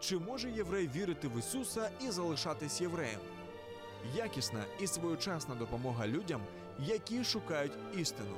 Чи 0.00 0.18
може 0.18 0.50
єврей 0.50 0.88
вірити 0.88 1.28
в 1.28 1.38
Ісуса 1.38 1.90
і 2.00 2.10
залишатись 2.10 2.80
євреєм? 2.80 3.20
Якісна 4.16 4.64
і 4.80 4.86
своєчасна 4.86 5.54
допомога 5.54 6.06
людям, 6.06 6.42
які 6.78 7.24
шукають 7.24 7.72
істину. 7.96 8.36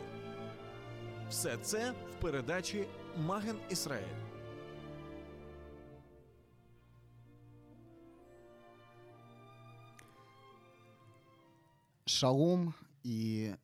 Все 1.30 1.56
це 1.56 1.92
в 1.92 2.20
передачі 2.20 2.86
Маген 3.16 3.56
Ісраїль. 3.70 4.06
Шалом. 12.06 12.74
И 13.04 13.54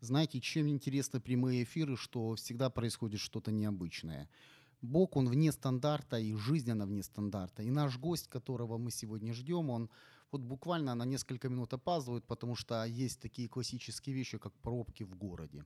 знаете, 0.00 0.40
чем 0.40 0.68
интересны 0.68 1.20
прямые 1.20 1.64
эфиры, 1.64 1.96
что 1.96 2.34
всегда 2.36 2.70
происходит 2.70 3.20
что-то 3.20 3.50
необычное. 3.50 4.28
Бог, 4.81 5.15
он 5.15 5.29
вне 5.29 5.51
стандарта, 5.51 6.17
и 6.17 6.35
жизнь, 6.35 6.71
она 6.71 6.85
вне 6.85 7.03
стандарта. 7.03 7.63
И 7.63 7.69
наш 7.69 7.97
гость, 7.99 8.27
которого 8.27 8.77
мы 8.77 8.91
сегодня 8.91 9.33
ждем, 9.33 9.69
он 9.69 9.89
вот 10.31 10.41
буквально 10.41 10.95
на 10.95 11.05
несколько 11.05 11.49
минут 11.49 11.73
опаздывает, 11.73 12.25
потому 12.25 12.55
что 12.55 12.83
есть 12.85 13.19
такие 13.21 13.47
классические 13.47 14.15
вещи, 14.15 14.37
как 14.37 14.53
пробки 14.53 15.03
в 15.03 15.15
городе. 15.15 15.65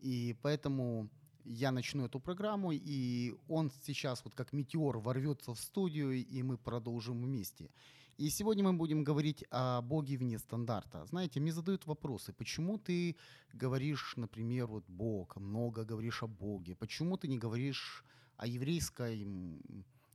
И 0.00 0.36
поэтому 0.42 1.08
я 1.44 1.70
начну 1.70 2.06
эту 2.06 2.20
программу, 2.20 2.72
и 2.72 3.34
он 3.48 3.70
сейчас 3.84 4.24
вот 4.24 4.34
как 4.34 4.52
метеор 4.52 4.98
ворвется 4.98 5.52
в 5.52 5.58
студию, 5.58 6.12
и 6.12 6.42
мы 6.42 6.56
продолжим 6.56 7.22
вместе. 7.22 7.70
И 8.16 8.30
сегодня 8.30 8.64
мы 8.64 8.72
будем 8.72 9.04
говорить 9.04 9.44
о 9.50 9.82
Боге 9.82 10.16
вне 10.16 10.38
стандарта. 10.38 11.04
Знаете, 11.04 11.40
мне 11.40 11.52
задают 11.52 11.86
вопросы, 11.86 12.32
почему 12.32 12.78
ты 12.78 13.16
говоришь, 13.52 14.14
например, 14.16 14.66
вот 14.66 14.84
Бог, 14.88 15.36
много 15.36 15.84
говоришь 15.84 16.22
о 16.22 16.26
Боге, 16.26 16.74
почему 16.74 17.18
ты 17.18 17.28
не 17.28 17.36
говоришь 17.36 18.04
о 18.36 18.46
еврейской 18.46 19.26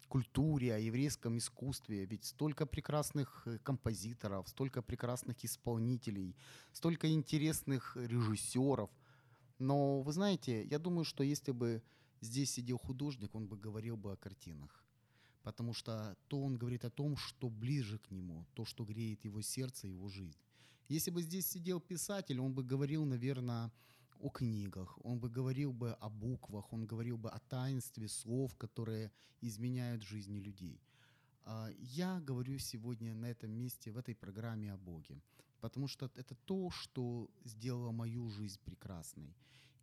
культуре, 0.08 0.75
о 0.75 0.80
еврейском 0.80 1.38
искусстве. 1.38 2.05
Ведь 2.05 2.25
столько 2.25 2.66
прекрасных 2.66 3.44
э, 3.45 3.58
композиторов, 3.59 4.50
столько 4.50 4.81
прекрасных 4.81 5.44
исполнителей, 5.45 6.36
столько 6.73 7.09
интересных 7.09 7.95
режиссеров– 7.95 8.89
но 9.61 10.02
вы 10.02 10.11
знаете, 10.11 10.66
я 10.66 10.80
думаю, 10.80 11.05
что 11.05 11.23
если 11.23 11.52
бы 11.52 11.83
здесь 12.19 12.52
сидел 12.52 12.80
художник, 12.80 13.36
он 13.36 13.47
бы 13.47 13.55
говорил 13.55 13.95
бы 13.95 14.11
о 14.11 14.16
картинах. 14.16 14.83
Потому 15.44 15.75
что 15.75 16.17
то 16.28 16.41
он 16.41 16.58
говорит 16.58 16.83
о 16.83 16.89
том, 16.89 17.16
что 17.16 17.47
ближе 17.47 18.00
к 18.00 18.09
нему, 18.09 18.47
то, 18.56 18.66
что 18.66 18.83
греет 18.83 19.23
его 19.23 19.44
сердце, 19.44 19.85
его 19.85 20.09
жизнь. 20.09 20.39
Если 20.88 21.11
бы 21.11 21.22
здесь 21.22 21.45
сидел 21.45 21.80
писатель, 21.80 22.39
он 22.39 22.53
бы 22.53 22.63
говорил, 22.63 23.06
наверное, 23.06 23.72
о 24.22 24.30
книгах, 24.30 24.97
он 25.03 25.19
бы 25.19 25.30
говорил 25.30 25.73
бы 25.73 25.94
о 25.94 26.09
буквах, 26.09 26.73
он 26.73 26.86
говорил 26.86 27.17
бы 27.17 27.30
о 27.30 27.39
таинстве 27.39 28.08
слов, 28.08 28.55
которые 28.55 29.11
изменяют 29.41 30.03
жизни 30.03 30.39
людей. 30.39 30.80
А, 31.44 31.69
я 31.78 32.19
говорю 32.19 32.59
сегодня 32.59 33.16
на 33.16 33.25
этом 33.25 33.52
месте, 33.52 33.91
в 33.91 33.97
этой 33.97 34.16
программе 34.16 34.73
о 34.73 34.78
Боге, 34.78 35.22
потому 35.59 35.88
что 35.88 36.12
это 36.16 36.35
то, 36.46 36.69
что 36.69 37.29
сделало 37.44 37.91
мою 37.91 38.29
жизнь 38.29 38.59
прекрасной. 38.63 39.35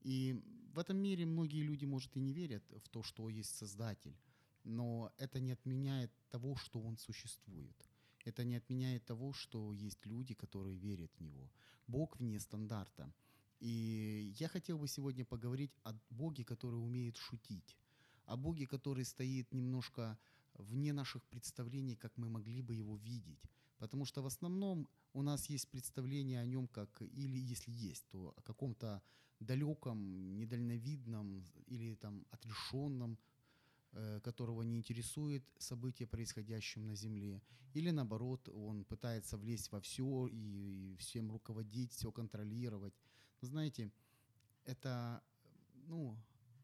И 0.02 0.42
в 0.74 0.78
этом 0.78 0.96
мире 0.96 1.26
многие 1.26 1.62
люди, 1.62 1.86
может, 1.86 2.16
и 2.16 2.20
не 2.20 2.32
верят 2.32 2.62
в 2.70 2.88
то, 2.88 3.02
что 3.02 3.28
есть 3.28 3.56
Создатель, 3.56 4.16
но 4.64 5.12
это 5.18 5.40
не 5.40 5.52
отменяет 5.52 6.12
того, 6.30 6.56
что 6.56 6.80
Он 6.80 6.96
существует. 6.96 7.76
Это 8.24 8.44
не 8.44 8.56
отменяет 8.56 9.06
того, 9.06 9.32
что 9.32 9.72
есть 9.72 10.06
люди, 10.06 10.34
которые 10.34 10.76
верят 10.76 11.10
в 11.18 11.22
Него. 11.22 11.50
Бог 11.86 12.18
вне 12.18 12.38
стандарта. 12.38 13.12
И 13.60 14.34
я 14.38 14.48
хотел 14.48 14.78
бы 14.78 14.88
сегодня 14.88 15.24
поговорить 15.24 15.72
о 15.82 15.92
Боге, 16.10 16.44
который 16.44 16.76
умеет 16.76 17.16
шутить, 17.16 17.76
о 18.26 18.36
Боге, 18.36 18.66
который 18.66 19.04
стоит 19.04 19.52
немножко 19.52 20.18
вне 20.54 20.92
наших 20.92 21.22
представлений, 21.24 21.96
как 21.96 22.16
мы 22.16 22.28
могли 22.28 22.62
бы 22.62 22.74
его 22.74 22.96
видеть. 22.96 23.40
Потому 23.78 24.04
что 24.04 24.22
в 24.22 24.26
основном 24.26 24.88
у 25.12 25.22
нас 25.22 25.46
есть 25.46 25.68
представление 25.68 26.40
о 26.40 26.46
нем 26.46 26.68
как, 26.68 27.02
или 27.02 27.38
если 27.38 27.72
есть, 27.72 28.04
то 28.10 28.34
о 28.36 28.42
каком-то 28.42 29.02
далеком, 29.40 30.36
недальновидном 30.36 31.44
или 31.66 31.94
там 31.94 32.26
отрешенном, 32.30 33.18
э, 33.92 34.20
которого 34.20 34.62
не 34.62 34.76
интересует 34.76 35.44
события, 35.58 36.06
происходящим 36.06 36.86
на 36.86 36.94
Земле. 36.94 37.40
Или 37.74 37.90
наоборот, 37.90 38.48
он 38.48 38.84
пытается 38.84 39.36
влезть 39.36 39.70
во 39.70 39.80
все 39.80 40.26
и, 40.26 40.92
и 40.92 40.96
всем 40.96 41.30
руководить, 41.30 41.92
все 41.92 42.10
контролировать. 42.10 42.94
Знаете, 43.40 43.92
это 44.64 45.22
ну, 45.86 46.16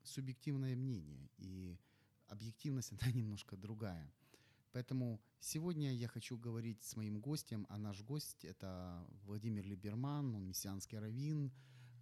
субъективное 0.03 0.77
мнение. 0.77 1.31
И 1.39 1.79
объективность, 2.27 2.93
она 3.01 3.13
немножко 3.13 3.57
другая. 3.57 4.13
Поэтому 4.73 5.21
сегодня 5.39 5.93
я 5.95 6.09
хочу 6.09 6.37
говорить 6.37 6.83
с 6.83 6.97
моим 6.97 7.21
гостем, 7.21 7.65
а 7.69 7.79
наш 7.79 8.03
гость– 8.03 8.45
это 8.47 9.07
Владимир 9.23 9.65
Либерман, 9.65 10.35
он 10.35 10.49
мессианский 10.49 10.99
раввин, 10.99 11.53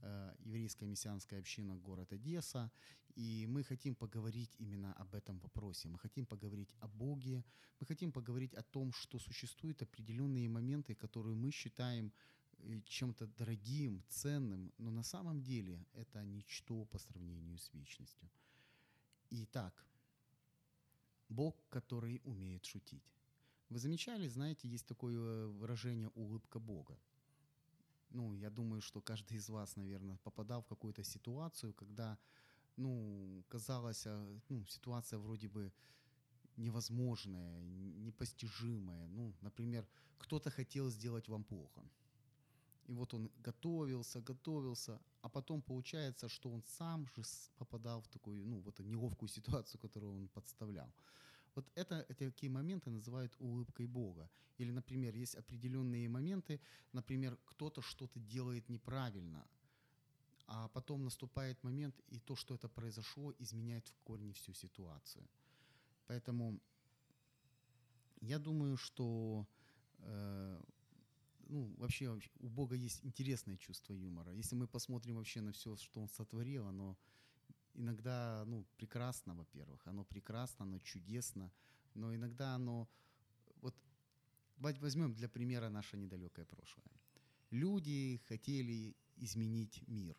э, 0.01 0.35
еврейская 0.39 0.87
мессианская 0.87 1.41
община 1.41 1.77
город 1.77 2.13
Одесса. 2.15 2.73
И 3.15 3.47
мы 3.47 3.63
хотим 3.63 3.95
поговорить 3.95 4.57
именно 4.59 4.95
об 4.95 5.15
этом 5.15 5.39
вопросе. 5.41 5.89
Мы 5.89 5.99
хотим 5.99 6.25
поговорить 6.25 6.75
о 6.81 6.89
Боге, 6.89 7.45
мы 7.79 7.87
хотим 7.87 8.11
поговорить 8.11 8.55
о 8.55 8.63
том, 8.63 8.91
что 8.93 9.19
существуют 9.19 9.83
определенные 9.83 10.49
моменты, 10.49 10.95
которые 10.95 11.35
мы 11.35 11.51
считаем 11.51 12.11
чем-то 12.87 13.27
дорогим, 13.27 14.03
ценным, 14.09 14.73
но 14.79 14.91
на 14.91 15.03
самом 15.03 15.43
деле 15.43 15.87
это 15.95 16.25
ничто 16.25 16.85
по 16.85 16.99
сравнению 16.99 17.59
с 17.59 17.73
вечностью. 17.73 18.31
Итак, 19.31 19.87
Бог, 21.29 21.57
который 21.69 22.21
умеет 22.25 22.65
шутить. 22.65 23.13
Вы 23.69 23.79
замечали, 23.79 24.29
знаете, 24.29 24.69
есть 24.69 24.87
такое 24.87 25.17
э, 25.17 25.47
выражение 25.47 26.11
«улыбка 26.15 26.59
Бога». 26.59 26.99
Ну, 28.11 28.35
я 28.35 28.51
думаю, 28.51 28.83
что 28.83 29.01
каждый 29.01 29.39
из 29.39 29.49
вас, 29.49 29.77
наверное, 29.77 30.19
попадал 30.19 30.61
в 30.61 30.67
какую-то 30.67 31.03
ситуацию, 31.03 31.73
когда, 31.73 32.19
ну, 32.77 33.43
казалось, 33.49 34.07
а, 34.07 34.41
ну, 34.51 34.67
ситуация 34.67 35.19
вроде 35.19 35.49
бы 35.49 35.73
невозможная, 36.57 37.63
непостижимая. 37.63 39.07
Ну, 39.09 39.35
например, 39.41 39.89
кто-то 40.19 40.51
хотел 40.51 40.91
сделать 40.91 41.29
вам 41.29 41.45
плохо. 41.45 41.83
И 42.89 42.95
вот 42.95 43.15
он 43.15 43.31
готовился, 43.45 44.21
готовился, 44.21 45.01
а 45.21 45.29
потом 45.29 45.63
получается, 45.63 46.29
что 46.29 46.51
он 46.51 46.63
сам 46.79 47.07
же 47.07 47.23
попадал 47.57 48.01
в 48.01 48.09
такую, 48.09 48.45
ну, 48.47 48.61
вот 48.61 48.79
неловкую 48.81 49.29
ситуацию, 49.29 49.81
которую 49.81 50.13
он 50.15 50.29
подставлял. 50.29 50.93
Вот 51.55 51.67
это, 51.75 52.07
такие 52.19 52.51
моменты 52.51 52.91
называют 52.91 53.37
улыбкой 53.39 53.87
Бога. 53.87 54.29
Или, 54.59 54.73
например, 54.73 55.15
есть 55.15 55.35
определенные 55.35 56.09
моменты, 56.09 56.61
например, 56.93 57.39
кто-то 57.45 57.83
что-то 57.83 58.19
делает 58.21 58.69
неправильно, 58.69 59.47
а 60.47 60.69
потом 60.69 61.05
наступает 61.05 61.63
момент, 61.65 61.95
и 62.09 62.19
то, 62.19 62.37
что 62.37 62.55
это 62.55 62.69
произошло, 62.69 63.33
изменяет 63.39 63.89
в 63.89 64.01
корне 64.05 64.33
всю 64.33 64.55
ситуацию. 64.55 65.27
Поэтому 66.07 66.61
я 68.21 68.39
думаю, 68.39 68.77
что 68.77 69.47
э, 69.99 70.61
ну, 71.53 71.75
вообще 71.77 72.19
у 72.41 72.49
Бога 72.49 72.75
есть 72.75 73.05
интересное 73.05 73.57
чувство 73.59 73.93
юмора. 73.93 74.33
Если 74.33 74.57
мы 74.57 74.67
посмотрим 74.67 75.17
вообще 75.17 75.43
на 75.43 75.53
все, 75.53 75.77
что 75.77 76.01
Он 76.01 76.09
сотворил, 76.09 76.67
оно 76.67 76.97
иногда, 77.75 78.45
ну, 78.47 78.65
прекрасно, 78.77 79.35
во-первых, 79.35 79.87
оно 79.87 80.05
прекрасно, 80.05 80.65
оно 80.65 80.79
чудесно, 80.79 81.53
но 81.95 82.15
иногда 82.15 82.55
оно, 82.55 82.89
вот, 83.61 83.75
возьмем 84.57 85.13
для 85.13 85.29
примера 85.29 85.69
наше 85.69 85.99
недалекое 85.99 86.47
прошлое. 86.47 87.01
Люди 87.51 88.21
хотели 88.29 88.97
изменить 89.17 89.87
мир. 89.87 90.17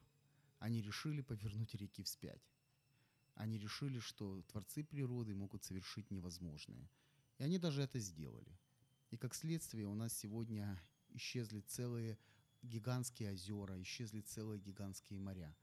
Они 0.60 0.82
решили 0.82 1.22
повернуть 1.22 1.74
реки 1.74 2.04
вспять. 2.04 2.54
Они 3.34 3.58
решили, 3.58 4.00
что 4.00 4.44
творцы 4.44 4.84
природы 4.84 5.34
могут 5.34 5.64
совершить 5.64 6.12
невозможное. 6.12 6.88
И 7.40 7.44
они 7.44 7.58
даже 7.58 7.82
это 7.82 7.98
сделали. 7.98 8.60
И 9.10 9.18
как 9.18 9.34
следствие 9.34 9.88
у 9.88 9.96
нас 9.96 10.14
сегодня 10.14 10.80
исчезли 11.14 11.62
целые 11.62 12.18
гигантские 12.62 13.32
озера, 13.32 13.82
исчезли 13.82 14.22
целые 14.22 14.60
гигантские 14.60 15.20
моря. 15.20 15.56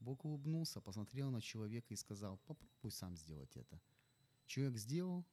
Бог 0.00 0.24
улыбнулся, 0.24 0.80
посмотрел 0.80 1.30
на 1.30 1.40
человека 1.40 1.92
и 1.92 1.96
сказал, 1.96 2.38
попробуй 2.46 2.90
сам 2.90 3.16
сделать 3.16 3.56
это. 3.56 3.80
Человек 4.46 4.78
сделал, 4.78 5.24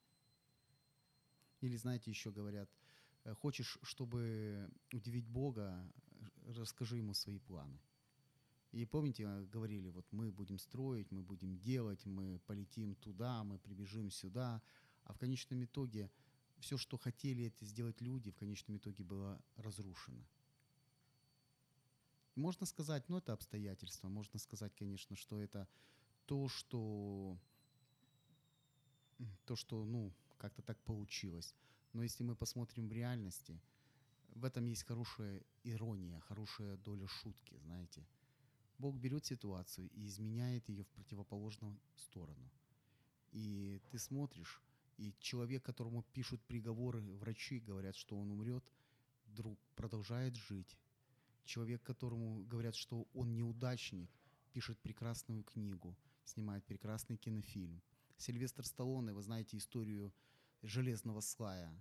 Или, 1.62 1.76
знаете, 1.78 2.12
еще 2.12 2.32
говорят, 2.32 2.70
э, 3.24 3.34
хочешь, 3.34 3.80
чтобы 3.82 4.70
удивить 4.92 5.28
Бога, 5.28 5.92
расскажи 6.46 6.98
ему 6.98 7.14
свои 7.14 7.40
планы. 7.40 7.80
И 8.72 8.86
помните, 8.86 9.26
говорили, 9.52 9.90
вот 9.90 10.06
мы 10.12 10.32
будем 10.32 10.60
строить, 10.60 11.10
мы 11.12 11.24
будем 11.24 11.58
делать, 11.58 12.06
мы 12.06 12.40
полетим 12.46 12.96
туда, 12.96 13.44
мы 13.44 13.58
прибежим 13.58 14.12
сюда. 14.12 14.62
А 15.06 15.14
в 15.14 15.18
конечном 15.18 15.64
итоге 15.64 16.12
все, 16.60 16.78
что 16.78 16.98
хотели 16.98 17.46
это 17.46 17.66
сделать 17.66 18.02
люди, 18.02 18.32
в 18.32 18.36
конечном 18.36 18.78
итоге 18.78 19.04
было 19.04 19.42
разрушено. 19.56 20.24
Можно 22.36 22.66
сказать, 22.66 23.10
ну 23.10 23.18
это 23.18 23.34
обстоятельства, 23.34 24.10
можно 24.10 24.40
сказать, 24.40 24.74
конечно, 24.76 25.16
что 25.16 25.40
это 25.40 25.68
то, 26.26 26.48
что 26.50 27.38
то, 29.46 29.56
что, 29.56 29.84
ну, 29.86 30.14
как-то 30.38 30.62
так 30.62 30.78
получилось. 30.84 31.56
Но 31.94 32.04
если 32.04 32.24
мы 32.24 32.36
посмотрим 32.36 32.88
в 32.88 32.92
реальности, 32.92 33.60
в 34.36 34.46
этом 34.46 34.66
есть 34.68 34.84
хорошая 34.84 35.42
ирония, 35.64 36.20
хорошая 36.20 36.78
доля 36.78 37.08
шутки, 37.08 37.58
знаете. 37.64 38.06
Бог 38.78 38.96
берет 38.96 39.26
ситуацию 39.26 39.90
и 39.90 40.06
изменяет 40.06 40.70
ее 40.70 40.84
в 40.84 40.90
противоположную 40.90 41.80
сторону. 41.96 42.52
И 43.32 43.82
ты 43.90 43.98
смотришь, 43.98 44.62
и 44.98 45.14
человек, 45.20 45.64
которому 45.64 46.04
пишут 46.14 46.42
приговоры, 46.48 47.02
врачи 47.02 47.60
говорят, 47.60 47.96
что 47.96 48.18
он 48.18 48.32
умрет, 48.32 48.64
вдруг 49.26 49.60
продолжает 49.76 50.36
жить. 50.36 50.78
Человек, 51.46 51.84
которому 51.84 52.44
говорят, 52.44 52.76
что 52.76 53.08
он 53.14 53.34
неудачник, 53.34 54.10
пишет 54.52 54.80
прекрасную 54.80 55.44
книгу, 55.44 55.96
снимает 56.24 56.66
прекрасный 56.66 57.18
кинофильм. 57.18 57.82
Сильвестр 58.18 58.66
Сталлоне, 58.66 59.14
вы 59.14 59.22
знаете 59.22 59.58
историю 59.58 60.14
железного 60.64 61.22
слая. 61.22 61.72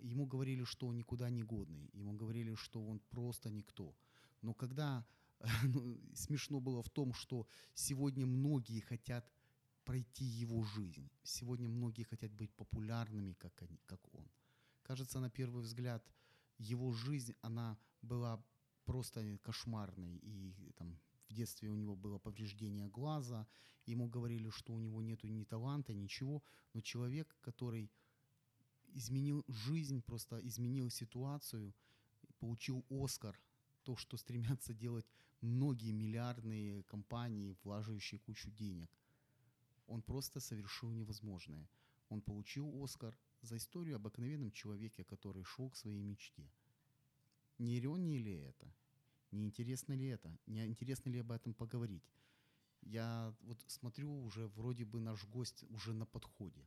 Ему 0.00 0.26
говорили, 0.26 0.64
что 0.64 0.88
он 0.88 0.96
никуда 0.96 1.30
не 1.30 1.42
годный. 1.42 1.90
Ему 1.94 2.12
говорили, 2.12 2.54
что 2.54 2.84
он 2.84 3.00
просто 3.10 3.50
никто. 3.50 3.96
Но 4.42 4.52
когда 4.52 5.06
ну, 5.64 5.98
смешно 6.14 6.60
было 6.60 6.82
в 6.82 6.90
том, 6.90 7.12
что 7.12 7.46
сегодня 7.74 8.26
многие 8.26 8.80
хотят 8.80 9.30
пройти 9.86 10.24
его 10.24 10.64
жизнь. 10.64 11.08
Сегодня 11.22 11.68
многие 11.68 12.02
хотят 12.02 12.32
быть 12.32 12.52
популярными, 12.52 13.34
как, 13.34 13.62
они, 13.62 13.78
как 13.86 14.00
он. 14.14 14.28
Кажется, 14.82 15.20
на 15.20 15.30
первый 15.30 15.62
взгляд, 15.62 16.04
его 16.58 16.92
жизнь, 16.92 17.34
она 17.40 17.78
была 18.02 18.42
просто 18.84 19.38
кошмарной. 19.42 20.16
И 20.16 20.72
там, 20.76 20.98
в 21.28 21.32
детстве 21.32 21.70
у 21.70 21.76
него 21.76 21.94
было 21.96 22.18
повреждение 22.18 22.88
глаза, 22.88 23.46
ему 23.86 24.08
говорили, 24.08 24.50
что 24.50 24.74
у 24.74 24.80
него 24.80 25.02
нет 25.02 25.24
ни 25.24 25.44
таланта, 25.44 25.94
ничего. 25.94 26.42
Но 26.74 26.80
человек, 26.80 27.36
который 27.40 27.88
изменил 28.94 29.44
жизнь, 29.48 30.02
просто 30.02 30.40
изменил 30.40 30.90
ситуацию, 30.90 31.72
получил 32.40 32.84
Оскар, 32.90 33.38
то, 33.84 33.96
что 33.96 34.16
стремятся 34.16 34.74
делать 34.74 35.06
многие 35.40 35.92
миллиардные 35.92 36.82
компании, 36.84 37.56
влаживающие 37.62 38.18
кучу 38.18 38.50
денег. 38.50 38.90
Он 39.86 40.02
просто 40.02 40.40
совершил 40.40 40.90
невозможное. 40.90 41.68
Он 42.08 42.20
получил 42.20 42.82
Оскар 42.82 43.16
за 43.42 43.56
историю 43.56 43.96
об 43.96 44.02
обыкновенном 44.02 44.50
человеке, 44.52 45.04
который 45.04 45.44
шел 45.44 45.70
к 45.70 45.76
своей 45.76 46.02
мечте. 46.02 46.48
Не 47.58 47.78
ирония 47.78 48.18
ли 48.18 48.34
это? 48.34 48.72
Не 49.30 49.44
интересно 49.44 49.94
ли 49.94 50.06
это? 50.06 50.36
Не 50.46 50.66
интересно 50.66 51.10
ли 51.10 51.20
об 51.20 51.32
этом 51.32 51.54
поговорить? 51.54 52.12
Я 52.82 53.34
вот 53.40 53.58
смотрю, 53.66 54.22
уже 54.22 54.46
вроде 54.48 54.84
бы 54.84 55.00
наш 55.00 55.24
гость 55.24 55.64
уже 55.70 55.92
на 55.92 56.06
подходе 56.06 56.66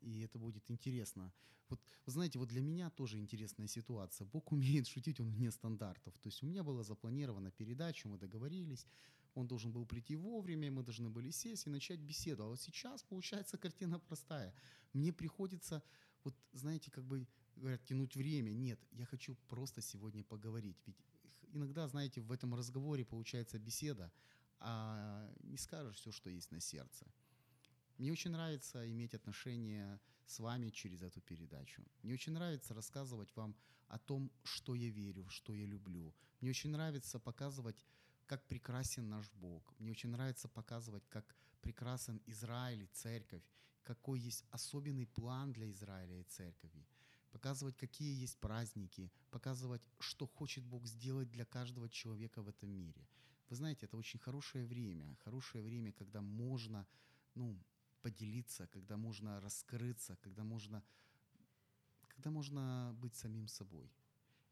и 0.00 0.20
это 0.20 0.38
будет 0.38 0.70
интересно. 0.70 1.32
Вот, 1.68 1.80
вы 2.06 2.12
знаете, 2.12 2.38
вот 2.38 2.48
для 2.48 2.62
меня 2.62 2.88
тоже 2.90 3.18
интересная 3.18 3.66
ситуация. 3.66 4.26
Бог 4.26 4.52
умеет 4.52 4.86
шутить, 4.86 5.20
он 5.20 5.30
вне 5.30 5.50
стандартов. 5.50 6.14
То 6.18 6.28
есть 6.28 6.42
у 6.42 6.46
меня 6.46 6.62
была 6.62 6.82
запланирована 6.82 7.50
передача, 7.50 8.08
мы 8.08 8.16
договорились, 8.16 8.86
он 9.34 9.46
должен 9.46 9.72
был 9.72 9.86
прийти 9.86 10.16
вовремя, 10.16 10.70
мы 10.70 10.82
должны 10.82 11.08
были 11.10 11.30
сесть 11.30 11.66
и 11.66 11.70
начать 11.70 12.00
беседу. 12.00 12.44
А 12.44 12.46
вот 12.48 12.60
сейчас, 12.60 13.02
получается, 13.02 13.58
картина 13.58 13.98
простая. 13.98 14.54
Мне 14.92 15.12
приходится, 15.12 15.82
вот 16.24 16.34
знаете, 16.52 16.90
как 16.90 17.04
бы 17.04 17.26
говорят, 17.56 17.84
тянуть 17.84 18.16
время. 18.16 18.52
Нет, 18.52 18.80
я 18.92 19.04
хочу 19.04 19.34
просто 19.48 19.80
сегодня 19.80 20.24
поговорить. 20.24 20.76
Ведь 20.86 20.96
иногда, 21.52 21.88
знаете, 21.88 22.20
в 22.20 22.32
этом 22.32 22.54
разговоре 22.54 23.04
получается 23.04 23.58
беседа, 23.58 24.10
а 24.60 25.32
не 25.42 25.56
скажешь 25.56 25.96
все, 25.96 26.12
что 26.12 26.30
есть 26.30 26.50
на 26.50 26.60
сердце. 26.60 27.06
Мне 27.98 28.12
очень 28.12 28.30
нравится 28.30 28.88
иметь 28.90 29.14
отношения 29.14 30.00
с 30.26 30.38
вами 30.38 30.70
через 30.70 31.02
эту 31.02 31.20
передачу. 31.20 31.82
Мне 32.02 32.14
очень 32.14 32.32
нравится 32.32 32.74
рассказывать 32.74 33.34
вам 33.34 33.56
о 33.88 33.98
том, 33.98 34.30
что 34.44 34.74
я 34.74 34.90
верю, 34.90 35.28
что 35.28 35.52
я 35.54 35.66
люблю. 35.66 36.14
Мне 36.40 36.50
очень 36.50 36.70
нравится 36.70 37.18
показывать, 37.18 37.86
как 38.28 38.46
прекрасен 38.46 39.08
наш 39.08 39.30
Бог. 39.32 39.74
Мне 39.78 39.90
очень 39.90 40.10
нравится 40.10 40.48
показывать, 40.48 41.02
как 41.08 41.34
прекрасен 41.62 42.20
Израиль 42.26 42.82
и 42.82 42.86
церковь, 42.86 43.42
какой 43.82 44.20
есть 44.20 44.44
особенный 44.50 45.06
план 45.06 45.52
для 45.52 45.70
Израиля 45.70 46.20
и 46.20 46.24
церкви. 46.24 46.86
Показывать, 47.30 47.76
какие 47.76 48.22
есть 48.22 48.38
праздники, 48.38 49.10
показывать, 49.30 49.82
что 49.98 50.26
хочет 50.26 50.64
Бог 50.64 50.86
сделать 50.86 51.30
для 51.30 51.44
каждого 51.44 51.88
человека 51.88 52.42
в 52.42 52.48
этом 52.48 52.70
мире. 52.70 53.08
Вы 53.48 53.56
знаете, 53.56 53.86
это 53.86 53.96
очень 53.96 54.20
хорошее 54.20 54.66
время, 54.66 55.16
хорошее 55.24 55.64
время, 55.64 55.92
когда 55.92 56.20
можно 56.20 56.86
ну, 57.34 57.58
поделиться, 58.02 58.66
когда 58.66 58.96
можно 58.96 59.40
раскрыться, 59.40 60.16
когда 60.16 60.44
можно, 60.44 60.82
когда 62.08 62.30
можно 62.30 62.94
быть 63.00 63.14
самим 63.14 63.48
собой. 63.48 63.90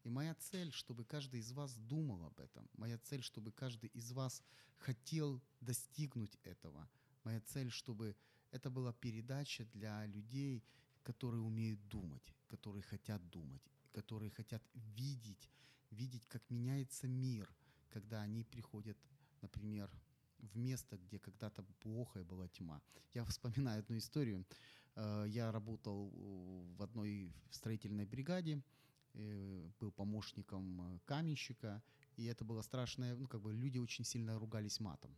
И 0.07 0.09
моя 0.09 0.35
цель, 0.35 0.71
чтобы 0.71 1.03
каждый 1.03 1.41
из 1.41 1.51
вас 1.51 1.75
думал 1.75 2.23
об 2.23 2.39
этом. 2.39 2.69
Моя 2.77 2.97
цель, 2.97 3.21
чтобы 3.21 3.51
каждый 3.51 3.89
из 3.89 4.13
вас 4.13 4.41
хотел 4.77 5.41
достигнуть 5.59 6.37
этого. 6.43 6.87
Моя 7.25 7.41
цель, 7.41 7.69
чтобы 7.69 8.15
это 8.51 8.69
была 8.69 8.93
передача 8.93 9.65
для 9.65 10.05
людей, 10.05 10.63
которые 11.03 11.41
умеют 11.41 11.85
думать, 11.89 12.33
которые 12.47 12.83
хотят 12.83 13.29
думать, 13.29 13.61
которые 13.91 14.31
хотят 14.31 14.63
видеть, 14.73 15.49
видеть, 15.91 16.25
как 16.27 16.49
меняется 16.49 17.09
мир, 17.09 17.53
когда 17.89 18.21
они 18.21 18.45
приходят, 18.45 18.97
например, 19.41 19.91
в 20.37 20.55
место, 20.55 20.97
где 20.97 21.19
когда-то 21.19 21.63
плохо 21.81 22.21
и 22.21 22.23
была 22.23 22.47
тьма. 22.47 22.81
Я 23.13 23.25
вспоминаю 23.25 23.81
одну 23.81 23.97
историю. 23.97 24.45
Э, 24.95 25.25
я 25.27 25.51
работал 25.51 26.09
в 26.77 26.81
одной 26.81 27.33
строительной 27.51 28.05
бригаде, 28.05 28.53
э, 28.55 28.61
был 29.79 29.91
помощником 29.91 30.81
э, 30.81 30.99
каменщика, 31.05 31.81
и 32.15 32.25
это 32.25 32.45
было 32.45 32.61
страшное, 32.61 33.15
ну, 33.15 33.27
как 33.27 33.41
бы 33.41 33.53
люди 33.53 33.79
очень 33.79 34.05
сильно 34.05 34.39
ругались 34.39 34.79
матом. 34.79 35.17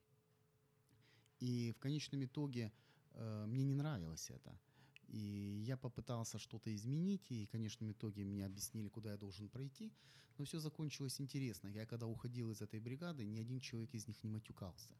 И 1.39 1.72
в 1.72 1.79
конечном 1.79 2.24
итоге 2.24 2.72
мне 3.48 3.63
не 3.63 3.74
нравилось 3.74 4.29
это. 4.29 4.58
И 5.08 5.63
я 5.65 5.77
попытался 5.77 6.38
что-то 6.38 6.74
изменить, 6.74 7.32
и 7.32 7.46
в 7.46 7.50
конечном 7.50 7.91
итоге 7.91 8.24
мне 8.24 8.46
объяснили, 8.46 8.89
куда 8.89 9.12
я 9.12 9.18
должен 9.18 9.50
пройти. 9.50 9.91
Но 10.38 10.46
все 10.46 10.60
закончилось 10.60 11.20
интересно. 11.20 11.68
Я 11.68 11.86
когда 11.86 12.06
уходил 12.06 12.51
из 12.51 12.62
этой 12.62 12.79
бригады, 12.79 13.25
ни 13.25 13.39
один 13.39 13.60
человек 13.60 13.94
из 13.94 14.08
них 14.08 14.24
не 14.24 14.29
матюкался. 14.29 14.91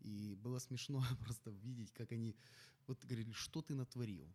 И 0.00 0.34
было 0.42 0.58
смешно 0.58 1.04
просто 1.20 1.50
видеть, 1.50 1.92
как 1.92 2.12
они 2.12 2.34
вот 2.86 3.04
говорили, 3.04 3.32
что 3.32 3.62
ты 3.62 3.74
натворил? 3.74 4.26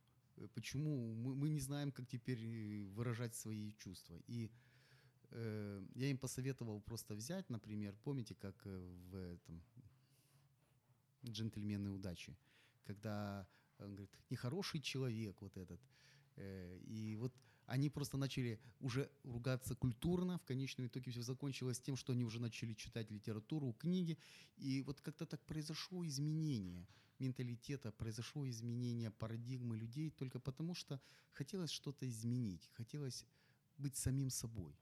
Почему 0.54 1.14
мы, 1.16 1.36
мы 1.36 1.50
не 1.50 1.60
знаем, 1.60 1.92
как 1.92 2.08
теперь 2.08 2.44
э, 2.44 2.86
выражать 2.96 3.36
свои 3.36 3.74
чувства? 3.74 4.20
И 4.28 4.52
э, 5.32 5.86
я 5.96 6.08
им 6.08 6.18
посоветовал 6.18 6.82
просто 6.82 7.16
взять, 7.16 7.50
например, 7.50 7.96
помните, 8.04 8.36
как 8.36 8.56
э, 8.66 8.96
в 9.10 9.16
этом 9.16 9.64
джентльмены 11.26 11.90
удачи, 11.92 12.38
когда 12.84 13.48
он 13.80 13.96
говорит, 13.96 14.12
нехороший 14.30 14.82
человек 14.82 15.42
вот 15.42 15.58
этот. 15.58 15.82
Э, 16.36 16.80
и 16.84 17.16
вот 17.16 17.34
они 17.66 17.90
просто 17.90 18.18
начали 18.18 18.60
уже 18.80 19.12
ругаться 19.24 19.76
культурно, 19.76 20.38
в 20.38 20.46
конечном 20.46 20.88
итоге 20.88 21.12
все 21.12 21.22
закончилось 21.22 21.80
тем, 21.80 21.98
что 21.98 22.14
они 22.14 22.24
уже 22.24 22.40
начали 22.40 22.74
читать 22.74 23.12
литературу, 23.12 23.74
книги, 23.74 24.18
и 24.56 24.82
вот 24.84 25.02
как-то 25.02 25.26
так 25.26 25.44
произошло 25.46 26.06
изменение 26.06 26.88
менталитета, 27.20 27.92
произошло 27.92 28.48
изменение 28.48 29.12
парадигмы 29.12 29.78
людей 29.78 30.10
только 30.10 30.40
потому, 30.40 30.76
что 30.76 31.00
хотелось 31.34 31.72
что-то 31.72 32.08
изменить, 32.08 32.70
хотелось 32.74 33.26
быть 33.78 33.96
самим 33.96 34.30
собой, 34.30 34.76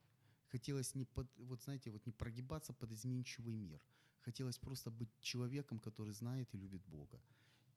хотелось 0.47 0.95
не 0.95 1.05
под, 1.05 1.27
вот 1.37 1.61
знаете, 1.63 1.91
вот 1.91 2.05
не 2.05 2.11
прогибаться 2.11 2.73
под 2.73 2.91
изменчивый 2.91 3.53
мир, 3.53 3.81
хотелось 4.21 4.57
просто 4.57 4.91
быть 4.91 5.09
человеком, 5.21 5.79
который 5.79 6.13
знает 6.13 6.53
и 6.53 6.57
любит 6.57 6.85
Бога. 6.85 7.21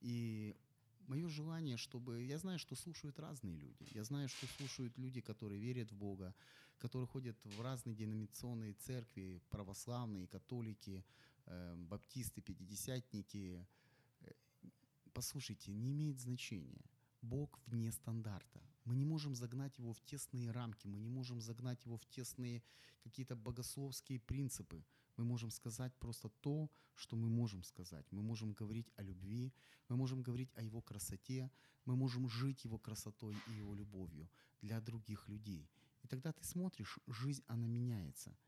И 0.00 0.56
мое 1.08 1.28
желание, 1.28 1.76
чтобы... 1.76 2.22
Я 2.22 2.38
знаю, 2.38 2.58
что 2.58 2.76
слушают 2.76 3.18
разные 3.18 3.56
люди. 3.56 3.86
Я 3.94 4.04
знаю, 4.04 4.28
что 4.28 4.46
слушают 4.46 4.96
люди, 4.98 5.20
которые 5.20 5.60
верят 5.60 5.90
в 5.90 5.96
Бога, 5.96 6.34
которые 6.78 7.06
ходят 7.06 7.36
в 7.44 7.60
разные 7.60 7.96
деноминационные 7.96 8.74
церкви, 8.74 9.42
православные, 9.50 10.28
католики, 10.28 11.04
э, 11.46 11.74
баптисты, 11.76 12.40
пятидесятники. 12.40 13.66
Послушайте, 15.18 15.72
не 15.72 15.90
имеет 15.90 16.20
значения. 16.20 16.84
Бог 17.22 17.58
вне 17.66 17.90
стандарта. 17.90 18.62
Мы 18.84 18.94
не 18.94 19.04
можем 19.04 19.34
загнать 19.34 19.76
его 19.76 19.92
в 19.92 20.00
тесные 20.02 20.52
рамки, 20.52 20.86
мы 20.86 21.00
не 21.00 21.08
можем 21.08 21.40
загнать 21.40 21.84
его 21.86 21.96
в 21.96 22.06
тесные 22.06 22.62
какие-то 23.02 23.34
богословские 23.34 24.20
принципы. 24.20 24.84
Мы 25.16 25.24
можем 25.24 25.50
сказать 25.50 25.92
просто 25.98 26.28
то, 26.28 26.70
что 26.94 27.16
мы 27.16 27.28
можем 27.28 27.64
сказать. 27.64 28.06
Мы 28.12 28.22
можем 28.22 28.52
говорить 28.52 28.92
о 28.94 29.02
любви, 29.02 29.52
мы 29.88 29.96
можем 29.96 30.22
говорить 30.22 30.52
о 30.54 30.62
его 30.62 30.80
красоте, 30.80 31.50
мы 31.84 31.96
можем 31.96 32.28
жить 32.28 32.64
его 32.64 32.78
красотой 32.78 33.34
и 33.48 33.54
его 33.54 33.74
любовью 33.74 34.30
для 34.62 34.80
других 34.80 35.28
людей. 35.28 35.68
И 36.04 36.06
тогда 36.06 36.32
ты 36.32 36.44
смотришь, 36.44 37.00
жизнь, 37.08 37.42
она 37.48 37.66
меняется. 37.66 38.38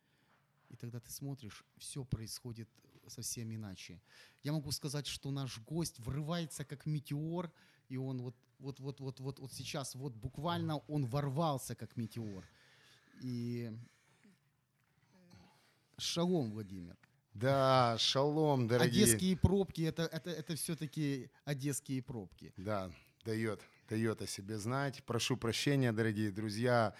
И 0.68 0.76
тогда 0.76 1.00
ты 1.00 1.10
смотришь, 1.10 1.64
все 1.78 2.04
происходит 2.04 2.68
совсем 3.06 3.52
иначе. 3.54 4.00
Я 4.42 4.52
могу 4.52 4.70
сказать, 4.72 5.06
что 5.06 5.30
наш 5.30 5.58
гость 5.60 5.98
врывается 5.98 6.64
как 6.64 6.86
метеор, 6.86 7.52
и 7.88 7.96
он 7.96 8.22
вот, 8.22 8.36
вот, 8.58 8.80
вот, 8.80 9.00
вот, 9.00 9.20
вот, 9.20 9.38
вот 9.38 9.52
сейчас, 9.52 9.94
вот 9.94 10.14
буквально 10.14 10.78
он 10.88 11.06
ворвался 11.06 11.74
как 11.74 11.96
метеор. 11.96 12.44
И 13.22 13.72
шалом, 15.98 16.52
Владимир. 16.52 16.96
Да, 17.34 17.96
шалом, 17.98 18.66
дорогие. 18.66 19.04
Одесские 19.04 19.36
пробки 19.36 19.82
это, 19.82 20.02
это, 20.02 20.30
это 20.30 20.56
все-таки 20.56 21.30
одесские 21.44 22.02
пробки. 22.02 22.52
Да, 22.56 22.90
дает, 23.24 23.60
дает 23.88 24.20
о 24.22 24.26
себе 24.26 24.58
знать. 24.58 25.04
Прошу 25.04 25.36
прощения, 25.36 25.92
дорогие 25.92 26.30
друзья. 26.32 26.94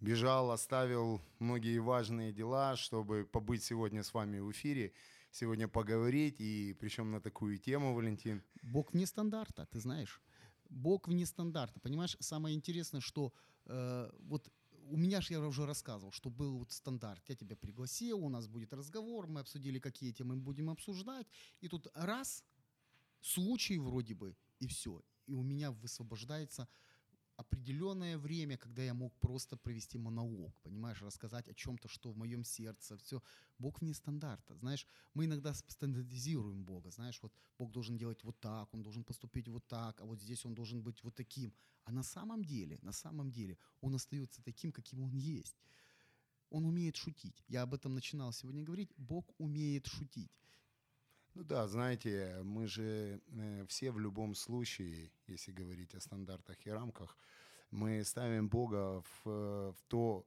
Бежал, 0.00 0.50
оставил 0.50 1.22
многие 1.38 1.78
важные 1.78 2.32
дела, 2.32 2.76
чтобы 2.76 3.24
побыть 3.24 3.64
сегодня 3.64 4.02
с 4.02 4.12
вами 4.12 4.40
в 4.40 4.50
эфире, 4.52 4.92
сегодня 5.36 5.68
поговорить, 5.68 6.40
и 6.40 6.74
причем 6.80 7.10
на 7.10 7.20
такую 7.20 7.58
тему, 7.58 7.94
Валентин. 7.94 8.42
Бог 8.62 8.92
вне 8.92 9.06
стандарта, 9.06 9.66
ты 9.66 9.80
знаешь. 9.80 10.22
Бог 10.68 11.08
вне 11.08 11.26
стандарта. 11.26 11.80
Понимаешь, 11.80 12.16
самое 12.20 12.56
интересное, 12.56 13.00
что 13.00 13.32
э, 13.66 14.10
вот 14.20 14.50
у 14.88 14.96
меня 14.96 15.20
же 15.20 15.34
я 15.34 15.40
уже 15.40 15.66
рассказывал, 15.66 16.12
что 16.12 16.30
был 16.30 16.58
вот 16.58 16.72
стандарт. 16.72 17.22
Я 17.28 17.36
тебя 17.36 17.56
пригласил, 17.56 18.24
у 18.24 18.28
нас 18.28 18.48
будет 18.48 18.72
разговор, 18.72 19.26
мы 19.26 19.40
обсудили, 19.40 19.78
какие 19.78 20.12
темы 20.12 20.36
мы 20.36 20.42
будем 20.42 20.70
обсуждать. 20.70 21.26
И 21.60 21.68
тут 21.68 21.88
раз, 21.94 22.44
случай 23.20 23.78
вроде 23.78 24.14
бы, 24.14 24.36
и 24.58 24.66
все. 24.66 25.02
И 25.26 25.34
у 25.34 25.42
меня 25.42 25.70
высвобождается 25.70 26.68
определенное 27.36 28.18
время, 28.18 28.56
когда 28.56 28.82
я 28.82 28.94
мог 28.94 29.14
просто 29.20 29.56
провести 29.56 29.98
монолог, 29.98 30.54
понимаешь, 30.62 31.02
рассказать 31.02 31.48
о 31.48 31.54
чем-то, 31.54 31.88
что 31.88 32.10
в 32.10 32.16
моем 32.16 32.44
сердце, 32.44 32.96
все. 32.96 33.22
Бог 33.58 33.80
вне 33.80 33.94
стандарта, 33.94 34.56
знаешь, 34.56 34.86
мы 35.14 35.24
иногда 35.24 35.54
стандартизируем 35.54 36.64
Бога, 36.64 36.90
знаешь, 36.90 37.22
вот 37.22 37.32
Бог 37.58 37.72
должен 37.72 37.98
делать 37.98 38.24
вот 38.24 38.38
так, 38.40 38.72
Он 38.74 38.82
должен 38.82 39.04
поступить 39.04 39.48
вот 39.48 39.66
так, 39.66 40.00
а 40.00 40.04
вот 40.04 40.20
здесь 40.20 40.44
Он 40.44 40.54
должен 40.54 40.82
быть 40.82 41.02
вот 41.04 41.14
таким. 41.14 41.52
А 41.84 41.92
на 41.92 42.02
самом 42.02 42.44
деле, 42.44 42.78
на 42.82 42.92
самом 42.92 43.30
деле, 43.30 43.58
Он 43.80 43.94
остается 43.94 44.42
таким, 44.42 44.72
каким 44.72 45.02
Он 45.02 45.12
есть. 45.12 45.56
Он 46.50 46.64
умеет 46.64 46.96
шутить. 46.96 47.44
Я 47.48 47.62
об 47.62 47.74
этом 47.74 47.94
начинал 47.94 48.32
сегодня 48.32 48.62
говорить. 48.62 48.92
Бог 48.96 49.34
умеет 49.38 49.86
шутить. 49.86 50.30
Ну 51.36 51.44
да, 51.44 51.68
знаете, 51.68 52.40
мы 52.44 52.66
же 52.66 53.20
э, 53.28 53.66
все 53.68 53.90
в 53.90 54.00
любом 54.00 54.34
случае, 54.34 55.10
если 55.26 55.52
говорить 55.52 55.94
о 55.94 56.00
стандартах 56.00 56.56
и 56.66 56.70
рамках, 56.70 57.18
мы 57.70 58.02
ставим 58.04 58.48
Бога 58.48 59.02
в, 59.02 59.26
э, 59.26 59.72
в 59.76 59.82
то 59.86 60.24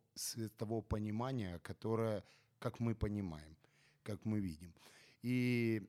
того 0.57 0.83
понимания, 0.83 1.57
которое, 1.63 2.23
как 2.59 2.79
мы 2.79 2.93
понимаем, 2.93 3.57
как 4.03 4.23
мы 4.23 4.39
видим. 4.39 4.71
И 5.23 5.81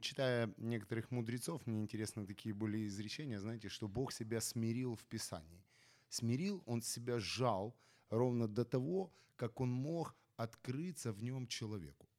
читая 0.00 0.54
некоторых 0.56 1.10
мудрецов, 1.10 1.66
мне 1.66 1.80
интересно 1.80 2.24
такие 2.24 2.54
были 2.54 2.86
изречения, 2.86 3.40
знаете, 3.40 3.68
что 3.68 3.88
Бог 3.88 4.12
себя 4.12 4.40
смирил 4.40 4.94
в 4.94 5.02
Писании. 5.02 5.64
Смирил, 6.10 6.62
Он 6.66 6.80
себя 6.80 7.18
сжал 7.18 7.74
ровно 8.08 8.46
до 8.46 8.64
того, 8.64 9.12
как 9.34 9.60
Он 9.60 9.72
мог 9.72 10.14
открыться 10.36 11.12
в 11.12 11.24
нем 11.24 11.48
человеку. 11.48 12.09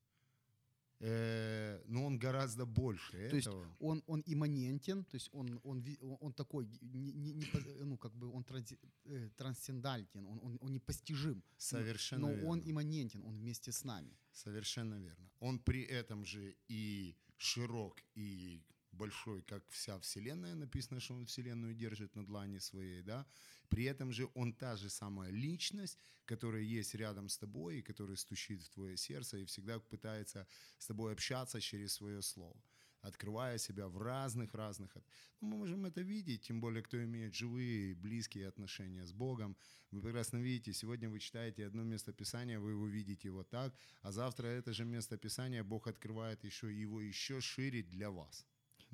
Э, 1.03 1.81
но 1.87 2.05
он 2.05 2.19
гораздо 2.19 2.65
больше 2.65 3.11
То 3.11 3.17
этого. 3.17 3.35
есть 3.35 3.49
он, 3.79 4.03
он 4.07 4.23
имманентен, 4.27 5.03
то 5.03 5.15
есть 5.15 5.29
он, 5.33 5.59
он, 5.63 5.83
он 6.19 6.33
такой, 6.33 6.67
не, 6.81 7.11
не- 7.11 7.33
не 7.33 7.45
ну, 7.83 7.97
как 7.97 8.13
бы 8.13 8.27
он 8.31 8.43
транси- 8.43 8.77
э, 9.05 9.29
трансцендентен, 9.35 10.25
он, 10.27 10.39
он, 10.43 10.57
он 10.61 10.71
непостижим. 10.73 11.43
Совершенно 11.57 12.27
Но 12.27 12.33
верно. 12.33 12.49
он 12.49 12.61
имманентен, 12.63 13.23
он 13.25 13.35
вместе 13.37 13.71
с 13.71 13.83
нами. 13.83 14.15
Совершенно 14.31 14.93
верно. 14.99 15.29
Он 15.39 15.59
при 15.59 15.81
этом 15.81 16.23
же 16.23 16.55
и 16.67 17.15
широк, 17.37 17.97
и 18.13 18.61
большой, 18.91 19.41
как 19.41 19.63
вся 19.69 19.97
Вселенная. 19.99 20.53
Написано, 20.55 20.99
что 20.99 21.15
он 21.15 21.25
Вселенную 21.25 21.73
держит 21.73 22.15
на 22.15 22.23
длани 22.25 22.59
своей, 22.59 23.01
да. 23.01 23.25
При 23.71 23.85
этом 23.85 24.11
же 24.11 24.29
он 24.35 24.53
та 24.53 24.75
же 24.75 24.89
самая 24.89 25.31
личность, 25.31 25.97
которая 26.25 26.61
есть 26.61 26.93
рядом 26.93 27.29
с 27.29 27.37
тобой, 27.37 27.79
и 27.79 27.81
которая 27.81 28.17
стучит 28.17 28.61
в 28.61 28.69
твое 28.69 28.97
сердце 28.97 29.37
и 29.37 29.45
всегда 29.45 29.79
пытается 29.79 30.45
с 30.77 30.87
тобой 30.87 31.13
общаться 31.13 31.59
через 31.59 31.93
свое 31.93 32.21
слово 32.21 32.61
открывая 33.01 33.57
себя 33.57 33.87
в 33.87 33.97
разных-разных... 33.97 34.95
Ну, 35.41 35.47
мы 35.47 35.57
можем 35.57 35.85
это 35.85 36.01
видеть, 36.01 36.43
тем 36.43 36.61
более, 36.61 36.83
кто 36.83 37.03
имеет 37.03 37.33
живые, 37.33 37.95
близкие 37.95 38.47
отношения 38.47 39.05
с 39.05 39.11
Богом. 39.11 39.57
Вы 39.91 40.01
прекрасно 40.01 40.37
видите, 40.37 40.73
сегодня 40.73 41.09
вы 41.09 41.19
читаете 41.19 41.65
одно 41.65 41.83
место 41.83 42.13
Писания, 42.13 42.59
вы 42.59 42.71
его 42.71 42.87
видите 42.87 43.29
вот 43.31 43.49
так, 43.49 43.73
а 44.01 44.11
завтра 44.11 44.47
это 44.47 44.71
же 44.71 44.85
место 44.85 45.17
Писания 45.17 45.63
Бог 45.63 45.87
открывает 45.87 46.43
еще 46.43 46.71
его 46.71 47.01
еще 47.01 47.41
шире 47.41 47.81
для 47.81 48.11
вас. 48.11 48.45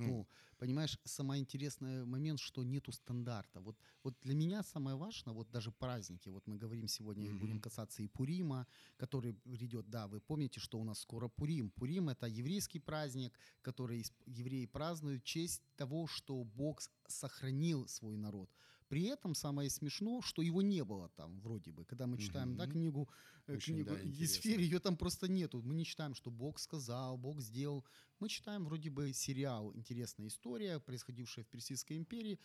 Ну, 0.06 0.13
Ну, 0.13 0.27
понимаешь, 0.58 1.00
самый 1.04 1.39
интересный 1.39 2.06
момент, 2.06 2.39
что 2.39 2.63
нету 2.63 2.92
стандарта. 2.92 3.62
Вот, 3.62 3.77
вот 4.04 4.16
для 4.22 4.36
меня 4.36 4.63
самое 4.63 4.96
важное, 4.96 5.34
вот 5.34 5.50
даже 5.50 5.72
праздники, 5.72 6.30
вот 6.30 6.48
мы 6.48 6.58
говорим 6.58 6.88
сегодня, 6.88 7.34
Мгм. 7.34 7.34
будем 7.34 7.60
касаться 7.60 8.04
и 8.04 8.08
Пурима, 8.08 8.68
который 8.98 9.39
грядет, 9.46 9.89
да, 9.89 10.08
вы 10.08 10.22
помните, 10.22 10.60
что 10.60 10.80
у 10.80 10.84
нас 10.84 11.00
скоро 11.00 11.27
Пурим. 11.30 11.72
Пурим– 11.72 12.10
это 12.10 12.27
еврейский 12.27 12.80
праздник, 12.80 13.39
который 13.62 14.06
евреи 14.25 14.66
празднуют 14.66 15.24
в 15.24 15.25
честь 15.25 15.63
того, 15.75 16.08
что 16.08 16.44
Бог 16.44 16.82
сохранил 17.08 17.88
свой 17.88 18.18
народ. 18.18 18.50
При 18.88 19.03
этом 19.03 19.36
самое 19.36 19.70
смешно, 19.70 20.22
что 20.22 20.41
его 20.41 20.62
не 20.62 20.84
было 20.84 21.10
там 21.10 21.39
вроде 21.41 21.72
бы. 21.72 21.84
Когда 21.86 22.08
мы 22.08 22.17
читаем 22.17 22.56
да, 22.56 22.63
Мгм. 22.63 22.72
книгу, 22.74 23.10
э, 23.48 23.56
Очень, 23.56 23.74
книгу 23.75 23.89
да. 23.96 24.00
Есфирь, 24.00 24.62
ее 24.62 24.79
там 24.79 24.96
просто 24.96 25.27
нету. 25.27 25.62
Мы 25.62 25.74
не 25.75 25.84
читаем, 25.86 26.13
что 26.15 26.32
Бог 26.32 26.58
сказал, 26.60 27.17
Бог 27.17 27.41
сделал. 27.41 27.86
Мы 28.20 28.29
читаем 28.29 28.63
вроде 28.65 28.89
бы 28.89 29.12
сериал 29.13 29.74
«Интересная 29.75 30.27
история», 30.27 30.79
происходившая 30.79 31.44
в 31.44 31.50
Персидской 31.50 31.98
империи, 31.98 32.39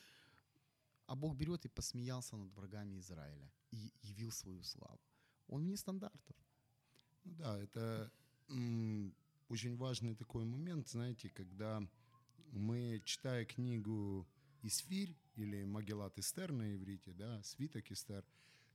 а 1.06 1.14
Бог 1.14 1.37
берет 1.37 1.64
и 1.64 1.68
посмеялся 1.68 2.37
над 2.37 2.52
врагами 2.54 2.99
Израиля 2.99 3.52
и 3.70 3.92
явил 4.02 4.32
свою 4.32 4.62
славу. 4.64 5.00
Он 5.46 5.62
вне 5.62 5.76
стандартов. 5.76 6.37
Ну 7.25 7.34
да, 7.34 7.58
это 7.62 8.11
м, 8.49 9.14
очень 9.49 9.76
важный 9.76 10.14
такой 10.16 10.44
момент, 10.44 10.88
знаете, 10.88 11.28
когда 11.28 11.82
мы, 12.50 13.00
читая 13.04 13.44
книгу 13.44 14.26
Исфирь 14.62 15.16
или 15.35 15.64
Магеллат 15.64 16.19
Эстер 16.19 16.52
на 16.52 16.75
иврите, 16.75 17.12
да, 17.12 17.42
свиток 17.42 17.90
Эстер, 17.90 18.25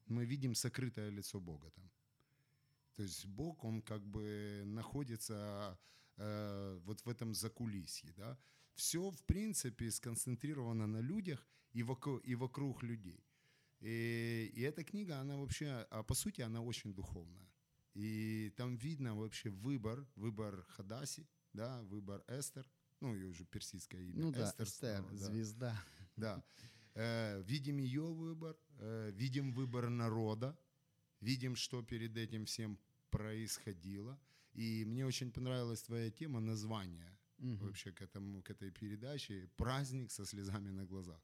мы 0.07 0.25
видим 0.25 0.55
сокрытое 0.55 1.09
лицо 1.09 1.39
Бога 1.39 1.69
там. 1.71 1.91
То 2.95 3.03
есть 3.03 3.25
Бог, 3.25 3.63
он 3.63 3.81
как 3.81 4.05
бы 4.05 4.63
находится 4.65 5.79
э, 6.17 6.79
вот 6.83 7.01
в 7.01 7.09
этом 7.09 7.33
закулисье, 7.33 8.11
да. 8.17 8.37
Все, 8.73 9.09
в 9.09 9.23
принципе, 9.23 9.91
сконцентрировано 9.91 10.87
на 10.87 11.01
людях 11.01 11.47
и 11.73 11.83
вокруг, 11.83 12.21
и 12.25 12.35
вокруг 12.35 12.83
людей. 12.83 13.23
И, 13.79 14.51
и 14.55 14.61
эта 14.61 14.83
книга, 14.83 15.19
она 15.19 15.37
вообще, 15.37 15.85
а 15.89 16.03
по 16.03 16.15
сути, 16.15 16.41
она 16.41 16.61
очень 16.61 16.93
духовная. 16.93 17.47
И 17.93 18.51
там 18.55 18.77
видно 18.77 19.15
вообще 19.15 19.49
выбор, 19.49 20.07
выбор 20.15 20.63
Хадаси, 20.69 21.27
да, 21.53 21.81
выбор 21.83 22.23
Эстер, 22.27 22.69
ну, 22.99 23.15
ее 23.15 23.27
уже 23.27 23.45
персидское 23.45 24.01
имя. 24.01 24.23
Ну 24.23 24.31
да, 24.31 24.53
Эстер 24.57 25.03
да. 25.03 25.15
звезда. 25.15 25.83
Да. 26.15 26.43
Э, 26.95 27.43
видим 27.43 27.77
ее 27.77 28.01
выбор, 28.01 28.57
э, 28.79 29.11
видим 29.11 29.53
выбор 29.53 29.89
народа, 29.89 30.57
видим, 31.21 31.55
что 31.55 31.83
перед 31.83 32.17
этим 32.17 32.45
всем 32.45 32.79
происходило. 33.11 34.19
И 34.53 34.85
мне 34.85 35.05
очень 35.05 35.31
понравилась 35.31 35.83
твоя 35.83 36.09
тема, 36.09 36.39
название 36.39 37.17
Мгм. 37.37 37.67
вообще 37.67 37.91
к, 37.91 38.01
этому, 38.01 38.41
к 38.41 38.49
этой 38.49 38.71
передаче 38.71 39.47
«Праздник 39.57 40.11
со 40.11 40.25
слезами 40.25 40.71
на 40.71 40.85
глазах». 40.85 41.21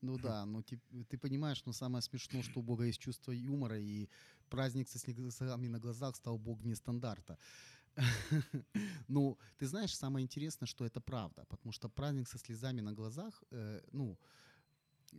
Ну 0.00 0.18
да, 0.18 0.44
но 0.46 0.62
ты, 0.62 0.80
ты 1.08 1.16
понимаешь, 1.16 1.64
но 1.64 1.72
самое 1.72 2.02
смешно, 2.02 2.42
что 2.42 2.60
у 2.60 2.62
Бога 2.62 2.84
есть 2.84 3.00
чувство 3.00 3.30
юмора, 3.32 3.78
и 3.78 4.08
праздник 4.48 4.88
со 4.88 4.98
слезами 4.98 5.68
на 5.68 5.78
глазах 5.78 6.16
стал 6.16 6.38
Бог 6.38 6.60
вне 6.60 6.74
стандарта. 6.74 7.38
Ну, 9.08 9.38
ты 9.58 9.66
знаешь, 9.66 9.94
самое 9.96 10.22
интересное, 10.22 10.66
что 10.66 10.84
это 10.84 11.00
правда, 11.00 11.44
потому 11.48 11.72
что 11.72 11.88
праздник 11.88 12.28
со 12.28 12.38
слезами 12.38 12.80
на 12.80 12.92
глазах, 12.92 13.44
э, 13.50 13.80
ну, 13.92 14.18
э, 15.12 15.16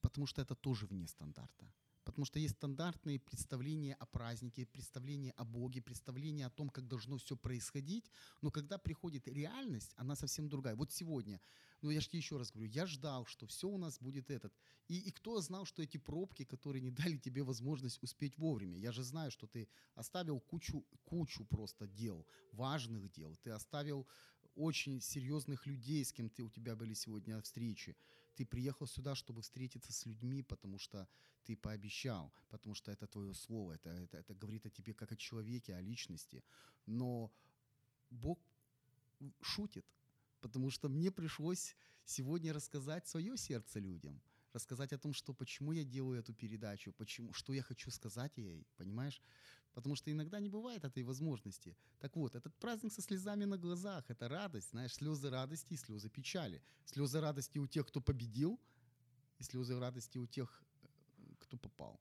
потому 0.00 0.26
что 0.26 0.42
это 0.42 0.54
тоже 0.54 0.86
вне 0.86 1.06
стандарта. 1.06 1.66
Потому 2.06 2.24
что 2.24 2.38
есть 2.38 2.54
стандартные 2.54 3.18
представления 3.18 3.94
о 3.94 4.06
празднике, 4.06 4.64
представления 4.64 5.32
о 5.32 5.44
Боге, 5.44 5.82
представления 5.82 6.46
о 6.46 6.50
том, 6.50 6.70
как 6.70 6.86
должно 6.86 7.18
все 7.18 7.36
происходить. 7.36 8.08
Но 8.42 8.52
когда 8.52 8.78
приходит 8.78 9.26
реальность, 9.26 9.92
она 9.96 10.14
совсем 10.14 10.48
другая. 10.48 10.76
Вот 10.76 10.92
сегодня, 10.92 11.40
ну 11.82 11.90
я 11.90 12.00
же 12.00 12.08
тебе 12.08 12.20
еще 12.20 12.36
раз 12.36 12.52
говорю, 12.52 12.70
я 12.70 12.86
ждал, 12.86 13.26
что 13.26 13.44
все 13.48 13.68
у 13.68 13.76
нас 13.76 13.98
будет 13.98 14.30
этот. 14.30 14.54
И, 14.86 15.00
и 15.00 15.10
кто 15.10 15.40
знал, 15.40 15.64
что 15.64 15.82
эти 15.82 15.98
пробки, 15.98 16.44
которые 16.44 16.80
не 16.80 16.92
дали 16.92 17.16
тебе 17.16 17.42
возможность 17.42 18.00
успеть 18.00 18.38
вовремя? 18.38 18.78
Я 18.78 18.92
же 18.92 19.02
знаю, 19.02 19.32
что 19.32 19.48
ты 19.48 19.68
оставил 19.96 20.38
кучу, 20.38 20.86
кучу 21.04 21.44
просто 21.44 21.88
дел, 21.88 22.24
важных 22.52 23.10
дел. 23.10 23.34
Ты 23.42 23.50
оставил 23.50 24.06
очень 24.56 25.00
серьезных 25.00 25.66
людей, 25.66 26.04
с 26.04 26.12
кем 26.12 26.28
ты, 26.28 26.42
у 26.42 26.50
тебя 26.50 26.74
были 26.74 26.94
сегодня 26.94 27.40
встречи. 27.40 27.96
Ты 28.34 28.44
приехал 28.44 28.86
сюда, 28.86 29.14
чтобы 29.14 29.42
встретиться 29.42 29.92
с 29.92 30.06
людьми, 30.06 30.42
потому 30.42 30.78
что 30.78 31.08
ты 31.44 31.56
пообещал, 31.56 32.32
потому 32.48 32.74
что 32.74 32.90
это 32.90 33.06
твое 33.06 33.32
слово, 33.34 33.72
это, 33.72 33.90
это, 33.90 34.18
это 34.18 34.34
говорит 34.34 34.66
о 34.66 34.70
тебе 34.70 34.94
как 34.94 35.12
о 35.12 35.16
человеке, 35.16 35.74
о 35.74 35.80
личности. 35.80 36.42
Но 36.86 37.30
Бог 38.10 38.38
шутит, 39.40 39.86
потому 40.40 40.70
что 40.70 40.88
мне 40.88 41.10
пришлось 41.10 41.76
сегодня 42.04 42.52
рассказать 42.52 43.06
свое 43.06 43.36
сердце 43.36 43.80
людям, 43.80 44.20
рассказать 44.52 44.92
о 44.92 44.98
том, 44.98 45.12
что 45.12 45.34
почему 45.34 45.72
я 45.72 45.84
делаю 45.84 46.18
эту 46.18 46.34
передачу, 46.34 46.92
почему, 46.92 47.32
что 47.32 47.52
я 47.52 47.62
хочу 47.62 47.90
сказать 47.90 48.38
ей, 48.38 48.66
понимаешь? 48.76 49.20
Потому 49.76 49.94
что 49.94 50.10
иногда 50.10 50.40
не 50.40 50.48
бывает 50.48 50.84
этой 50.84 51.02
возможности. 51.02 51.76
Так 51.98 52.16
вот, 52.16 52.34
этот 52.34 52.54
праздник 52.58 52.92
со 52.92 53.02
слезами 53.02 53.44
на 53.44 53.58
глазах, 53.58 54.10
это 54.10 54.26
радость, 54.26 54.70
знаешь, 54.70 54.94
слезы 54.94 55.28
радости 55.28 55.74
и 55.74 55.76
слезы 55.76 56.08
печали. 56.08 56.62
Слезы 56.86 57.20
радости 57.20 57.58
у 57.58 57.66
тех, 57.66 57.86
кто 57.86 58.00
победил, 58.00 58.58
и 59.38 59.42
слезы 59.44 59.78
радости 59.78 60.16
у 60.16 60.26
тех, 60.26 60.64
э, 60.82 60.86
кто 61.40 61.58
попал. 61.58 62.00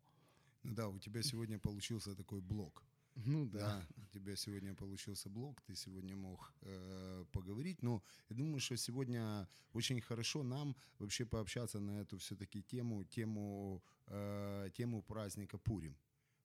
Ну 0.63 0.73
да, 0.73 0.87
у 0.87 0.99
тебя 0.99 1.21
сегодня 1.21 1.59
получился 1.59 2.15
такой 2.15 2.39
блок. 2.39 2.81
Ну 3.25 3.45
да. 3.45 3.59
Да, 3.59 3.87
у 3.97 4.05
тебя 4.05 4.35
сегодня 4.35 4.73
получился 4.73 5.29
блог, 5.29 5.61
ты 5.61 5.75
сегодня 5.75 6.15
мог 6.15 6.53
э, 6.61 7.25
поговорить. 7.31 7.83
Но 7.83 8.01
я 8.29 8.35
думаю, 8.37 8.59
что 8.59 8.77
сегодня 8.77 9.47
очень 9.73 9.99
хорошо 10.01 10.43
нам 10.43 10.75
вообще 10.99 11.25
пообщаться 11.25 11.79
на 11.79 11.99
эту 12.01 12.17
все-таки 12.17 12.61
тему, 12.61 13.03
тему, 13.03 13.83
э, 14.07 14.69
тему 14.73 15.01
праздника 15.01 15.57
Пурим. 15.57 15.97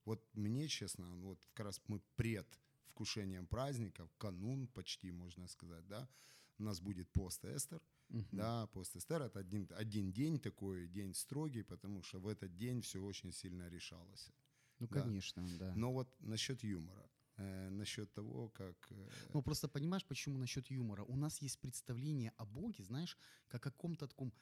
Вот 0.05 0.25
мне, 0.35 0.69
честно, 0.69 1.07
вот 1.23 1.45
как 1.55 1.67
раз 1.67 1.81
мы 1.89 2.01
пред 2.17 2.47
вкушением 2.87 3.47
праздника, 3.47 4.09
канун 4.19 4.67
почти, 4.69 5.13
можно 5.13 5.47
сказать, 5.49 5.87
да, 5.89 6.09
у 6.59 6.63
нас 6.63 6.81
будет 6.81 7.11
пост 7.13 7.45
Эстер, 7.45 7.81
Мгм. 8.09 8.29
да, 8.37 8.67
пост 8.67 8.97
Эстер 8.97 9.23
это 9.23 9.39
один, 9.41 9.69
один 9.71 10.13
день 10.13 10.39
такой, 10.39 10.89
день 10.89 11.15
строгий, 11.15 11.63
потому 11.63 12.03
что 12.03 12.19
в 12.21 12.27
этот 12.27 12.57
день 12.57 12.81
все 12.81 12.99
очень 13.03 13.33
сильно 13.33 13.69
решалось. 13.69 14.31
Ну, 14.79 14.89
Да. 14.89 15.03
конечно, 15.03 15.43
да. 15.59 15.75
Но 15.77 15.93
вот 15.93 16.09
насчет 16.21 16.63
юмора, 16.65 17.09
э, 17.37 17.69
насчет 17.71 18.13
того, 18.13 18.49
как... 18.49 18.77
э, 18.91 19.31
Ну, 19.35 19.43
просто 19.43 19.69
понимаешь, 19.69 20.05
почему 20.07 20.39
насчет 20.39 20.71
юмора? 20.71 21.05
У 21.05 21.17
нас 21.17 21.43
есть 21.43 21.61
представление 21.61 22.33
о 22.37 22.45
Боге, 22.47 22.85
знаешь, 22.85 23.17
как 23.49 23.67
о 23.67 23.71
каком-то 23.71 24.09
таком 24.09 24.33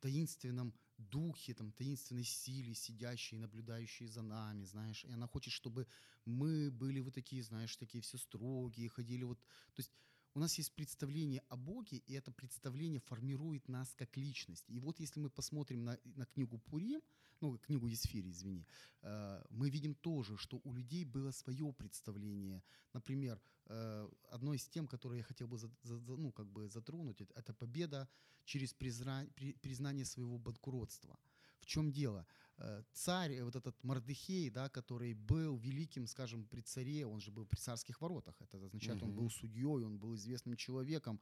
таинственном 0.00 0.72
духе, 0.98 1.54
там, 1.54 1.72
таинственной 1.72 2.24
силе, 2.24 2.74
сидящей, 2.74 3.38
наблюдающей 3.38 4.06
за 4.06 4.22
нами, 4.22 4.64
знаешь. 4.64 5.04
И 5.04 5.12
она 5.12 5.26
хочет, 5.26 5.52
чтобы 5.52 5.86
мы 6.24 6.70
были 6.70 7.00
вот 7.00 7.14
такие, 7.14 7.42
знаешь, 7.42 7.76
такие 7.76 8.02
все 8.02 8.18
строгие, 8.18 8.88
ходили 8.88 9.24
вот... 9.24 9.38
То 9.74 9.80
есть 9.80 9.92
у 10.34 10.40
нас 10.40 10.58
есть 10.58 10.72
представление 10.74 11.42
о 11.48 11.56
Боге, 11.56 11.98
и 12.06 12.14
это 12.14 12.30
представление 12.30 13.00
формирует 13.00 13.68
нас 13.68 13.94
как 13.94 14.16
личность. 14.16 14.64
И 14.68 14.78
вот 14.80 15.00
если 15.00 15.20
мы 15.20 15.30
посмотрим 15.30 15.84
на, 15.84 15.98
на 16.04 16.26
книгу 16.26 16.58
Пурим, 16.58 17.00
ну, 17.40 17.58
книгу 17.58 17.86
Есфири, 17.86 18.30
извини, 18.30 18.66
э, 19.02 19.44
мы 19.50 19.70
видим 19.70 19.94
тоже, 19.94 20.36
что 20.36 20.60
у 20.64 20.72
людей 20.74 21.04
было 21.04 21.30
свое 21.32 21.72
представление. 21.72 22.62
Например, 22.92 23.40
э, 23.66 24.08
одно 24.30 24.54
из 24.54 24.66
тем, 24.68 24.86
которые 24.86 25.18
я 25.18 25.24
хотел 25.24 25.46
бы 25.46 25.56
за- 25.58 25.70
за- 25.82 25.98
ну, 25.98 26.32
как 26.32 26.46
бы 26.46 26.68
затронуть, 26.68 27.20
это 27.34 27.54
победа 27.54 28.08
через 28.44 28.74
призра- 28.74 29.30
при- 29.34 29.54
признание 29.54 30.04
своего 30.04 30.38
банкротства. 30.38 31.18
В 31.60 31.66
чем 31.66 31.92
дело? 31.92 32.26
Э, 32.60 32.82
Царь, 32.92 33.32
э, 33.34 33.44
вот 33.44 33.56
этот 33.56 33.84
Мардыхей, 33.84 34.50
да, 34.50 34.68
который 34.68 35.14
был 35.14 35.56
великим, 35.56 36.06
скажем, 36.06 36.44
при 36.44 36.60
царе, 36.60 37.06
он 37.06 37.20
же 37.20 37.30
был 37.30 37.46
при 37.46 37.58
царских 37.58 38.00
воротах, 38.00 38.34
это 38.40 38.56
означает, 38.64 39.02
он 39.02 39.10
Мгм. 39.10 39.18
был 39.18 39.30
судьей, 39.30 39.84
он 39.84 39.98
был 39.98 40.14
известным 40.14 40.56
человеком. 40.56 41.20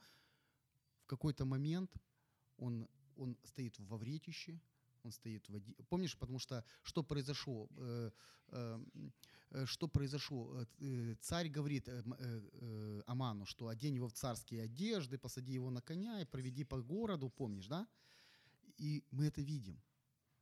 В 1.02 1.06
какой-то 1.06 1.44
момент 1.44 1.90
он, 2.56 2.88
он 3.16 3.36
стоит 3.44 3.78
во 3.78 3.96
вретище, 3.96 4.58
он 5.02 5.12
стоит 5.12 5.48
в 5.48 5.52
воде. 5.52 5.74
Помнишь, 5.88 6.16
потому 6.16 6.38
что 6.38 6.64
что 6.82 7.02
произошло? 7.02 7.68
Э, 7.76 8.10
э, 8.48 8.80
э, 9.50 9.66
что 9.66 9.88
произошло? 9.88 10.66
Э, 10.80 11.14
Царь 11.20 11.48
говорит 11.48 11.88
Аману, 13.06 13.44
что 13.44 13.68
одень 13.68 13.96
его 13.96 14.08
в 14.08 14.12
царские 14.12 14.62
одежды, 14.62 15.18
посади 15.18 15.52
его 15.52 15.70
на 15.70 15.80
коня 15.82 16.20
и 16.22 16.24
проведи 16.24 16.64
по 16.64 16.82
городу, 16.82 17.28
помнишь, 17.28 17.68
да? 17.68 17.86
И 18.78 19.04
мы 19.10 19.26
это 19.26 19.42
видим. 19.42 19.80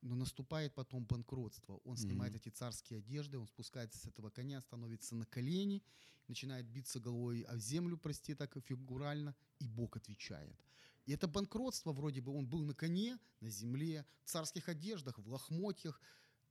Но 0.04 0.14
наступает 0.14 0.74
потом 0.74 1.06
банкротство. 1.06 1.80
Он 1.84 1.96
снимает 1.96 2.34
Мгм. 2.34 2.42
эти 2.42 2.50
царские 2.50 2.98
одежды, 2.98 3.38
он 3.38 3.46
спускается 3.46 3.98
с 3.98 4.06
этого 4.06 4.28
коня, 4.28 4.60
становится 4.60 5.14
на 5.14 5.24
колени, 5.24 5.82
начинает 6.28 6.66
биться 6.66 7.00
головой 7.00 7.40
о 7.42 7.56
землю, 7.56 7.96
прости, 7.96 8.34
так 8.34 8.54
фигурально, 8.66 9.34
и 9.60 9.66
Бог 9.66 9.96
отвечает. 9.96 10.60
И 11.06 11.12
это 11.12 11.26
банкротство 11.26 11.92
вроде 11.92 12.20
бы, 12.20 12.32
он 12.32 12.46
был 12.46 12.64
на 12.64 12.74
коне, 12.74 13.18
на 13.40 13.48
земле, 13.48 14.04
в 14.24 14.28
царских 14.30 14.68
одеждах, 14.68 15.18
в 15.18 15.26
лохмотьях, 15.26 16.00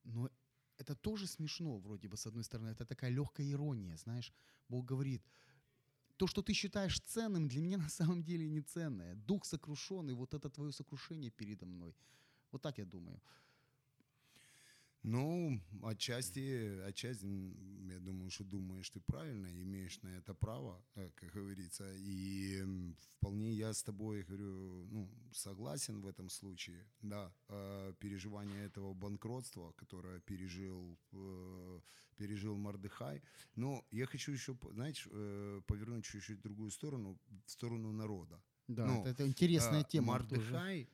но 0.04 0.32
это 0.78 0.96
тоже 0.96 1.28
смешно 1.28 1.78
вроде 1.78 2.08
бы, 2.08 2.18
с 2.18 2.26
одной 2.26 2.44
стороны, 2.44 2.70
это 2.70 2.86
такая 2.86 3.12
легкая 3.12 3.48
ирония, 3.52 3.98
знаешь. 3.98 4.34
Бог 4.68 4.86
говорит, 4.86 5.24
то, 6.18 6.26
что 6.28 6.42
ты 6.42 6.54
считаешь 6.54 7.00
ценным, 7.02 7.48
для 7.48 7.62
меня 7.62 7.78
на 7.78 7.90
самом 7.90 8.24
деле 8.24 8.50
не 8.50 8.62
ценное. 8.62 9.14
Дух 9.16 9.46
сокрушенный, 9.46 10.16
вот 10.16 10.34
это 10.34 10.50
твое 10.50 10.72
сокрушение 10.72 11.30
передо 11.30 11.66
мной. 11.68 11.96
Вот 12.54 12.62
так 12.62 12.78
я 12.78 12.86
думаю. 12.86 13.20
Ну, 15.02 15.60
отчасти, 15.82 16.80
отчасти, 16.88 17.26
я 17.90 18.00
думаю, 18.00 18.30
что 18.30 18.44
думаешь 18.46 18.90
ты 18.90 19.02
правильно, 19.02 19.48
имеешь 19.48 20.02
на 20.02 20.08
это 20.08 20.34
право, 20.34 20.82
э, 20.96 21.10
как 21.16 21.34
говорится, 21.34 21.84
и 21.98 22.64
вполне 23.10 23.52
я 23.52 23.74
с 23.74 23.84
тобой, 23.84 24.24
говорю, 24.24 24.88
ну, 24.92 25.10
согласен 25.34 26.00
в 26.02 26.08
этом 26.08 26.30
случае, 26.30 26.86
да, 27.02 27.34
э, 27.50 27.94
переживание 28.00 28.66
этого 28.66 28.94
банкротства, 28.94 29.74
которое 29.74 30.22
пережил, 30.22 30.98
э, 31.12 31.82
пережил 32.18 32.56
Мардыхай, 32.56 33.22
но 33.56 33.84
я 33.92 34.06
хочу 34.06 34.32
еще, 34.32 34.56
знаешь, 34.72 35.04
повернуть 35.66 36.06
чуть-чуть 36.06 36.42
другую 36.42 36.72
сторону, 36.72 37.20
в 37.46 37.52
сторону 37.52 37.92
народа. 37.92 38.42
Да, 38.68 38.86
Ну, 38.86 39.02
это, 39.02 39.10
это 39.10 39.28
интересная 39.28 39.82
А, 39.82 39.84
тема. 39.84 40.20
тоже. 40.20 40.54
Мардыхай, 40.54 40.90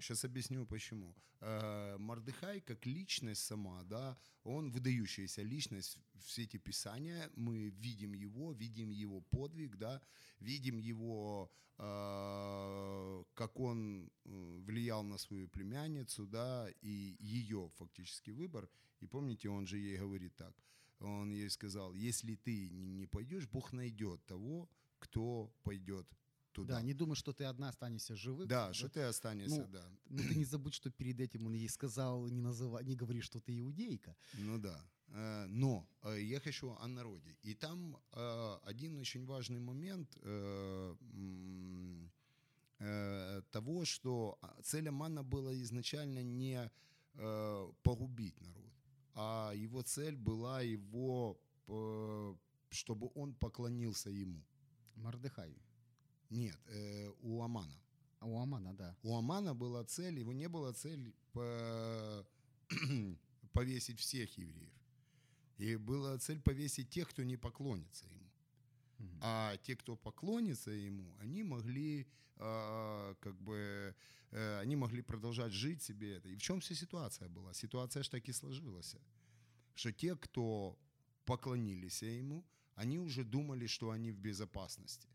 сейчас 0.00 0.24
объясню 0.24 0.66
почему. 0.66 1.14
Э, 1.40 1.96
Мардыхай 1.98 2.60
как 2.60 2.86
личность 2.86 3.44
сама, 3.44 3.82
да, 3.84 4.16
он 4.44 4.70
выдающаяся 4.70 5.42
личность 5.42 5.98
в 6.14 6.30
свете 6.30 6.58
Писания. 6.58 7.30
Мы 7.36 7.68
видим 7.68 8.14
его, 8.14 8.52
видим 8.52 8.90
его 8.90 9.20
подвиг, 9.20 9.76
да, 9.76 10.00
видим 10.40 10.78
его, 10.78 11.50
э, 11.78 13.24
как 13.34 13.60
он 13.60 14.10
э, 14.24 14.60
влиял 14.66 15.02
на 15.04 15.18
свою 15.18 15.48
племянницу, 15.48 16.26
да, 16.26 16.68
и 16.82 17.16
ее 17.20 17.70
фактически 17.76 18.30
выбор. 18.32 18.68
И 19.00 19.06
помните, 19.06 19.48
он 19.50 19.66
же 19.66 19.78
ей 19.78 19.98
говорит 19.98 20.34
так. 20.36 20.54
Он 21.00 21.30
ей 21.32 21.50
сказал, 21.50 21.92
если 21.94 22.36
ты 22.36 22.70
не 22.70 23.06
пойдешь, 23.06 23.46
Бог 23.48 23.72
найдет 23.72 24.24
того, 24.26 24.68
кто 24.98 25.52
пойдет 25.62 26.06
туда. 26.54 26.74
Да, 26.74 26.82
не 26.82 26.94
думай, 26.94 27.16
что 27.16 27.32
ты 27.32 27.44
одна 27.44 27.68
останешься 27.68 28.14
живых. 28.14 28.48
Да, 28.48 28.72
что 28.72 28.88
ты 28.88 29.00
останешься, 29.00 29.60
Ну, 29.60 29.66
да. 29.66 29.84
Ну 30.08 30.18
ты 30.28 30.34
не 30.34 30.44
забудь, 30.44 30.74
что 30.74 30.90
перед 30.90 31.20
этим 31.20 31.46
он 31.46 31.54
ей 31.54 31.68
сказал, 31.68 32.26
не, 32.28 32.40
называй, 32.40 32.84
не 32.84 32.96
говори, 32.96 33.20
что 33.20 33.40
ты 33.40 33.58
иудейка. 33.58 34.16
Ну 34.34 34.58
да. 34.58 34.80
Э, 35.08 35.46
Но 35.48 35.86
э, 36.02 36.20
я 36.22 36.40
хочу 36.40 36.70
о 36.80 36.88
народе. 36.88 37.36
И 37.42 37.54
там 37.54 37.96
э, 38.12 38.58
один 38.64 38.98
очень 38.98 39.26
важный 39.26 39.60
момент 39.60 40.18
того, 43.50 43.84
что 43.84 44.36
а, 44.42 44.60
цель 44.62 44.88
Амана 44.88 45.22
была 45.22 45.54
изначально 45.54 46.22
не 46.22 46.70
погубить 47.82 48.40
народ, 48.40 48.72
а 49.14 49.52
его 49.54 49.82
цель 49.82 50.16
была 50.16 50.60
его, 50.60 51.38
чтобы 52.70 53.10
он 53.14 53.34
поклонился 53.34 54.10
ему. 54.10 54.44
Мардыхай. 54.96 55.56
Нет, 56.30 56.58
э, 56.66 57.10
у 57.22 57.42
Амана. 57.42 57.80
А 58.20 58.26
у 58.26 58.38
Амана, 58.38 58.74
да. 58.74 58.96
У 59.02 59.16
Амана 59.16 59.54
была 59.54 59.84
цель, 59.84 60.18
его 60.18 60.32
не 60.32 60.48
была 60.48 60.72
цель 60.72 61.14
по- 61.32 62.26
повесить 63.52 64.00
всех 64.00 64.38
евреев. 64.38 64.72
И 65.58 65.76
была 65.76 66.18
цель 66.18 66.40
повесить 66.40 66.90
тех, 66.90 67.08
кто 67.08 67.22
не 67.22 67.36
поклонится 67.36 68.06
ему. 68.06 68.30
А 69.20 69.56
те, 69.58 69.76
кто 69.76 69.96
поклонится 69.96 70.70
ему, 70.70 71.14
они 71.20 71.42
могли 71.42 72.06
а, 72.36 73.14
как 73.20 73.40
бы 73.40 73.94
э, 74.30 74.60
они 74.60 74.76
могли 74.76 75.02
продолжать 75.02 75.52
жить 75.52 75.82
себе 75.82 76.16
это. 76.16 76.28
И 76.28 76.36
в 76.36 76.42
чем 76.42 76.60
вся 76.60 76.74
ситуация 76.74 77.28
была? 77.28 77.54
Ситуация 77.54 78.02
ж 78.02 78.08
так 78.08 78.28
и 78.28 78.32
сложилась. 78.32 78.96
Что 79.74 79.92
те, 79.92 80.16
кто 80.16 80.78
поклонились 81.24 82.02
ему, 82.02 82.44
они 82.74 82.98
уже 82.98 83.24
думали, 83.24 83.66
что 83.66 83.90
они 83.90 84.10
в 84.10 84.18
безопасности. 84.18 85.08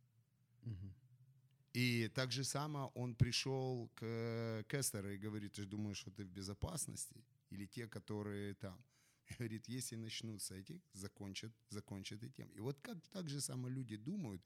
И 1.73 2.07
так 2.15 2.31
же 2.31 2.43
само 2.43 2.91
он 2.95 3.15
пришел 3.15 3.89
к 3.95 4.01
э, 4.01 4.63
Кестеру 4.67 5.11
и 5.11 5.17
говорит, 5.17 5.53
ты 5.53 5.61
же 5.61 5.67
думаешь, 5.67 5.97
что 5.97 6.11
ты 6.11 6.23
в 6.23 6.29
безопасности? 6.29 7.23
Или 7.51 7.67
те, 7.67 7.87
которые 7.87 8.55
там? 8.55 8.83
Говорит, 9.37 9.69
если 9.69 9.95
начнут 9.95 10.41
с 10.41 10.51
этих, 10.51 10.81
закончат, 10.93 11.53
закончат 11.69 12.23
и 12.23 12.29
тем. 12.29 12.49
И 12.49 12.59
вот 12.59 12.79
как 12.81 12.97
так 13.09 13.29
же 13.29 13.39
само 13.39 13.69
люди 13.69 13.97
думают, 13.97 14.41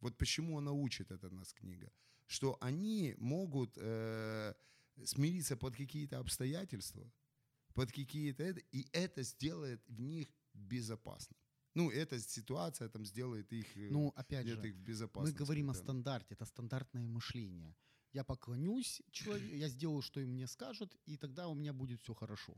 вот 0.00 0.16
почему 0.16 0.58
она 0.58 0.72
учит 0.72 1.10
это 1.10 1.30
нас 1.30 1.52
книга, 1.52 1.90
что 2.26 2.56
они 2.60 3.14
могут 3.18 3.76
э, 3.76 4.54
смириться 5.04 5.56
под 5.56 5.74
какие-то 5.76 6.18
обстоятельства, 6.18 7.12
под 7.74 7.90
какие-то 7.90 8.44
это, 8.44 8.60
и 8.72 8.86
это 8.92 9.22
сделает 9.24 9.82
в 9.88 10.00
них 10.00 10.28
безопасно. 10.52 11.36
Ну, 11.74 11.90
эта 11.90 12.20
ситуация 12.20 12.88
там 12.88 13.04
сделает 13.04 13.52
их, 13.52 13.76
э, 13.76 13.88
Ну, 13.90 14.12
опять 14.16 14.46
же, 14.46 14.54
их 14.54 14.74
в 14.74 14.78
мы 14.78 14.84
безопасности. 14.84 15.38
говорим 15.38 15.70
о 15.70 15.72
да. 15.72 15.78
стандарте, 15.78 16.34
это 16.34 16.44
стандартное 16.44 17.06
мышление. 17.08 17.74
Я 18.12 18.24
поклонюсь 18.24 19.02
человеку, 19.10 19.56
я 19.56 19.68
сделаю, 19.68 20.02
что 20.02 20.20
им 20.20 20.30
мне 20.30 20.46
скажут, 20.46 20.96
и 21.08 21.16
тогда 21.16 21.48
у 21.48 21.54
меня 21.54 21.72
будет 21.72 22.00
все 22.00 22.14
хорошо. 22.14 22.54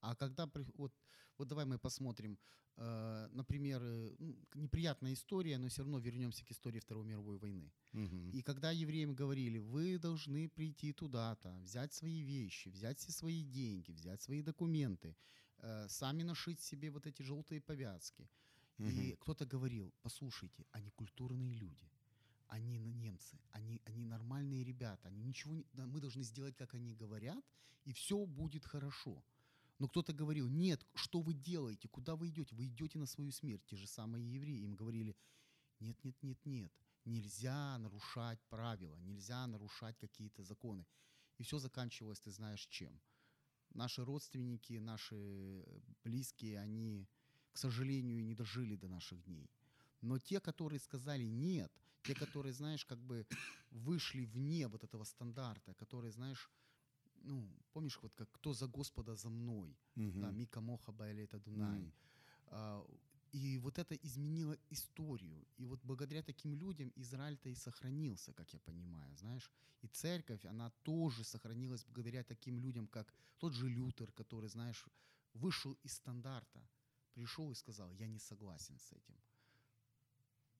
А 0.00 0.14
когда, 0.14 0.50
вот, 0.74 0.92
вот 1.38 1.48
давай 1.48 1.66
мы 1.66 1.78
посмотрим, 1.78 2.38
э, 2.76 3.28
например, 3.32 3.82
ну, 4.18 4.36
неприятная 4.54 5.12
история, 5.12 5.58
но 5.58 5.68
все 5.68 5.82
равно 5.82 5.98
вернемся 5.98 6.44
к 6.44 6.50
истории 6.50 6.80
Второй 6.80 7.04
мировой 7.04 7.38
войны. 7.38 7.70
Мгм. 7.92 8.30
И 8.30 8.42
когда 8.42 8.70
евреям 8.72 9.14
говорили, 9.14 9.58
вы 9.58 9.98
должны 9.98 10.48
прийти 10.48 10.92
туда-то, 10.92 11.60
взять 11.62 11.92
свои 11.92 12.22
вещи, 12.22 12.70
взять 12.70 12.98
все 12.98 13.12
свои 13.12 13.42
деньги, 13.44 13.92
взять 13.92 14.22
свои 14.22 14.42
документы, 14.42 15.16
э, 15.58 15.88
сами 15.88 16.22
нашить 16.24 16.60
себе 16.60 16.90
вот 16.90 17.06
эти 17.06 17.22
желтые 17.22 17.60
повязки. 17.60 18.28
Мгм. 18.78 18.88
И 18.88 19.16
кто-то 19.16 19.46
говорил, 19.46 19.92
послушайте, 20.02 20.66
они 20.72 20.90
культурные 20.90 21.54
люди, 21.54 21.88
они 22.48 22.78
немцы, 22.78 23.38
они, 23.50 23.80
они 23.84 24.04
нормальные 24.04 24.64
ребята, 24.64 25.08
они 25.08 25.22
ничего 25.22 25.54
не, 25.54 25.64
мы 25.74 26.00
должны 26.00 26.22
сделать, 26.22 26.56
как 26.56 26.74
они 26.74 26.94
говорят, 26.94 27.44
и 27.84 27.92
все 27.92 28.26
будет 28.26 28.64
хорошо. 28.64 29.24
Но 29.78 29.88
кто-то 29.88 30.12
говорил, 30.12 30.48
нет, 30.48 30.86
что 30.94 31.20
вы 31.20 31.34
делаете, 31.34 31.88
куда 31.88 32.14
вы 32.16 32.28
идете? 32.28 32.54
Вы 32.54 32.66
идете 32.66 32.98
на 32.98 33.06
свою 33.06 33.32
смерть. 33.32 33.64
Те 33.66 33.76
же 33.76 33.86
самые 33.86 34.32
евреи 34.32 34.62
им 34.62 34.76
говорили, 34.76 35.16
нет, 35.80 36.02
нет, 36.04 36.22
нет, 36.22 36.38
нет, 36.46 36.72
нельзя 37.04 37.76
нарушать 37.78 38.40
правила, 38.48 38.96
нельзя 38.96 39.46
нарушать 39.46 39.98
какие-то 39.98 40.42
законы. 40.42 40.86
И 41.38 41.42
все 41.42 41.58
заканчивалось, 41.58 42.20
ты 42.20 42.30
знаешь, 42.30 42.66
чем? 42.66 43.00
Наши 43.70 44.04
родственники, 44.04 44.74
наши 44.74 45.16
э, 45.16 45.80
близкие, 46.04 46.60
они, 46.60 47.08
к 47.54 47.58
сожалению, 47.58 48.24
не 48.24 48.34
дожили 48.34 48.76
до 48.76 48.88
наших 48.88 49.22
дней. 49.24 49.48
Но 50.02 50.18
те, 50.18 50.40
которые 50.40 50.80
сказали 50.80 51.24
нет, 51.24 51.72
те, 52.02 52.14
которые, 52.14 52.52
знаешь, 52.52 52.84
как 52.84 52.98
бы 52.98 53.26
вышли 53.70 54.26
вне 54.26 54.66
вот 54.68 54.84
этого 54.84 55.04
стандарта, 55.04 55.74
которые, 55.74 56.10
знаешь, 56.12 56.50
ну, 57.22 57.48
помнишь, 57.72 57.98
вот 58.02 58.14
как 58.14 58.28
«Кто 58.32 58.52
за 58.52 58.66
Господа 58.66 59.14
за 59.14 59.30
мной?» 59.30 59.76
Мгм. 59.96 60.20
да, 60.20 60.30
Мика 60.32 60.60
Моха 60.60 60.92
Байлета 60.92 61.38
Дунай. 61.38 61.80
Мгм. 61.80 61.92
А, 62.46 62.84
И 63.32 63.58
вот 63.58 63.78
это 63.78 63.94
изменило 63.96 64.56
историю. 64.70 65.44
И 65.60 65.66
вот 65.66 65.80
благодаря 65.82 66.22
таким 66.22 66.54
людям 66.54 66.92
Израиль-то 66.96 67.48
и 67.48 67.54
сохранился, 67.54 68.32
как 68.32 68.52
я 68.54 68.60
понимаю, 68.60 69.16
знаешь. 69.16 69.50
И 69.82 69.88
церковь, 69.88 70.44
она 70.44 70.70
тоже 70.82 71.24
сохранилась 71.24 71.84
благодаря 71.84 72.22
таким 72.22 72.60
людям, 72.60 72.86
как 72.86 73.12
тот 73.38 73.52
же 73.52 73.68
Лютер, 73.68 74.12
который, 74.12 74.48
знаешь, 74.48 74.86
вышел 75.32 75.76
из 75.84 75.92
стандарта, 75.94 76.60
пришел 77.14 77.50
и 77.50 77.54
сказал, 77.54 77.90
я 77.92 78.06
не 78.06 78.18
согласен 78.18 78.78
с 78.78 78.92
этим. 78.92 79.14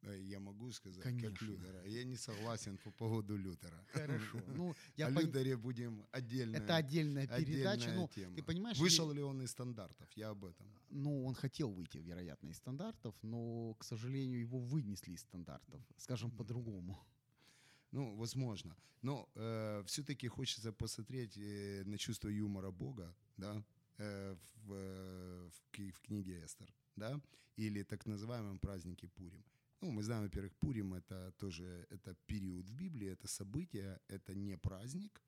Э, 0.02 0.20
Я 0.20 0.38
могу 0.40 0.70
сказать, 0.72 1.02
как 1.02 1.12
Конечно. 1.12 1.46
Лютера. 1.46 1.84
Я 1.86 2.04
не 2.04 2.16
согласен 2.16 2.76
по 2.78 2.90
поводу 2.90 3.36
Лютера. 3.36 3.84
Хорошо. 3.92 4.38
Ну, 4.56 4.74
я 4.96 5.06
О 5.06 5.10
пон- 5.10 5.22
Лютере 5.26 5.56
будем 5.56 6.06
отдельно. 6.12 6.56
Это 6.56 6.76
отдельная 6.76 7.26
передача. 7.26 7.84
отдельная 7.84 7.96
Ну, 7.96 8.08
тема. 8.14 8.36
ты 8.36 8.42
понимаешь, 8.42 8.78
Вышел 8.78 9.10
ли- 9.10 9.16
ли 9.16 9.22
он 9.22 9.42
из 9.42 9.50
стандартов? 9.50 10.08
Я 10.16 10.30
об 10.30 10.44
этом. 10.44 10.66
ну, 10.90 11.24
он 11.26 11.34
хотел 11.34 11.70
выйти, 11.72 11.98
вероятно, 11.98 12.48
из 12.50 12.56
стандартов, 12.56 13.14
но, 13.22 13.74
к 13.74 13.84
сожалению, 13.84 14.40
его 14.40 14.58
вынесли 14.58 15.12
из 15.12 15.20
стандартов, 15.20 15.80
скажем 15.96 16.30
по-другому. 16.30 16.96
Ну, 17.92 18.14
возможно. 18.16 18.76
Но 19.02 19.28
все-таки 19.86 20.28
хочется 20.28 20.72
посмотреть 20.72 21.36
э, 21.38 21.82
на 21.86 21.96
чувство 21.98 22.28
юмора 22.28 22.70
Бога, 22.70 23.14
да, 23.36 23.62
э, 23.98 24.36
в, 24.64 24.72
э, 24.72 25.50
в, 25.50 25.92
в 25.92 26.00
книге 26.00 26.44
Эстер, 26.44 26.72
да, 26.96 27.20
или 27.56 27.82
так 27.82 28.06
называемом 28.06 28.58
празднике 28.58 29.08
Пурим. 29.08 29.44
Ну, 29.80 29.90
мы 29.90 30.02
знаем, 30.02 30.22
во-первых, 30.22 30.54
Пурим 30.54 30.94
это 30.94 31.32
тоже 31.38 31.86
это 31.90 32.14
период 32.26 32.68
в 32.68 32.74
Библии, 32.74 33.08
это 33.08 33.28
событие, 33.28 34.00
это 34.08 34.34
не 34.34 34.56
праздник, 34.56 35.22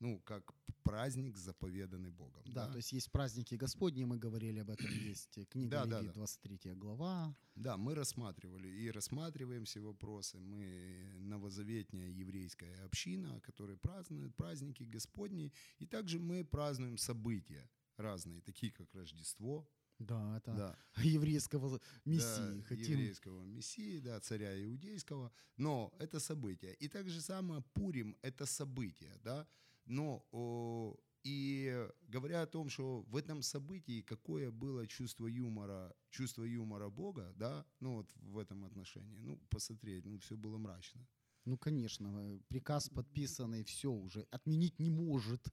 ну, 0.00 0.18
как 0.20 0.54
праздник, 0.82 1.36
заповеданный 1.36 2.10
Богом. 2.10 2.42
Да, 2.46 2.68
то 2.68 2.76
есть 2.76 2.92
есть 2.92 3.12
праздники 3.12 3.54
Господни, 3.54 4.04
мы 4.04 4.16
говорили 4.16 4.60
об 4.60 4.70
этом, 4.70 4.86
есть 5.08 5.38
книга 5.50 5.70
Да, 5.70 5.84
да, 5.84 6.00
Левит, 6.00 6.12
да. 6.12 6.20
23 6.20 6.74
глава. 6.74 7.36
Да, 7.54 7.76
мы 7.76 7.94
рассматривали 7.94 8.68
и 8.68 8.90
рассматриваем 8.90 9.64
все 9.64 9.80
вопросы. 9.80 10.38
Мы 10.38 11.12
новозаветняя 11.18 12.08
еврейская 12.08 12.74
община, 12.84 13.40
которая 13.40 13.76
празднует 13.76 14.34
праздники 14.34 14.84
Господни. 14.84 15.52
И 15.78 15.86
также 15.86 16.18
мы 16.18 16.44
празднуем 16.44 16.96
события 16.96 17.68
разные, 18.00 18.40
такие 18.40 18.72
как 18.72 18.94
Рождество, 18.94 19.68
Да, 19.98 20.36
это 20.38 20.52
да, 20.54 20.78
еврейского 21.02 21.80
мессии. 22.04 22.58
да, 22.58 22.62
Хотим... 22.64 22.98
еврейского 22.98 23.44
мессии, 23.44 24.00
да, 24.00 24.20
царя 24.20 24.62
иудейского. 24.64 25.30
Но 25.56 25.92
это 25.98 26.20
событие. 26.20 26.74
И 26.74 26.88
так 26.88 27.08
же 27.08 27.20
само 27.20 27.62
Пурим– 27.74 28.16
это 28.22 28.46
событие, 28.46 29.16
да. 29.22 29.46
Но 29.84 30.26
о, 30.32 30.96
и 31.24 31.88
говоря 32.08 32.42
о 32.42 32.46
том, 32.46 32.70
что 32.70 33.02
в 33.02 33.16
этом 33.16 33.42
событии 33.42 34.02
какое 34.02 34.50
было 34.50 34.86
чувство 34.86 35.26
юмора, 35.26 35.94
чувство 36.10 36.44
юмора 36.44 36.88
Бога, 36.88 37.32
да, 37.36 37.66
ну 37.80 37.96
вот 37.96 38.10
в 38.14 38.38
этом 38.38 38.64
отношении, 38.64 39.18
ну 39.18 39.36
посмотреть, 39.50 40.06
ну 40.06 40.18
все 40.18 40.36
было 40.36 40.58
мрачно. 40.58 41.06
Ну, 41.46 41.56
конечно, 41.58 42.08
э, 42.20 42.38
приказ 42.48 42.88
подписанный, 42.88 43.64
все 43.64 43.90
уже, 43.90 44.26
отменить 44.30 44.78
не 44.78 44.90
может. 44.90 45.48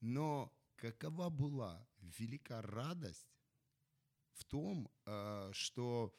Но 0.00 0.52
какова 0.78 1.28
была 1.28 1.86
велика 2.00 2.62
радость 2.62 3.28
в 4.32 4.44
том, 4.44 4.88
а, 5.04 5.50
что, 5.52 6.14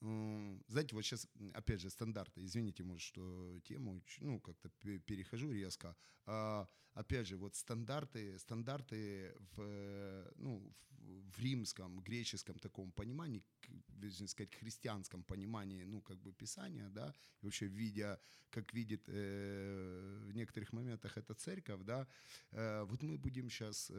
знаете, 0.00 0.94
вот 0.94 1.02
сейчас, 1.04 1.26
опять 1.54 1.80
же, 1.80 1.90
стандарты, 1.90 2.44
извините, 2.44 2.82
может, 2.84 3.02
что 3.02 3.58
тему, 3.64 4.02
ну, 4.20 4.40
как-то 4.40 4.68
пе- 4.68 4.98
перехожу 4.98 5.52
резко. 5.52 5.96
А, 6.26 6.66
Опять 6.94 7.26
же, 7.26 7.36
вот 7.36 7.54
стандарты, 7.54 8.38
стандарты 8.38 9.34
в, 9.54 9.60
э, 9.60 10.32
ну, 10.36 10.72
в- 10.90 11.42
римском, 11.42 12.00
греческом 12.00 12.58
таком 12.58 12.90
понимании, 12.90 13.42
вернее 13.88 14.28
сказать, 14.28 14.54
христианском 14.54 15.22
понимании, 15.22 15.84
ну, 15.84 16.00
как 16.00 16.16
бы 16.22 16.32
Писания, 16.32 16.88
да, 16.88 17.14
и 17.42 17.44
вообще 17.44 17.66
видя, 17.66 18.18
как 18.50 18.72
видит 18.72 19.04
э, 19.08 20.22
в 20.24 20.32
некоторых 20.32 20.72
моментах 20.72 21.18
эта 21.18 21.34
церковь, 21.34 21.82
да, 21.84 22.06
Э, 22.52 22.84
вот 22.84 23.02
мы 23.02 23.18
будем 23.18 23.50
сейчас 23.50 23.92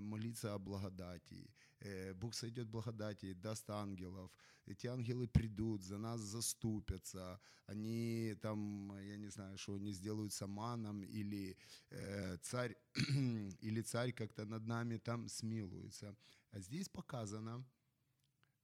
молиться 0.00 0.54
о 0.54 0.58
благодати. 0.58 1.48
Э, 1.80 2.12
Бог 2.14 2.34
сойдет 2.34 2.68
благодати, 2.68 3.32
даст 3.32 3.70
ангелов. 3.70 4.30
Эти 4.66 4.86
ангелы 4.86 5.26
придут, 5.26 5.82
за 5.82 5.98
нас 5.98 6.20
заступятся. 6.20 7.40
Они 7.66 8.34
там, 8.42 8.92
я 9.00 9.16
не 9.16 9.28
знаю, 9.28 9.56
что 9.56 9.74
они 9.74 9.92
сделают 9.92 10.32
с 10.32 10.42
Аманом, 10.42 11.02
или 11.02 11.56
э, 11.90 12.36
царь, 12.42 12.76
или 13.62 13.82
царь 13.82 14.12
как-то 14.12 14.44
над 14.44 14.66
нами 14.66 14.98
там 14.98 15.28
смилуется. 15.28 16.14
А 16.50 16.60
здесь 16.60 16.88
показано 16.88 17.64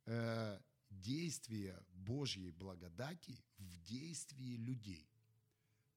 э, 0.04 0.60
действие 0.90 1.82
Божьей 1.88 2.50
благодати 2.50 3.42
в 3.58 3.78
действии 3.78 4.56
людей 4.56 5.08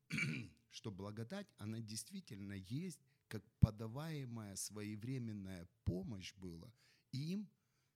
что 0.72 0.92
благодать, 0.92 1.48
она 1.58 1.80
действительно 1.82 2.54
есть, 2.54 3.00
как 3.28 3.44
подаваемая 3.60 4.56
своевременная 4.56 5.68
помощь 5.84 6.34
была 6.36 6.72
им 7.12 7.50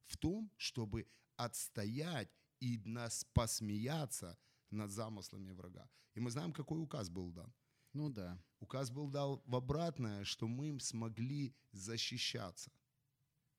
в 0.05 0.17
том, 0.17 0.51
чтобы 0.57 1.07
отстоять 1.35 2.29
и 2.59 2.81
нас 2.85 3.25
посмеяться 3.33 4.37
над 4.69 4.91
замыслами 4.91 5.51
врага. 5.51 5.89
И 6.15 6.19
мы 6.19 6.31
знаем, 6.31 6.53
какой 6.53 6.81
указ 6.81 7.09
был 7.09 7.31
дан. 7.31 7.53
Ну 7.93 8.09
да. 8.09 8.41
Указ 8.59 8.89
был 8.89 9.09
дал 9.09 9.43
в 9.45 9.55
обратное, 9.55 10.23
что 10.23 10.47
мы 10.47 10.79
смогли 10.79 11.55
защищаться. 11.71 12.71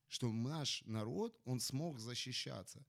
Что 0.08 0.32
наш 0.32 0.82
народ, 0.86 1.40
он 1.44 1.60
смог 1.60 1.98
защищаться. 1.98 2.84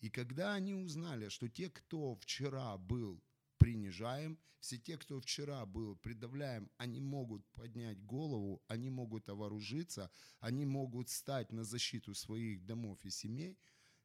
И 0.00 0.10
когда 0.10 0.54
они 0.54 0.74
узнали, 0.74 1.28
что 1.28 1.48
те, 1.48 1.70
кто 1.70 2.14
вчера 2.16 2.76
был 2.78 3.22
принижаем, 3.58 4.38
все 4.60 4.78
те, 4.78 4.96
кто 4.96 5.20
вчера 5.20 5.66
был 5.66 5.96
придавляем, 5.96 6.70
они 6.78 7.00
могут 7.00 7.46
поднять 7.52 8.04
голову, 8.04 8.62
они 8.68 8.90
могут 8.90 9.28
вооружиться, 9.28 10.10
они 10.40 10.66
могут 10.66 11.08
стать 11.08 11.52
на 11.52 11.64
защиту 11.64 12.14
своих 12.14 12.64
домов 12.64 13.04
и 13.04 13.10
семей, 13.10 13.58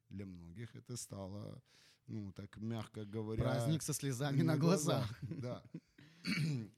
для 0.08 0.26
многих 0.26 0.76
это 0.76 0.96
стало 0.96 1.62
ну, 2.06 2.32
так 2.32 2.56
мягко 2.58 3.04
говоря... 3.04 3.42
Праздник 3.42 3.82
со 3.82 3.92
слезами 3.92 4.42
на, 4.42 4.56
глазах. 4.56 5.18
Да. 5.22 5.62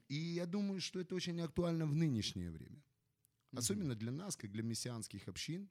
И 0.07 0.15
я 0.15 0.45
думаю, 0.45 0.81
что 0.81 0.99
это 0.99 1.15
очень 1.15 1.41
актуально 1.41 1.85
в 1.85 1.95
нынешнее 1.95 2.51
время. 2.51 2.81
Особенно 3.51 3.95
для 3.95 4.11
нас, 4.11 4.35
как 4.35 4.51
для 4.51 4.63
мессианских 4.63 5.27
общин. 5.27 5.69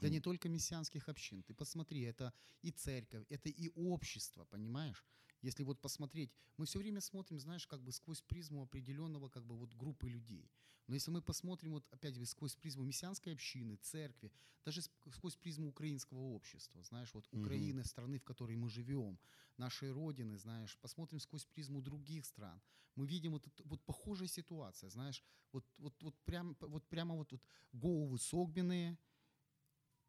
Да 0.00 0.08
не 0.08 0.20
только 0.20 0.48
мессианских 0.48 1.08
общин. 1.08 1.42
Ты 1.42 1.54
посмотри, 1.54 2.02
это 2.02 2.32
и 2.62 2.70
церковь, 2.70 3.24
это 3.30 3.48
и 3.48 3.70
общество, 3.74 4.44
понимаешь? 4.44 5.04
Если 5.42 5.62
вот 5.64 5.80
посмотреть, 5.80 6.32
мы 6.56 6.66
все 6.66 6.78
время 6.78 7.00
смотрим, 7.00 7.38
знаешь, 7.38 7.66
как 7.66 7.82
бы 7.82 7.92
сквозь 7.92 8.22
призму 8.22 8.62
определенного 8.62 9.28
как 9.28 9.44
бы 9.44 9.56
вот 9.56 9.74
группы 9.74 10.08
людей. 10.08 10.50
Но 10.86 10.94
если 10.94 11.10
мы 11.10 11.20
посмотрим 11.20 11.72
вот 11.72 11.86
опять 11.90 12.16
сквозь 12.28 12.54
призму 12.54 12.84
мессианской 12.84 13.32
общины, 13.32 13.76
церкви, 13.76 14.30
даже 14.64 14.82
сквозь 14.82 15.36
призму 15.36 15.68
украинского 15.68 16.18
общества, 16.18 16.82
знаешь, 16.84 17.12
вот 17.12 17.26
Украины, 17.32 17.80
mm-hmm. 17.80 17.88
страны, 17.88 18.18
в 18.18 18.24
которой 18.24 18.56
мы 18.56 18.68
живем, 18.68 19.18
нашей 19.56 19.90
родины, 19.90 20.38
знаешь, 20.38 20.78
посмотрим 20.78 21.18
сквозь 21.18 21.44
призму 21.44 21.82
других 21.82 22.24
стран, 22.24 22.60
мы 22.94 23.06
видим 23.06 23.32
вот, 23.32 23.46
вот 23.64 23.82
похожая 23.84 24.28
ситуация, 24.28 24.90
знаешь, 24.90 25.24
вот, 25.52 25.64
вот, 25.78 26.02
вот, 26.02 26.16
прям, 26.24 26.56
вот 26.60 26.88
прямо 26.88 27.16
вот, 27.16 27.32
вот 27.32 27.42
головы 27.72 28.18
согбенные, 28.18 28.96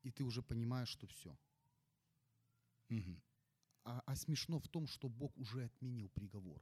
и 0.03 0.11
ты 0.11 0.23
уже 0.23 0.41
понимаешь, 0.41 0.89
что 0.89 1.07
все. 1.07 1.37
Угу. 2.89 3.21
А, 3.87 4.03
а 4.05 4.15
смешно 4.17 4.59
в 4.59 4.67
том, 4.67 4.85
что 4.85 5.07
Бог 5.07 5.37
уже 5.37 5.63
отменил 5.63 6.09
приговор. 6.09 6.61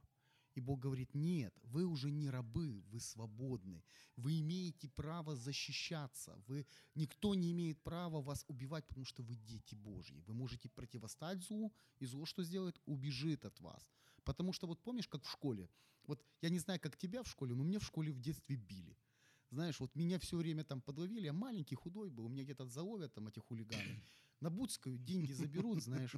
И 0.54 0.60
Бог 0.60 0.78
говорит, 0.78 1.12
нет, 1.14 1.52
вы 1.64 1.84
уже 1.84 2.10
не 2.12 2.30
рабы, 2.30 2.84
вы 2.92 3.00
свободны. 3.00 3.82
Вы 4.16 4.38
имеете 4.40 4.88
право 4.88 5.34
защищаться. 5.34 6.40
Вы, 6.46 6.66
никто 6.94 7.34
не 7.34 7.50
имеет 7.50 7.82
права 7.82 8.20
вас 8.20 8.44
убивать, 8.48 8.86
потому 8.86 9.04
что 9.04 9.24
вы 9.24 9.34
дети 9.34 9.74
Божьи. 9.74 10.22
Вы 10.26 10.34
можете 10.34 10.68
противостать 10.68 11.42
злу, 11.42 11.72
и 11.98 12.06
зло 12.06 12.26
что 12.26 12.44
сделает? 12.44 12.80
Убежит 12.86 13.44
от 13.44 13.60
вас. 13.60 13.88
Потому 14.22 14.52
что 14.52 14.68
вот 14.68 14.80
помнишь, 14.80 15.08
как 15.08 15.24
в 15.24 15.30
школе? 15.30 15.68
Вот 16.06 16.24
я 16.42 16.48
не 16.48 16.60
знаю, 16.60 16.78
как 16.80 16.96
тебя 16.96 17.24
в 17.24 17.28
школе, 17.28 17.56
но 17.56 17.64
мне 17.64 17.80
в 17.80 17.84
школе 17.84 18.12
в 18.12 18.20
детстве 18.20 18.54
били. 18.54 18.96
Знаешь, 19.50 19.80
вот 19.80 19.96
меня 19.96 20.18
все 20.18 20.36
время 20.36 20.62
там 20.62 20.80
подловили, 20.80 21.26
я 21.26 21.32
маленький, 21.32 21.74
худой 21.74 22.08
был, 22.08 22.28
меня 22.28 22.44
где-то 22.44 22.66
заловят 22.66 23.14
там 23.14 23.26
эти 23.26 23.40
хулиганы. 23.40 24.02
На 24.40 24.50
Буцкую 24.50 24.98
деньги 24.98 25.32
заберут, 25.32 25.82
знаешь. 25.82 26.14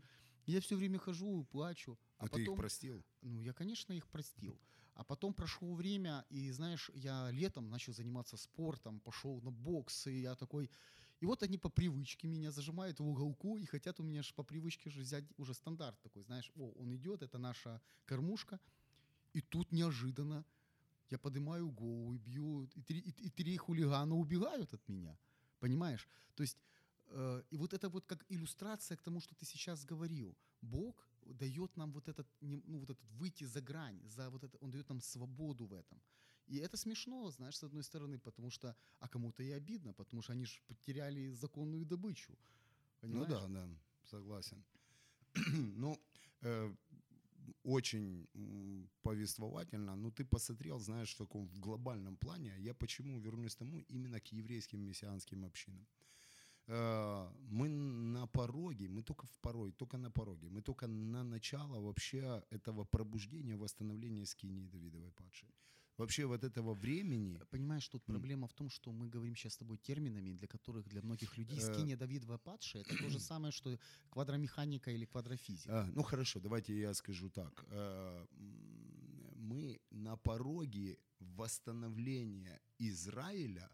Я 0.48 0.60
все 0.60 0.76
время 0.76 0.98
хожу, 0.98 1.44
плачу. 1.44 1.98
А, 2.16 2.24
а 2.24 2.28
потом, 2.28 2.44
ты 2.44 2.50
их 2.50 2.56
простил? 2.56 3.04
Ну, 3.20 3.42
я, 3.42 3.52
конечно, 3.52 3.92
их 3.92 4.08
простил. 4.08 4.58
А 4.94 5.04
потом 5.04 5.34
прошло 5.34 5.74
время, 5.74 6.24
и, 6.30 6.50
знаешь, 6.50 6.90
я 6.94 7.30
летом 7.30 7.68
начал 7.68 7.92
заниматься 7.92 8.38
спортом, 8.38 8.98
пошел 9.00 9.42
на 9.42 9.50
бокс, 9.50 10.06
и 10.06 10.22
я 10.22 10.34
такой... 10.34 10.70
И 11.20 11.26
вот 11.26 11.42
они 11.42 11.58
по 11.58 11.68
привычке 11.68 12.28
меня 12.28 12.50
зажимают 12.50 12.98
в 12.98 13.06
уголку 13.06 13.58
и 13.58 13.66
хотят 13.66 14.00
у 14.00 14.02
меня 14.02 14.22
же 14.22 14.32
по 14.34 14.42
привычке 14.42 14.88
же 14.88 15.02
взять 15.02 15.24
уже 15.36 15.52
стандарт 15.52 16.00
такой, 16.00 16.22
знаешь, 16.22 16.50
о, 16.56 16.70
он 16.76 16.94
идет, 16.94 17.22
это 17.22 17.38
наша 17.38 17.82
кормушка. 18.06 18.58
И 19.34 19.42
тут 19.42 19.70
неожиданно 19.70 20.46
я 21.10 21.18
поднимаю 21.18 21.70
голову 21.70 22.14
и 22.14 22.18
бью, 22.18 22.70
и 22.74 22.82
три, 22.82 23.00
и, 23.00 23.10
и 23.26 23.30
три 23.30 23.56
хулигана 23.56 24.14
убегают 24.14 24.72
от 24.72 24.88
меня. 24.88 25.18
Понимаешь? 25.58 26.08
То 26.36 26.42
есть 26.42 26.56
и 27.50 27.56
вот 27.56 27.72
это 27.72 27.88
вот 27.88 28.06
как 28.06 28.24
иллюстрация 28.28 28.96
к 28.96 29.02
тому, 29.02 29.20
что 29.20 29.34
ты 29.34 29.46
сейчас 29.46 29.84
говорил. 29.84 30.36
Бог 30.60 31.08
дает 31.24 31.76
нам 31.76 31.92
вот 31.92 32.08
этот, 32.08 32.26
ну, 32.40 32.78
вот 32.78 32.90
этот 32.90 33.10
выйти 33.12 33.44
за 33.44 33.60
грань, 33.60 34.00
за 34.04 34.30
вот 34.30 34.44
это, 34.44 34.58
Он 34.58 34.70
дает 34.70 34.88
нам 34.88 35.00
свободу 35.00 35.66
в 35.66 35.72
этом. 35.72 36.00
И 36.46 36.56
это 36.56 36.76
смешно, 36.76 37.30
знаешь, 37.30 37.56
с 37.56 37.64
одной 37.64 37.82
стороны, 37.82 38.18
потому 38.18 38.50
что, 38.50 38.74
а 39.00 39.08
кому-то 39.08 39.42
и 39.42 39.50
обидно, 39.50 39.92
потому 39.92 40.22
что 40.22 40.32
они 40.32 40.46
же 40.46 40.60
потеряли 40.66 41.34
законную 41.34 41.84
добычу. 41.84 42.38
Понимаешь? 43.00 43.28
Ну 43.28 43.34
да, 43.34 43.48
да, 43.48 43.68
согласен. 44.04 44.64
ну, 45.76 46.00
э, 46.42 46.74
очень 47.64 48.26
повествовательно, 49.02 49.96
но 49.96 50.10
ты 50.10 50.24
посмотрел, 50.24 50.78
знаешь, 50.78 51.14
в 51.14 51.18
таком 51.18 51.46
в 51.48 51.60
глобальном 51.60 52.16
плане. 52.16 52.54
Я 52.58 52.74
почему 52.74 53.18
вернусь 53.20 53.54
к 53.54 53.58
тому 53.58 53.80
именно 53.88 54.18
к 54.20 54.32
еврейским 54.32 54.80
мессианским 54.80 55.44
общинам. 55.44 55.86
Э, 56.68 57.28
мы 57.50 57.68
на 57.68 58.26
пороге, 58.26 58.88
мы 58.88 59.02
только 59.02 59.26
в 59.26 59.38
пороге, 59.40 59.72
только 59.72 59.96
на 59.98 60.10
пороге, 60.10 60.48
мы 60.50 60.60
только 60.60 60.86
на 60.86 61.24
начало 61.24 61.80
вообще 61.80 62.42
этого 62.50 62.84
пробуждения, 62.84 63.56
восстановления 63.56 64.26
скинии 64.26 64.66
Давидовой 64.66 65.10
падшей. 65.10 65.48
Вообще 65.96 66.26
вот 66.26 66.44
этого 66.44 66.74
времени... 66.74 67.40
Понимаешь, 67.50 67.88
тут 67.88 68.04
проблема 68.04 68.46
в 68.46 68.52
том, 68.52 68.68
что 68.70 68.92
мы 68.92 69.08
говорим 69.08 69.34
сейчас 69.34 69.54
с 69.54 69.56
тобой 69.56 69.78
терминами, 69.78 70.32
для 70.32 70.46
которых 70.46 70.86
для 70.88 71.02
многих 71.02 71.38
людей 71.38 71.58
э, 71.58 71.60
скиния 71.60 71.96
Давидова 71.96 72.38
падшая 72.38 72.82
это 72.82 72.96
то 72.96 73.08
же 73.08 73.18
самое, 73.18 73.50
что 73.50 73.78
квадромеханика 74.10 74.90
или 74.90 75.06
квадрофизика. 75.06 75.80
А, 75.80 75.86
ну 75.94 76.02
хорошо, 76.02 76.40
давайте 76.40 76.78
я 76.78 76.94
скажу 76.94 77.30
так. 77.30 77.64
Э, 77.70 78.26
мы 79.36 79.80
на 79.90 80.16
пороге 80.16 80.98
восстановления 81.20 82.60
Израиля 82.78 83.68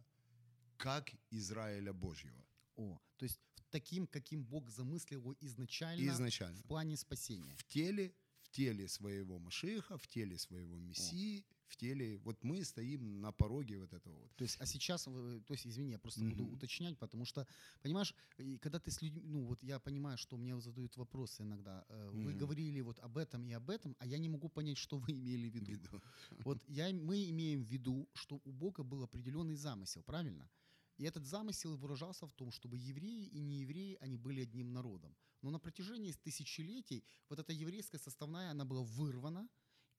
как 0.77 1.15
Израиля 1.31 1.93
Божьего. 1.93 2.44
О, 2.77 3.01
то 3.17 3.25
есть 3.25 3.41
таким, 3.71 4.07
каким 4.07 4.45
Бог 4.45 4.71
замыслил 4.71 5.21
его 5.21 5.35
изначально, 5.41 6.09
изначально. 6.11 6.57
в 6.57 6.65
плане 6.65 6.97
спасения. 6.97 7.55
В 7.57 7.65
теле, 7.65 8.15
в 8.43 8.51
теле 8.51 8.89
своего 8.89 9.39
Машиха, 9.39 9.99
в 9.99 10.07
теле 10.07 10.39
своего 10.39 10.79
Мессии, 10.79 11.41
О. 11.41 11.45
в 11.67 11.77
теле, 11.77 12.19
вот 12.19 12.45
мы 12.45 12.65
стоим 12.65 13.21
на 13.21 13.33
пороге 13.33 13.79
вот 13.81 13.93
этого 13.93 14.17
вот. 14.17 14.33
То 14.37 14.45
есть, 14.45 14.61
а 14.61 14.67
сейчас, 14.67 15.05
то 15.05 15.55
есть, 15.55 15.67
извини, 15.67 15.91
я 15.91 15.99
просто 15.99 16.21
mm-hmm. 16.21 16.31
буду 16.31 16.47
уточнять, 16.47 16.99
потому 16.99 17.25
что, 17.25 17.47
понимаешь, 17.83 18.15
когда 18.61 18.79
ты 18.79 18.93
с 18.93 19.03
людьми, 19.03 19.23
ну 19.25 19.45
вот 19.45 19.63
я 19.63 19.81
понимаю, 19.81 20.19
что 20.19 20.37
мне 20.37 20.61
задают 20.61 20.97
вопросы 20.97 21.43
иногда, 21.43 21.85
вы 21.89 22.33
mm-hmm. 22.33 22.37
говорили 22.37 22.81
вот 22.81 23.01
об 23.01 23.19
этом 23.19 23.45
и 23.49 23.53
об 23.53 23.71
этом, 23.71 23.97
а 23.99 24.07
я 24.07 24.19
не 24.19 24.29
могу 24.29 24.49
понять, 24.49 24.79
что 24.79 24.99
вы 24.99 25.13
имели 25.13 25.49
в 25.49 25.55
виду. 25.55 25.73
виду. 25.73 26.03
Вот 26.45 26.63
я, 26.69 26.93
мы 26.93 27.29
имеем 27.31 27.65
в 27.65 27.69
виду, 27.69 28.09
что 28.15 28.41
у 28.45 28.53
Бога 28.53 28.85
был 28.85 29.03
определенный 29.03 29.57
замысел, 29.57 30.03
правильно? 30.05 30.49
И 30.97 31.05
этот 31.05 31.25
замысел 31.25 31.77
выражался 31.77 32.27
в 32.27 32.33
том, 32.33 32.51
чтобы 32.51 32.77
евреи 32.77 33.27
и 33.27 33.41
неевреи, 33.41 33.99
они 34.01 34.17
были 34.17 34.43
одним 34.43 34.73
народом. 34.73 35.17
Но 35.43 35.51
на 35.51 35.59
протяжении 35.59 36.13
тысячелетий 36.13 37.05
вот 37.29 37.39
эта 37.39 37.53
еврейская 37.53 37.99
составная, 37.99 38.51
она 38.51 38.65
была 38.65 38.83
вырвана, 38.83 39.49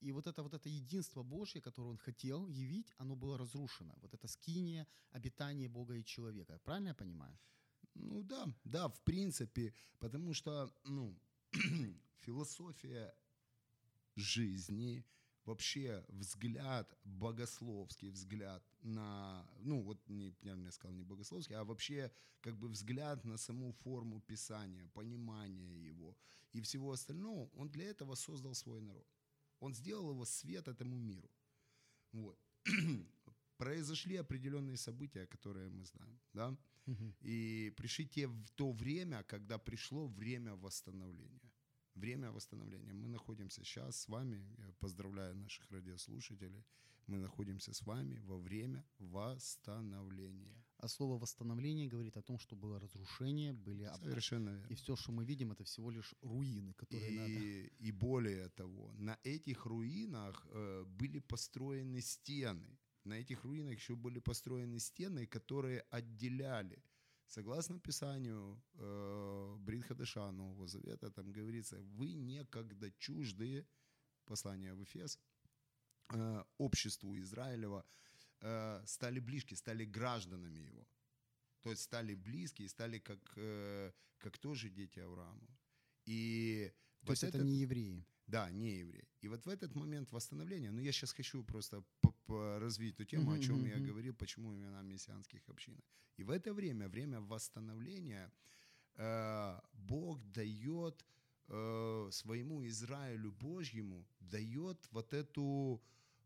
и 0.01 0.11
вот 0.11 0.27
это, 0.27 0.43
вот 0.43 0.53
это 0.53 0.69
единство 0.69 1.23
Божье, 1.23 1.61
которое 1.61 1.89
он 1.89 1.97
хотел 1.97 2.47
явить, 2.47 2.93
оно 2.97 3.15
было 3.15 3.37
разрушено. 3.37 3.93
Вот 4.01 4.13
это 4.13 4.27
скиния, 4.27 4.87
обитание 5.11 5.67
Бога 5.67 5.95
и 5.95 6.03
человека. 6.03 6.59
Правильно 6.63 6.89
я 6.89 6.95
понимаю? 6.95 7.37
Ну 7.93 8.23
да, 8.23 8.45
да, 8.63 8.87
в 8.87 9.01
принципе, 9.03 9.73
потому 9.99 10.33
что 10.33 10.69
ну, 10.83 11.17
философия 12.25 13.15
жизни, 14.15 15.05
вообще 15.45 16.03
взгляд, 16.07 16.97
богословский 17.03 18.09
взгляд 18.09 18.63
на, 18.81 19.47
ну 19.59 19.81
вот, 19.81 20.09
не, 20.09 20.33
я 20.41 20.71
сказал 20.71 20.95
не 20.95 21.03
богословский, 21.03 21.55
а 21.55 21.63
вообще 21.63 22.11
как 22.41 22.57
бы 22.57 22.67
взгляд 22.67 23.25
на 23.25 23.37
саму 23.37 23.71
форму 23.71 24.21
Писания, 24.21 24.87
понимание 24.93 25.85
его 25.85 26.15
и 26.51 26.61
всего 26.61 26.91
остального, 26.91 27.49
он 27.55 27.69
для 27.69 27.85
этого 27.85 28.15
создал 28.15 28.55
свой 28.55 28.81
народ. 28.81 29.07
Он 29.59 29.73
сделал 29.73 30.11
его 30.11 30.25
свет 30.25 30.67
этому 30.67 30.97
миру. 30.97 31.29
Вот. 32.11 32.39
Произошли 33.57 34.17
определенные 34.17 34.77
события, 34.77 35.27
которые 35.27 35.69
мы 35.69 35.85
знаем, 35.85 36.19
да, 36.33 36.57
угу. 36.87 37.13
и 37.21 37.73
пришли 37.77 38.05
те 38.05 38.27
в 38.27 38.49
то 38.55 38.71
время, 38.73 39.23
когда 39.23 39.57
пришло 39.57 40.07
время 40.07 40.55
восстановления 40.55 41.44
время 41.95 42.31
восстановления. 42.31 42.93
Мы 42.93 43.07
находимся 43.07 43.63
сейчас 43.63 44.01
с 44.01 44.07
вами, 44.07 44.45
я 44.57 44.71
поздравляю 44.79 45.35
наших 45.35 45.71
радиослушателей, 45.71 46.63
мы 47.07 47.19
находимся 47.19 47.73
с 47.73 47.85
вами 47.85 48.19
во 48.25 48.37
время 48.37 48.83
восстановления. 48.99 50.65
А 50.77 50.87
слово 50.87 51.17
восстановление 51.17 51.87
говорит 51.87 52.17
о 52.17 52.21
том, 52.21 52.37
что 52.37 52.55
было 52.55 52.79
разрушение, 52.79 53.53
были 53.53 53.89
Совершенно 53.99 54.49
верно. 54.49 54.67
И 54.69 54.75
все, 54.75 54.95
что 54.95 55.11
мы 55.11 55.25
видим, 55.25 55.51
это 55.51 55.63
всего 55.63 55.91
лишь 55.91 56.13
руины, 56.21 56.73
которые 56.73 57.11
и, 57.11 57.17
надо... 57.17 57.85
И 57.87 57.91
более 57.91 58.49
того, 58.49 58.91
на 58.97 59.17
этих 59.23 59.65
руинах 59.65 60.47
э, 60.49 60.83
были 60.85 61.19
построены 61.19 62.01
стены. 62.01 62.77
На 63.03 63.13
этих 63.13 63.43
руинах 63.45 63.73
еще 63.75 63.95
были 63.95 64.19
построены 64.19 64.79
стены, 64.79 65.27
которые 65.27 65.81
отделяли 65.91 66.83
Согласно 67.27 67.79
Писанию 67.79 68.61
э, 68.73 69.55
Бритхадыша 69.59 70.31
Нового 70.31 70.67
Завета, 70.67 71.11
там 71.11 71.31
говорится, 71.31 71.81
вы 71.81 72.13
некогда 72.13 72.91
чуждые, 72.97 73.65
послание 74.25 74.73
в 74.73 74.83
Эфес, 74.83 75.19
э, 76.13 76.43
обществу 76.57 77.17
Израилева, 77.17 77.83
э, 78.41 78.83
стали 78.85 79.19
близки, 79.19 79.55
стали 79.55 79.85
гражданами 79.85 80.59
его. 80.59 80.87
То 81.61 81.71
есть 81.71 81.81
стали 81.81 82.15
близкие, 82.15 82.69
стали 82.69 82.99
как, 82.99 83.33
э, 83.37 83.91
как 84.17 84.37
тоже 84.37 84.69
дети 84.69 84.99
Авраама. 84.99 85.57
И 86.05 86.71
То 87.01 87.07
вот 87.07 87.11
есть 87.11 87.23
это, 87.23 87.37
это 87.37 87.45
не 87.45 87.61
евреи? 87.61 88.05
Да, 88.27 88.49
не 88.51 88.79
евреи. 88.79 89.07
И 89.21 89.27
вот 89.27 89.45
в 89.45 89.49
этот 89.49 89.75
момент 89.75 90.11
восстановления, 90.11 90.71
ну 90.71 90.81
я 90.81 90.91
сейчас 90.91 91.13
хочу 91.13 91.43
просто 91.43 91.83
развить 92.27 92.95
эту 92.95 93.05
тему, 93.05 93.31
mm-hmm, 93.31 93.39
о 93.39 93.41
чем 93.41 93.63
mm-hmm. 93.63 93.79
я 93.79 93.87
говорил, 93.87 94.13
почему 94.15 94.53
именно 94.53 94.81
мессианских 94.81 95.47
общин. 95.49 95.79
И 96.17 96.23
в 96.23 96.31
это 96.31 96.53
время, 96.53 96.87
время 96.87 97.19
восстановления, 97.21 98.31
э, 98.95 99.59
Бог 99.73 100.19
дает 100.31 101.05
э, 101.49 102.09
своему 102.11 102.65
Израилю 102.65 103.31
Божьему 103.31 104.07
дает 104.19 104.87
вот 104.91 105.13
эту 105.13 105.81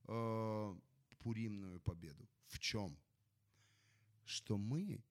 э, 0.07 0.75
пуримную 1.17 1.79
победу. 1.81 2.29
В 2.47 2.59
чем? 2.59 2.97
Что 4.25 4.57
мы 4.57 5.03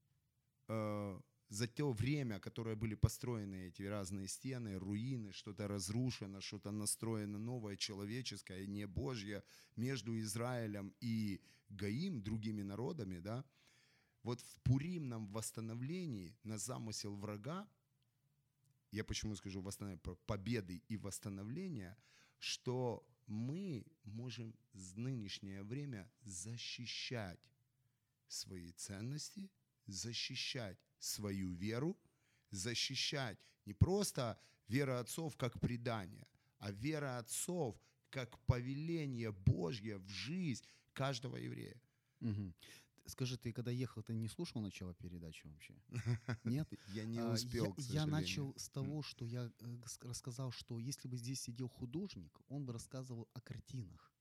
э, 0.68 1.20
за 1.48 1.66
то 1.66 1.92
время, 1.92 2.40
которое 2.40 2.76
были 2.76 2.94
построены 2.94 3.68
эти 3.68 3.82
разные 3.82 4.28
стены, 4.28 4.78
руины, 4.78 5.32
что-то 5.32 5.66
разрушено, 5.66 6.40
что-то 6.40 6.70
настроено 6.70 7.38
новое, 7.38 7.76
человеческое, 7.76 8.66
не 8.66 8.86
Божье, 8.86 9.42
между 9.76 10.18
Израилем 10.18 10.94
и 11.00 11.40
Гаим, 11.70 12.22
другими 12.22 12.62
народами, 12.62 13.18
да, 13.18 13.44
вот 14.22 14.40
в 14.40 14.60
пуримном 14.62 15.26
восстановлении 15.28 16.36
на 16.42 16.58
замысел 16.58 17.16
врага, 17.16 17.68
я 18.90 19.04
почему 19.04 19.34
скажу 19.36 19.62
восстановление, 19.62 20.16
победы 20.26 20.82
и 20.88 20.96
восстановления, 20.96 21.96
что 22.38 23.06
мы 23.26 23.86
можем 24.04 24.54
в 24.72 24.98
нынешнее 24.98 25.62
время 25.62 26.10
защищать 26.22 27.40
свои 28.26 28.72
ценности, 28.72 29.50
защищать 29.86 30.78
свою 30.98 31.52
веру, 31.54 31.96
защищать 32.50 33.38
не 33.66 33.74
просто 33.74 34.38
вера 34.68 35.00
отцов 35.00 35.36
как 35.36 35.60
предание, 35.60 36.26
а 36.58 36.72
вера 36.72 37.18
отцов 37.18 37.76
как 38.10 38.38
повеление 38.46 39.30
Божье 39.30 39.98
в 39.98 40.08
жизнь 40.08 40.64
каждого 40.92 41.36
еврея. 41.36 41.80
Мгм. 42.20 42.54
Скажи, 43.06 43.38
ты 43.38 43.52
когда 43.52 43.70
ехал, 43.70 44.02
ты 44.02 44.12
не 44.14 44.28
слушал 44.28 44.60
начало 44.60 44.94
передачи 44.94 45.46
вообще? 45.46 45.74
Нет? 46.44 46.68
Я 46.88 47.04
не 47.04 47.18
А, 47.18 47.32
успел, 47.32 47.74
я, 47.78 48.06
начал 48.06 48.54
с 48.56 48.68
того, 48.68 49.02
что 49.02 49.24
я 49.24 49.50
э, 49.60 49.76
рассказал, 50.02 50.52
что 50.52 50.78
если 50.78 51.08
бы 51.08 51.16
здесь 51.16 51.40
сидел 51.40 51.68
художник, 51.68 52.38
он 52.48 52.66
бы 52.66 52.72
рассказывал 52.72 53.28
о 53.34 53.40
картинах. 53.40 54.12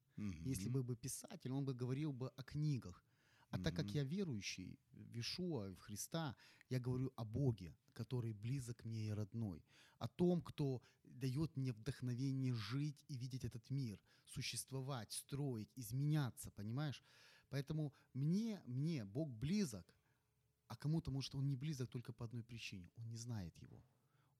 Если 0.46 0.70
бы 0.70 0.84
был 0.84 0.96
писатель, 0.96 1.52
он 1.52 1.64
бы 1.66 1.74
говорил 1.74 2.12
бы 2.12 2.30
о 2.30 2.44
книгах. 2.44 3.06
А 3.50 3.60
так 3.60 3.76
как 3.76 3.90
я 3.92 4.04
верующий 4.04 4.80
в 4.92 5.20
Ишуа, 5.20 5.74
в 5.74 5.80
Христа, 5.80 6.36
я 6.70 6.80
говорю 6.80 7.12
о 7.16 7.24
Боге, 7.24 7.76
который 7.94 8.34
близок 8.34 8.84
мне 8.86 9.08
и 9.08 9.12
родной. 9.12 9.64
О 10.00 10.08
том, 10.08 10.42
кто 10.42 10.82
дает 11.04 11.56
мне 11.56 11.72
вдохновение 11.72 12.54
жить 12.54 13.04
и 13.08 13.18
видеть 13.18 13.46
этот 13.46 13.70
мир, 13.70 14.00
существовать, 14.26 15.12
строить, 15.12 15.72
изменяться, 15.76 16.52
понимаешь? 16.52 17.04
Поэтому 17.50 17.94
мне, 18.14 18.62
мне 18.66 19.06
Бог 19.06 19.30
близок, 19.30 19.96
а 20.68 20.76
кому-то, 20.76 21.12
может, 21.12 21.34
он 21.36 21.48
не 21.48 21.56
близок 21.56 21.90
только 21.90 22.12
по 22.14 22.26
одной 22.26 22.44
причине. 22.44 22.92
Он 22.98 23.08
не 23.08 23.18
знает 23.18 23.58
его. 23.58 23.82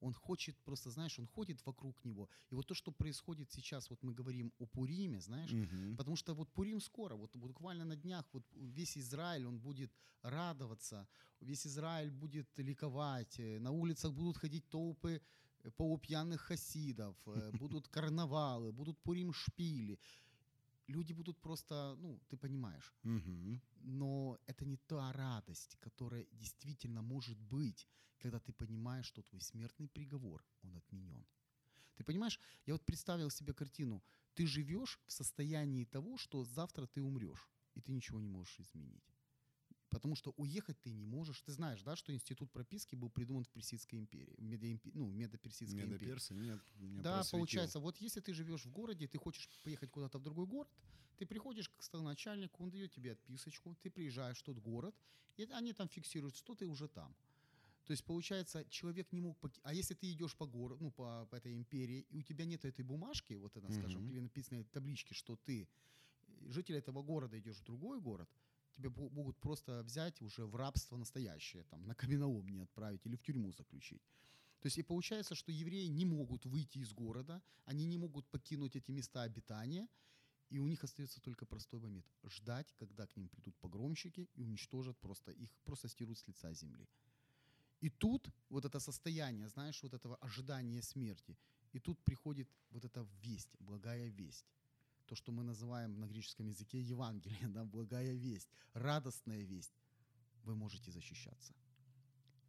Он 0.00 0.12
хочет, 0.12 0.56
просто, 0.64 0.90
знаешь, 0.90 1.18
он 1.18 1.26
ходит 1.26 1.66
вокруг 1.66 2.04
него. 2.04 2.28
И 2.50 2.54
вот 2.54 2.66
то, 2.66 2.74
что 2.74 2.92
происходит 2.92 3.50
сейчас, 3.50 3.90
вот 3.90 4.02
мы 4.02 4.14
говорим 4.14 4.52
о 4.58 4.66
Пуриме, 4.66 5.20
знаешь, 5.20 5.52
Мгм. 5.52 5.96
Потому 5.96 6.16
что 6.16 6.34
вот 6.34 6.48
Пурим 6.52 6.80
скоро, 6.80 7.16
вот 7.16 7.34
буквально 7.34 7.84
на 7.84 7.96
днях 7.96 8.24
вот 8.32 8.44
весь 8.54 8.96
Израиль, 8.98 9.46
он 9.46 9.58
будет 9.58 9.90
радоваться, 10.22 11.06
весь 11.40 11.66
Израиль 11.66 12.10
будет 12.10 12.46
ликовать, 12.58 13.40
э, 13.40 13.58
на 13.58 13.70
улицах 13.70 14.12
будут 14.12 14.36
ходить 14.36 14.68
толпы 14.68 15.20
э, 15.64 15.70
полупьяных 15.70 16.40
хасидов, 16.40 17.16
э, 17.26 17.50
будут 17.58 17.88
карнавалы, 17.90 18.72
будут 18.72 18.98
Пурим 18.98 19.32
шпили. 19.32 19.98
Люди 20.88 21.12
будут 21.12 21.38
просто, 21.40 21.96
ну, 21.98 22.18
ты 22.28 22.36
понимаешь, 22.36 22.94
Мгм. 23.02 23.60
но 23.80 24.38
это 24.46 24.64
не 24.64 24.76
та 24.76 25.12
радость, 25.12 25.76
которая 25.80 26.26
действительно 26.32 27.02
может 27.02 27.38
быть, 27.38 27.86
когда 28.18 28.38
ты 28.40 28.52
понимаешь, 28.52 29.06
что 29.06 29.22
твой 29.22 29.40
смертный 29.40 29.88
приговор, 29.88 30.42
он 30.62 30.76
отменен. 30.76 31.26
Ты 31.96 32.04
понимаешь, 32.04 32.40
я 32.66 32.74
вот 32.74 32.86
представил 32.86 33.30
себе 33.30 33.52
картину. 33.52 34.02
Ты 34.34 34.46
живешь 34.46 34.98
в 35.06 35.12
состоянии 35.12 35.84
того, 35.84 36.16
что 36.16 36.44
завтра 36.44 36.86
ты 36.86 37.02
умрешь, 37.02 37.50
и 37.74 37.80
ты 37.80 37.92
ничего 37.92 38.20
не 38.20 38.28
можешь 38.28 38.60
изменить. 38.60 39.17
Потому 39.90 40.16
что 40.16 40.32
уехать 40.36 40.78
ты 40.82 40.92
не 40.92 41.06
можешь. 41.06 41.40
Ты 41.42 41.52
знаешь, 41.52 41.82
да, 41.82 41.96
что 41.96 42.12
институт 42.12 42.50
прописки 42.52 42.94
был 42.94 43.08
придуман 43.10 43.44
в 43.44 43.48
Персидской 43.48 43.98
империи, 43.98 44.34
в 44.36 44.42
Медоимпе- 44.42 44.90
ну, 44.94 45.08
Медоперсидской 45.10 45.82
империи. 45.84 46.04
Медоперсы? 46.04 46.34
Нет, 46.34 46.60
меня 46.78 47.02
Да, 47.02 47.14
просветил. 47.16 47.38
получается, 47.38 47.80
вот 47.80 47.96
если 47.98 48.20
ты 48.20 48.34
живешь 48.34 48.66
в 48.66 48.70
городе, 48.70 49.06
ты 49.08 49.18
хочешь 49.18 49.48
поехать 49.64 49.90
куда-то 49.90 50.18
в 50.18 50.22
другой 50.22 50.46
город, 50.46 50.68
ты 51.16 51.26
приходишь 51.26 51.68
к 51.70 51.82
столоначальнику, 51.82 52.62
он 52.62 52.70
дает 52.70 52.92
тебе 52.92 53.12
отписочку, 53.12 53.74
ты 53.82 53.90
приезжаешь 53.90 54.38
в 54.38 54.42
тот 54.42 54.58
город, 54.58 54.94
и 55.38 55.44
они 55.44 55.72
там 55.72 55.88
фиксируют, 55.88 56.36
что 56.36 56.54
ты 56.54 56.66
уже 56.66 56.86
там. 56.88 57.14
То 57.86 57.92
есть, 57.92 58.04
получается, 58.04 58.66
человек 58.68 59.10
не 59.12 59.20
мог... 59.22 59.38
поки- 59.38 59.60
А 59.62 59.72
если 59.72 59.94
ты 59.94 60.12
идешь 60.12 60.36
по 60.36 60.44
городу, 60.46 60.84
ну, 60.84 60.90
по, 60.90 61.26
по 61.30 61.36
этой 61.36 61.54
империи, 61.54 62.04
и 62.10 62.18
у 62.18 62.22
тебя 62.22 62.44
нет 62.44 62.64
этой 62.66 62.84
бумажки, 62.84 63.32
вот 63.34 63.56
это, 63.56 63.72
скажем, 63.72 64.02
Мгм. 64.02 64.10
или 64.10 64.20
написанной 64.20 64.64
таблички, 64.64 65.14
что 65.14 65.36
ты 65.36 65.62
э, 65.62 66.50
житель 66.50 66.74
этого 66.76 67.02
города 67.02 67.38
идешь 67.38 67.56
в 67.56 67.64
другой 67.64 67.98
город, 68.00 68.28
тебя 68.78 68.90
могут 68.90 69.36
просто 69.38 69.82
взять 69.82 70.22
уже 70.22 70.46
в 70.46 70.56
рабство 70.56 70.96
настоящее, 70.96 71.64
там, 71.64 71.86
на 71.86 71.94
каменоломни 71.94 72.60
отправить 72.60 73.06
или 73.06 73.16
в 73.16 73.22
тюрьму 73.22 73.52
заключить. 73.52 74.02
То 74.60 74.66
есть 74.66 74.78
и 74.78 74.82
получается, 74.82 75.34
что 75.34 75.52
евреи 75.52 75.86
не 75.86 76.04
могут 76.04 76.46
выйти 76.46 76.78
из 76.78 76.92
города, 76.92 77.42
они 77.64 77.86
не 77.86 77.98
могут 77.98 78.26
покинуть 78.26 78.76
эти 78.76 78.90
места 78.92 79.22
обитания, 79.22 79.88
и 80.50 80.58
у 80.58 80.66
них 80.66 80.84
остается 80.84 81.20
только 81.20 81.46
простой 81.46 81.80
момент– 81.80 82.06
ждать, 82.24 82.74
когда 82.78 83.06
к 83.06 83.16
ним 83.16 83.28
придут 83.28 83.56
погромщики 83.56 84.28
и 84.34 84.42
уничтожат 84.42 84.98
просто, 84.98 85.32
их 85.32 85.50
просто 85.64 85.88
стирут 85.88 86.18
с 86.18 86.28
лица 86.28 86.52
земли. 86.54 86.88
И 87.80 87.90
тут 87.90 88.30
вот 88.48 88.64
это 88.64 88.80
состояние, 88.80 89.48
знаешь, 89.48 89.82
вот 89.82 89.94
этого 89.94 90.16
ожидания 90.16 90.82
смерти, 90.82 91.36
и 91.72 91.78
тут 91.78 91.98
приходит 92.04 92.48
вот 92.70 92.84
эта 92.84 93.06
весть, 93.22 93.54
благая 93.60 94.08
весть. 94.08 94.46
То, 95.08 95.14
что 95.14 95.32
мы 95.32 95.42
называем 95.42 95.98
на 96.00 96.06
греческом 96.06 96.48
языке 96.48 96.80
Евангелие, 96.80 97.48
да, 97.48 97.64
благая 97.64 98.14
весть, 98.14 98.48
радостная 98.74 99.42
весть. 99.44 99.72
Вы 100.44 100.54
можете 100.54 100.90
защищаться. 100.90 101.54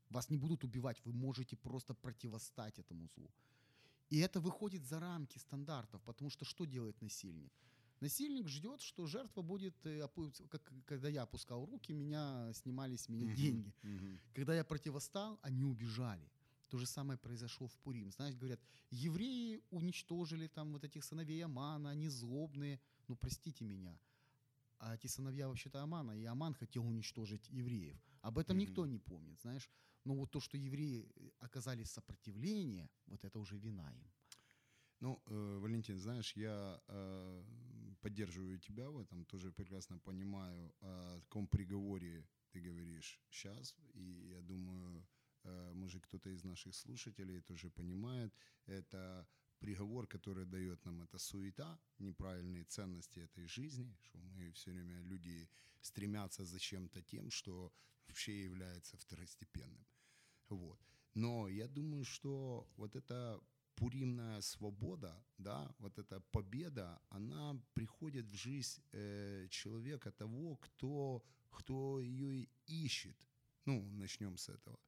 Вас 0.10 0.30
не 0.30 0.38
будут 0.38 0.64
убивать, 0.64 1.02
вы 1.06 1.14
можете 1.14 1.56
просто 1.56 1.94
противостать 1.94 2.80
этому 2.80 3.08
злу. 3.08 3.32
И 4.10 4.18
это 4.20 4.40
выходит 4.42 4.86
за 4.86 5.00
рамки 5.00 5.38
стандартов, 5.38 6.02
потому 6.02 6.30
что 6.32 6.46
что 6.46 6.66
делает 6.66 7.02
насильник? 7.02 7.54
Насильник 8.02 8.48
ждет, 8.48 8.82
что 8.82 9.08
жертва 9.08 9.42
будет, 9.42 9.76
э, 9.86 10.08
как 10.50 10.74
когда 10.86 11.10
я 11.10 11.24
опускал 11.24 11.66
руки, 11.66 11.94
меня 11.94 12.52
снимали 12.54 12.96
с 12.96 13.10
меня 13.10 13.36
деньги. 13.36 13.74
Когда 14.34 14.56
я 14.56 14.64
противостал, 14.64 15.38
они 15.44 15.64
убежали. 15.64 16.30
То 16.70 16.78
же 16.78 16.86
самое 16.86 17.18
произошло 17.18 17.68
в 17.68 17.76
Пурим. 17.78 18.12
Знаешь, 18.12 18.36
говорят, 18.36 18.60
евреи 18.92 19.62
уничтожили 19.72 20.48
там 20.48 20.72
вот 20.74 20.84
этих 20.84 21.04
сыновей 21.04 21.44
Амана, 21.44 21.90
они 21.90 22.10
злобные. 22.10 22.80
Ну, 23.08 23.16
простите 23.16 23.66
меня. 23.66 24.00
А 24.78 24.96
эти 24.96 25.08
сыновья 25.08 25.48
вообще-то 25.48 25.82
Амана, 25.82 26.12
и 26.12 26.26
Аман 26.26 26.54
хотел 26.54 26.86
уничтожить 26.88 27.50
евреев. 27.50 28.00
Об 28.22 28.38
этом 28.38 28.56
Мгм. 28.56 28.68
никто 28.68 28.86
не 28.86 29.00
помнит, 29.00 29.40
знаешь. 29.42 29.70
Но 30.06 30.16
вот 30.16 30.32
то, 30.32 30.40
что 30.40 30.58
евреи 30.58 31.06
э, 31.16 31.30
оказали 31.40 31.84
сопротивление, 31.84 32.90
вот 33.08 33.26
это 33.26 33.40
уже 33.40 33.58
вина 33.58 33.92
им. 33.92 34.12
Ну, 35.00 35.22
э, 35.26 35.58
Валентин, 35.60 36.00
знаешь, 36.00 36.36
я 36.36 36.82
э, 36.88 37.44
поддерживаю 38.02 38.60
тебя 38.60 38.90
в 38.90 39.00
этом, 39.00 39.26
тоже 39.26 39.52
прекрасно 39.52 40.00
понимаю, 40.00 40.72
о 40.82 41.20
каком 41.22 41.48
приговоре 41.48 42.28
ты 42.52 42.62
говоришь 42.62 43.20
сейчас, 43.30 43.76
и 43.94 44.30
я 44.30 44.42
думаю, 44.42 45.06
может, 45.74 46.06
кто-то 46.06 46.30
из 46.30 46.44
наших 46.44 46.76
слушателей 46.76 47.42
тоже 47.42 47.70
понимает, 47.70 48.34
это 48.68 49.28
приговор, 49.60 50.08
который 50.08 50.46
дает 50.46 50.86
нам 50.86 51.02
эта 51.02 51.20
суета, 51.20 51.80
неправильные 52.00 52.64
ценности 52.64 53.20
этой 53.20 53.48
жизни, 53.48 53.96
что 54.02 54.20
мы 54.20 54.52
все 54.52 54.72
время 54.72 55.02
люди 55.04 55.50
стремятся 55.82 56.46
за 56.46 56.60
чем-то 56.60 57.02
тем, 57.02 57.30
что 57.32 57.72
вообще 58.08 58.44
является 58.44 58.98
второстепенным. 58.98 59.86
Вот. 60.50 60.80
Но 61.14 61.50
я 61.50 61.68
думаю, 61.68 62.06
что 62.06 62.68
вот 62.78 62.96
эта 62.96 63.40
пуримная 63.76 64.42
свобода, 64.42 65.24
да, 65.38 65.74
вот 65.80 65.98
эта 66.00 66.20
победа, 66.32 67.02
она 67.10 67.62
приходит 67.74 68.26
в 68.26 68.36
жизнь 68.36 68.82
э, 68.92 69.48
человека 69.50 70.12
того, 70.12 70.58
кто, 70.58 71.24
кто 71.50 72.00
ее 72.00 72.48
ищет. 72.68 73.18
Ну, 73.66 73.90
начнем 73.92 74.38
с 74.38 74.50
этого. 74.50 74.80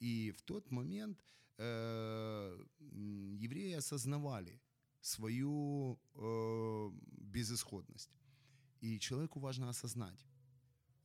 И 0.00 0.32
в 0.32 0.42
тот 0.42 0.70
момент 0.70 1.24
э, 1.58 2.64
евреи 3.38 3.74
осознавали 3.74 4.60
свою 5.00 5.98
э, 6.14 6.90
безысходность. 7.34 8.10
И 8.80 8.98
человеку 8.98 9.40
важно 9.40 9.68
осознать 9.68 10.26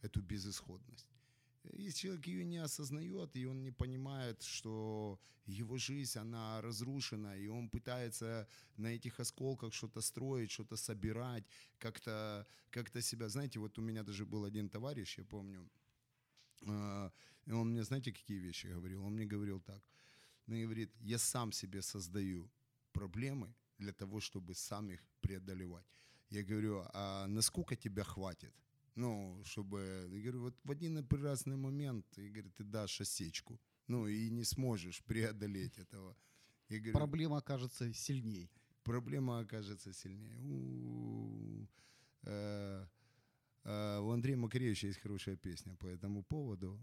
эту 0.02 0.22
безысходность. 0.22 1.08
Если 1.74 2.00
человек 2.00 2.28
ее 2.28 2.46
не 2.46 2.58
осознает, 2.58 3.36
и 3.36 3.46
он 3.46 3.64
не 3.64 3.72
понимает, 3.72 4.44
что 4.44 5.20
его 5.46 5.78
жизнь, 5.78 6.20
она 6.20 6.62
разрушена, 6.62 7.38
и 7.38 7.48
он 7.48 7.70
пытается 7.70 8.48
на 8.78 8.88
этих 8.88 9.20
осколках 9.20 9.74
что-то 9.74 10.02
строить, 10.02 10.52
что-то 10.52 10.78
собирать, 10.78 11.44
как-то 11.80 12.48
как 12.70 12.90
себя... 13.02 13.30
Знаете, 13.30 13.60
вот 13.60 13.78
у 13.80 13.82
меня 13.82 14.04
даже 14.04 14.26
был 14.26 14.46
один 14.46 14.70
товарищ, 14.70 15.18
я 15.18 15.24
помню, 15.26 15.70
и 17.46 17.52
он 17.52 17.70
мне, 17.70 17.84
знаете, 17.84 18.12
какие 18.12 18.40
вещи 18.40 18.68
говорил? 18.68 19.04
Он 19.06 19.14
мне 19.14 19.26
говорил 19.26 19.62
так. 19.62 19.82
Он 20.48 20.62
говорит, 20.62 20.92
я 21.02 21.18
сам 21.18 21.52
себе 21.52 21.82
создаю 21.82 22.50
проблемы 22.92 23.54
для 23.80 23.92
того, 23.92 24.20
чтобы 24.20 24.54
сам 24.56 24.92
их 24.92 25.00
преодолевать. 25.22 25.86
Я 26.30 26.44
говорю, 26.44 26.84
а 26.94 27.28
насколько 27.28 27.76
тебя 27.76 28.04
хватит? 28.04 28.54
Ну, 28.96 29.42
чтобы, 29.44 30.08
я 30.12 30.22
говорю, 30.22 30.42
вот 30.42 30.56
в 30.64 30.72
один 30.72 31.06
прекрасный 31.06 31.58
момент, 31.58 32.06
и, 32.18 32.30
говорит, 32.30 32.56
ты 32.56 32.64
дашь 32.64 33.02
осечку, 33.02 33.60
ну, 33.88 34.08
и 34.08 34.30
не 34.30 34.44
сможешь 34.46 35.02
преодолеть 35.04 35.78
этого. 35.78 36.16
Я 36.70 36.80
говорю, 36.80 36.94
Проблема 36.94 37.38
окажется 37.38 37.94
сильней. 37.94 38.50
проблема 38.84 39.40
окажется 39.40 39.94
сильнее. 39.94 40.38
У, 40.40 41.68
э, 42.24 42.86
э, 42.86 42.86
у 43.66 44.12
Андрея 44.12 44.38
Макаревича 44.38 44.88
есть 44.88 45.00
хорошая 45.00 45.36
песня 45.36 45.76
по 45.76 45.88
этому 45.88 46.24
поводу. 46.24 46.80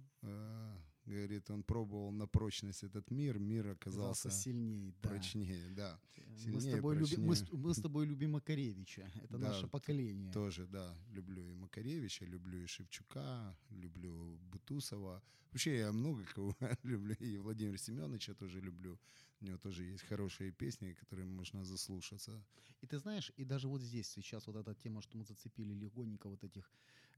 Говорит, 1.04 1.50
он 1.50 1.64
пробовал 1.64 2.12
на 2.12 2.26
прочность 2.28 2.84
этот 2.84 3.10
мир, 3.10 3.38
мир 3.38 3.68
оказался 3.68 4.28
Оказался 4.28 4.30
сильней, 4.30 4.94
да. 5.02 5.08
прочнее, 5.08 5.68
да. 5.70 6.00
Мы 6.28 6.36
с, 6.36 6.42
сильнее, 6.44 6.76
тобой 6.76 6.96
люби- 6.96 7.16
мы, 7.16 7.34
с, 7.34 7.40
прочнее. 7.40 7.60
мы 7.60 7.74
с 7.74 7.80
тобой 7.82 8.06
любим 8.06 8.30
Макаревича. 8.32 9.10
Это 9.24 9.38
Да, 9.38 9.48
наше 9.48 9.66
поколение. 9.66 10.32
Тоже, 10.32 10.66
да, 10.66 10.96
люблю 11.10 11.42
и 11.50 11.54
Макаревича, 11.54 12.24
люблю 12.24 12.62
и 12.62 12.66
Шевчука, 12.66 13.56
люблю 13.70 14.38
Бутусова. 14.52 15.22
Вообще 15.50 15.78
я 15.78 15.92
много 15.92 16.24
кого 16.24 16.56
люблю, 16.84 17.14
и 17.20 17.36
Владимира 17.38 17.76
Семеновича 17.76 18.34
тоже 18.34 18.60
люблю. 18.60 18.96
У 19.40 19.44
него 19.44 19.58
тоже 19.58 19.82
есть 19.82 20.04
хорошие 20.04 20.52
песни, 20.52 20.92
которым 20.92 21.34
можно 21.34 21.64
заслушаться. 21.64 22.44
И 22.80 22.86
ты 22.86 22.98
знаешь, 22.98 23.32
и 23.36 23.44
даже 23.44 23.66
вот 23.66 23.82
здесь 23.82 24.06
сейчас 24.08 24.46
вот 24.46 24.54
эта 24.56 24.72
тема, 24.74 25.02
что 25.02 25.18
мы 25.18 25.24
зацепили 25.24 25.74
легонько 25.74 26.28
вот 26.28 26.44
этих, 26.44 26.70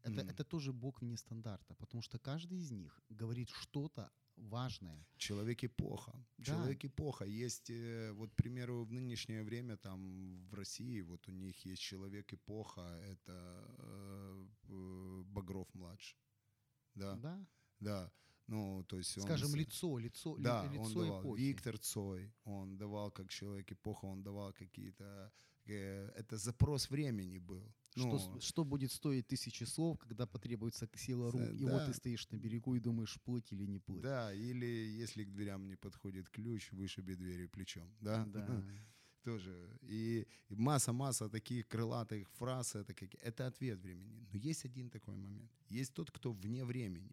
это, 0.04 0.20
Мгм. 0.22 0.30
это 0.30 0.44
тоже 0.44 0.72
бог 0.72 1.00
вне 1.02 1.16
стандарта, 1.16 1.74
потому 1.74 2.02
что 2.02 2.18
каждый 2.18 2.58
из 2.58 2.70
них 2.70 3.00
говорит 3.10 3.48
что-то 3.48 4.10
важное. 4.36 5.06
Человек 5.16 5.64
эпоха. 5.64 6.12
Да. 6.38 6.44
Человек 6.44 6.84
эпоха. 6.84 7.24
Есть, 7.24 7.70
э, 7.70 8.12
вот, 8.12 8.30
к 8.30 8.34
примеру, 8.36 8.84
в 8.84 8.92
нынешнее 8.92 9.42
время 9.42 9.76
там 9.76 10.46
в 10.50 10.54
России, 10.54 11.02
вот 11.02 11.28
у 11.28 11.32
них 11.32 11.66
есть 11.66 11.82
человек 11.82 12.32
эпоха, 12.34 12.80
это 13.12 13.64
э, 13.78 14.46
э, 14.68 15.22
Багров 15.26 15.68
младший. 15.74 16.18
Да, 16.94 17.16
да. 17.16 17.46
Да? 17.80 18.12
Ну, 18.48 18.84
то 18.84 18.98
есть 18.98 19.16
он... 19.18 19.24
Скажем, 19.24 19.54
лицо, 19.54 19.98
лицо, 19.98 20.36
ли- 20.36 20.42
Да, 20.44 20.66
лицо 20.66 20.82
он 20.82 20.92
давал. 20.92 21.20
эпохи. 21.22 21.40
Виктор 21.42 21.78
Цой, 21.78 22.32
он 22.44 22.76
давал 22.76 23.10
как 23.12 23.28
человек 23.30 23.72
эпоха, 23.72 24.06
он 24.06 24.22
давал 24.22 24.52
какие-то... 24.52 25.32
э, 25.66 26.10
это 26.16 26.36
запрос 26.36 26.90
времени 26.90 27.38
был. 27.38 27.72
Что, 27.96 28.06
Ну, 28.08 28.40
с- 28.40 28.44
что 28.44 28.64
будет 28.64 28.90
стоить 28.92 29.26
тысячи 29.28 29.64
слов, 29.64 29.98
когда 29.98 30.26
потребуется 30.26 30.88
сила 30.96 31.30
рук, 31.30 31.40
Э, 31.42 31.54
и 31.54 31.64
вот 31.64 31.78
да. 31.78 31.86
ты 31.86 31.94
стоишь 31.94 32.28
на 32.30 32.36
берегу 32.36 32.74
и 32.74 32.80
думаешь, 32.80 33.18
плыть 33.24 33.52
или 33.52 33.66
не 33.66 33.78
плыть. 33.78 34.02
Да, 34.02 34.32
или 34.34 34.66
если 34.66 35.24
к 35.24 35.30
дверям 35.30 35.66
не 35.68 35.76
подходит 35.76 36.28
ключ, 36.28 36.72
вышиби 36.72 37.14
двери 37.14 37.46
плечом. 37.46 37.88
Да? 38.00 38.24
Да. 38.26 38.46
тоже. 39.22 39.78
И 39.82 40.26
и 40.50 40.54
масса-масса 40.56 41.28
таких 41.28 41.66
крылатых 41.68 42.28
фраз, 42.32 42.74
это, 42.74 42.92
как, 42.94 43.14
это 43.22 43.46
ответ 43.46 43.78
времени. 43.80 44.26
Но 44.32 44.38
есть 44.38 44.64
один 44.66 44.90
такой 44.90 45.14
момент. 45.14 45.50
Есть 45.70 45.94
тот, 45.94 46.10
кто 46.10 46.32
вне 46.32 46.64
времени. 46.64 47.12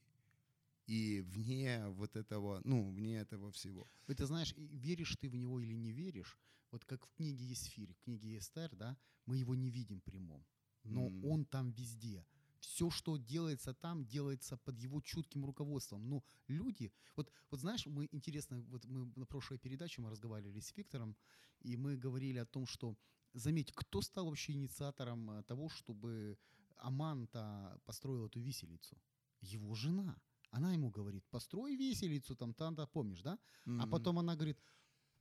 И 0.88 1.22
вне 1.22 1.88
вот 1.90 2.16
этого, 2.16 2.60
ну, 2.66 2.92
вне 2.92 3.20
этого 3.20 3.52
всего. 3.52 3.88
И 4.10 4.14
ты 4.14 4.26
знаешь, 4.26 4.54
веришь 4.58 5.16
ты 5.22 5.30
в 5.30 5.36
него 5.36 5.60
или 5.62 5.76
не 5.76 5.94
веришь, 5.94 6.38
вот 6.72 6.84
как 6.86 7.06
в 7.06 7.14
книге 7.14 7.46
Есфирь, 7.46 7.94
в 7.94 8.00
книге 8.04 8.38
Эстер, 8.38 8.76
да, 8.76 8.98
мы 9.26 9.38
его 9.38 9.56
не 9.56 9.70
видим 9.70 10.02
прямом, 10.02 10.44
но 10.84 11.08
М. 11.08 11.26
он 11.26 11.46
там 11.46 11.72
везде. 11.72 12.26
Все, 12.60 12.90
что 12.92 13.18
делается 13.18 13.74
там, 13.74 14.06
делается 14.06 14.58
под 14.58 14.78
его 14.78 15.02
чутким 15.02 15.46
руководством. 15.46 16.08
Но 16.08 16.24
люди, 16.48 16.92
вот, 17.16 17.32
вот 17.50 17.60
знаешь, 17.60 17.88
мы 17.88 18.08
интересно, 18.12 18.62
вот 18.70 18.86
мы 18.86 19.12
на 19.16 19.26
прошлой 19.26 19.58
передаче 19.58 20.02
мы 20.02 20.10
разговаривали 20.12 20.60
с 20.60 20.78
Виктором, 20.78 21.16
и 21.60 21.76
мы 21.76 21.98
говорили 21.98 22.38
о 22.38 22.46
том, 22.46 22.68
что, 22.68 22.96
заметь, 23.34 23.72
кто 23.74 24.02
стал 24.02 24.26
вообще 24.26 24.54
инициатором 24.54 25.32
э, 25.32 25.44
того, 25.44 25.70
чтобы 25.70 26.38
Аман-то 26.78 27.80
построил 27.86 28.28
эту 28.28 28.40
виселицу? 28.40 28.98
Его 29.42 29.74
жена. 29.74 30.22
Она 30.52 30.74
ему 30.74 30.92
говорит, 30.92 31.26
построй 31.30 31.76
виселицу, 31.76 32.36
там, 32.36 32.54
там, 32.54 32.76
да, 32.76 32.86
помнишь, 32.86 33.22
да? 33.22 33.40
А 33.66 33.70
Мгм. 33.70 33.90
потом 33.90 34.20
она 34.20 34.36
говорит, 34.36 34.60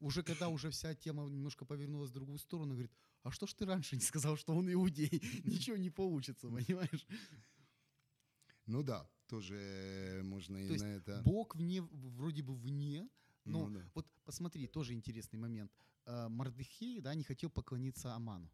уже 0.01 0.23
когда 0.23 0.49
уже 0.49 0.71
вся 0.71 0.95
тема 0.95 1.25
немножко 1.29 1.65
повернулась 1.65 2.11
в 2.11 2.15
другую 2.15 2.39
сторону, 2.39 2.73
говорит, 2.73 2.93
а 3.23 3.31
что 3.31 3.47
ж 3.47 3.55
ты 3.55 3.67
раньше 3.67 3.97
не 3.97 4.03
сказал, 4.03 4.37
что 4.37 4.55
он 4.55 4.73
иудей? 4.73 5.11
Ничего 5.45 5.77
не 5.77 5.91
получится, 5.91 6.49
понимаешь? 6.49 7.07
Ну 8.67 8.83
да, 8.83 9.09
тоже 9.27 9.57
э, 9.57 10.23
можно 10.23 10.57
и 10.57 10.69
есть 10.69 10.85
на 10.85 10.89
это... 10.89 11.23
Бог 11.25 11.57
вне, 11.57 11.83
вроде 11.83 12.43
бы 12.43 12.55
вне, 12.55 13.09
но 13.45 13.69
Ну 13.69 13.75
да. 13.79 13.91
вот 13.95 14.07
посмотри, 14.25 14.67
тоже 14.67 14.95
интересный 14.95 15.39
момент. 15.39 15.73
Э, 16.07 16.29
Мардыхей, 16.29 17.01
да, 17.01 17.15
не 17.15 17.25
хотел 17.25 17.51
поклониться 17.51 18.15
Аману. 18.15 18.51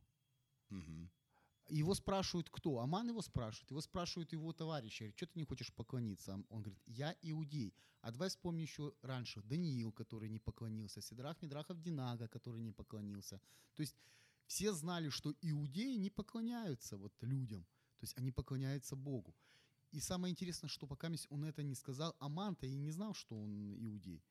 Его 1.69 1.95
спрашивают 1.95 2.49
кто? 2.49 2.79
Аман 2.79 3.09
его 3.09 3.23
спрашивает. 3.23 3.71
Его 3.71 3.81
спрашивают 3.81 4.33
его 4.33 4.53
товарищи. 4.53 5.13
Что 5.17 5.27
ты 5.27 5.39
не 5.39 5.45
хочешь 5.45 5.73
поклониться? 5.73 6.41
Он 6.49 6.63
говорит, 6.63 6.81
я 6.87 7.17
иудей. 7.23 7.75
А 8.03 8.13
давай 8.13 8.29
вспомни 8.29 8.63
еще 8.63 8.93
раньше. 9.03 9.43
Даниил, 9.43 9.91
который 9.93 10.29
не 10.29 10.39
поклонился. 10.39 11.01
Сидрах 11.01 11.43
Мидрахов 11.43 11.81
Динага, 11.81 12.29
который 12.29 12.61
не 12.61 12.71
поклонился. 12.71 13.41
То 13.75 13.81
есть 13.81 13.97
все 14.47 14.73
знали, 14.73 15.11
что 15.11 15.35
иудеи 15.43 15.97
не 15.97 16.11
поклоняются 16.11 16.97
вот 16.97 17.13
людям. 17.23 17.65
То 17.99 18.05
есть 18.05 18.19
они 18.19 18.33
поклоняются 18.33 18.97
Богу. 18.97 19.35
И 19.93 20.01
самое 20.01 20.31
интересное, 20.31 20.69
что 20.69 20.87
пока 20.87 21.11
он 21.31 21.45
это 21.45 21.63
не 21.63 21.75
сказал, 21.75 22.15
Аман-то 22.19 22.67
и 22.67 22.75
не 22.75 22.91
знал, 22.91 23.15
что 23.15 23.37
он 23.37 23.75
иудей. 23.79 24.23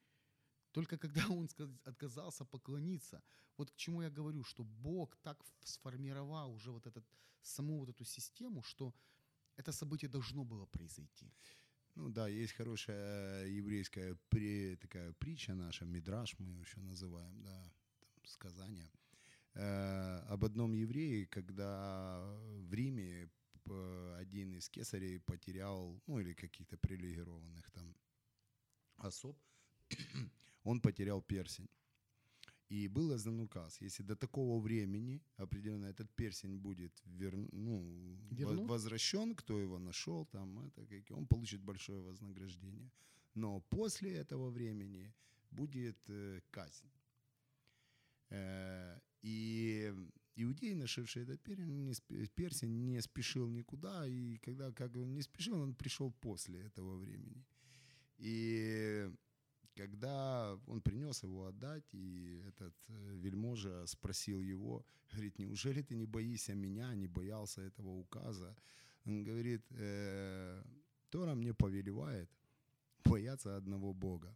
Только 0.71 0.97
когда 0.97 1.25
он 1.29 1.49
отказался 1.85 2.45
поклониться. 2.45 3.23
Вот 3.57 3.71
к 3.71 3.75
чему 3.75 4.01
я 4.01 4.09
говорю, 4.09 4.43
что 4.43 4.63
Бог 4.63 5.15
так 5.23 5.43
сформировал 5.63 6.53
уже 6.53 6.71
вот 6.71 6.85
этот, 6.85 7.05
саму 7.41 7.79
вот 7.79 7.89
эту 7.89 8.05
систему, 8.05 8.61
что 8.61 8.93
это 9.57 9.71
событие 9.71 10.09
должно 10.09 10.43
было 10.43 10.65
произойти. 10.65 11.31
Ну 11.95 12.09
да, 12.09 12.27
есть 12.27 12.53
хорошая 12.53 13.47
еврейская 13.47 14.17
при, 14.29 14.75
такая 14.75 15.13
притча 15.13 15.55
наша, 15.55 15.85
мидраш 15.85 16.37
мы 16.39 16.49
ее 16.49 16.59
еще 16.59 16.81
называем, 16.81 17.41
да, 17.41 17.71
там, 18.01 18.25
сказание, 18.25 18.91
э, 18.93 19.04
об 20.35 20.43
одном 20.43 20.73
еврее, 20.73 21.25
когда 21.25 22.21
в 22.69 22.73
Риме 22.73 23.29
п- 23.63 24.15
один 24.21 24.53
из 24.53 24.69
кесарей 24.69 25.19
потерял, 25.19 26.01
ну 26.07 26.19
или 26.19 26.33
каких-то 26.33 26.77
привилегированных 26.77 27.71
там 27.71 27.95
особ, 28.97 29.37
он 30.63 30.79
потерял 30.81 31.21
персень. 31.21 31.69
И 32.71 32.87
был 32.87 33.15
издан 33.15 33.39
указ, 33.39 33.81
если 33.81 34.03
до 34.03 34.15
такого 34.15 34.59
времени 34.59 35.21
определенно 35.37 35.85
этот 35.85 36.09
персень 36.15 36.57
будет 36.57 36.91
вер... 37.05 37.35
ну, 37.51 38.17
Вернут? 38.31 38.69
возвращен, 38.69 39.35
кто 39.35 39.59
его 39.59 39.79
нашел, 39.79 40.25
там, 40.25 40.59
это, 40.59 40.85
как, 40.87 41.17
он 41.17 41.27
получит 41.27 41.61
большое 41.61 42.01
вознаграждение. 42.01 42.91
Но 43.35 43.61
после 43.69 44.15
этого 44.15 44.49
времени 44.49 45.13
будет 45.51 45.97
э, 46.09 46.41
казнь. 46.51 46.91
Э, 48.29 48.99
и 49.21 49.93
иудей, 50.35 50.75
нашедший 50.75 51.23
этот 51.23 51.41
персень, 51.41 51.83
не, 51.83 51.93
персень, 52.35 52.85
не 52.85 53.01
спешил 53.01 53.47
никуда, 53.47 54.07
и 54.07 54.37
когда 54.37 54.71
как 54.71 54.95
он 54.95 55.13
не 55.13 55.21
спешил, 55.21 55.59
он 55.59 55.75
пришел 55.75 56.11
после 56.11 56.61
этого 56.61 56.97
времени. 56.97 57.45
И 58.17 59.11
когда 59.75 60.57
он 60.67 60.81
принес 60.81 61.23
его 61.23 61.47
отдать, 61.47 61.93
и 61.93 62.41
этот 62.47 62.73
э, 62.87 63.17
вельможа 63.17 63.85
спросил 63.87 64.41
его, 64.41 64.85
говорит, 65.11 65.39
неужели 65.39 65.81
ты 65.81 65.95
не 65.95 66.05
боишься 66.05 66.55
меня, 66.55 66.95
не 66.95 67.07
боялся 67.07 67.61
этого 67.61 67.89
указа? 67.89 68.55
Он 69.05 69.23
говорит, 69.23 69.61
«Э, 69.71 70.63
Тора 71.09 71.35
мне 71.35 71.53
повелевает 71.53 72.29
бояться 73.05 73.55
одного 73.55 73.93
Бога. 73.93 74.35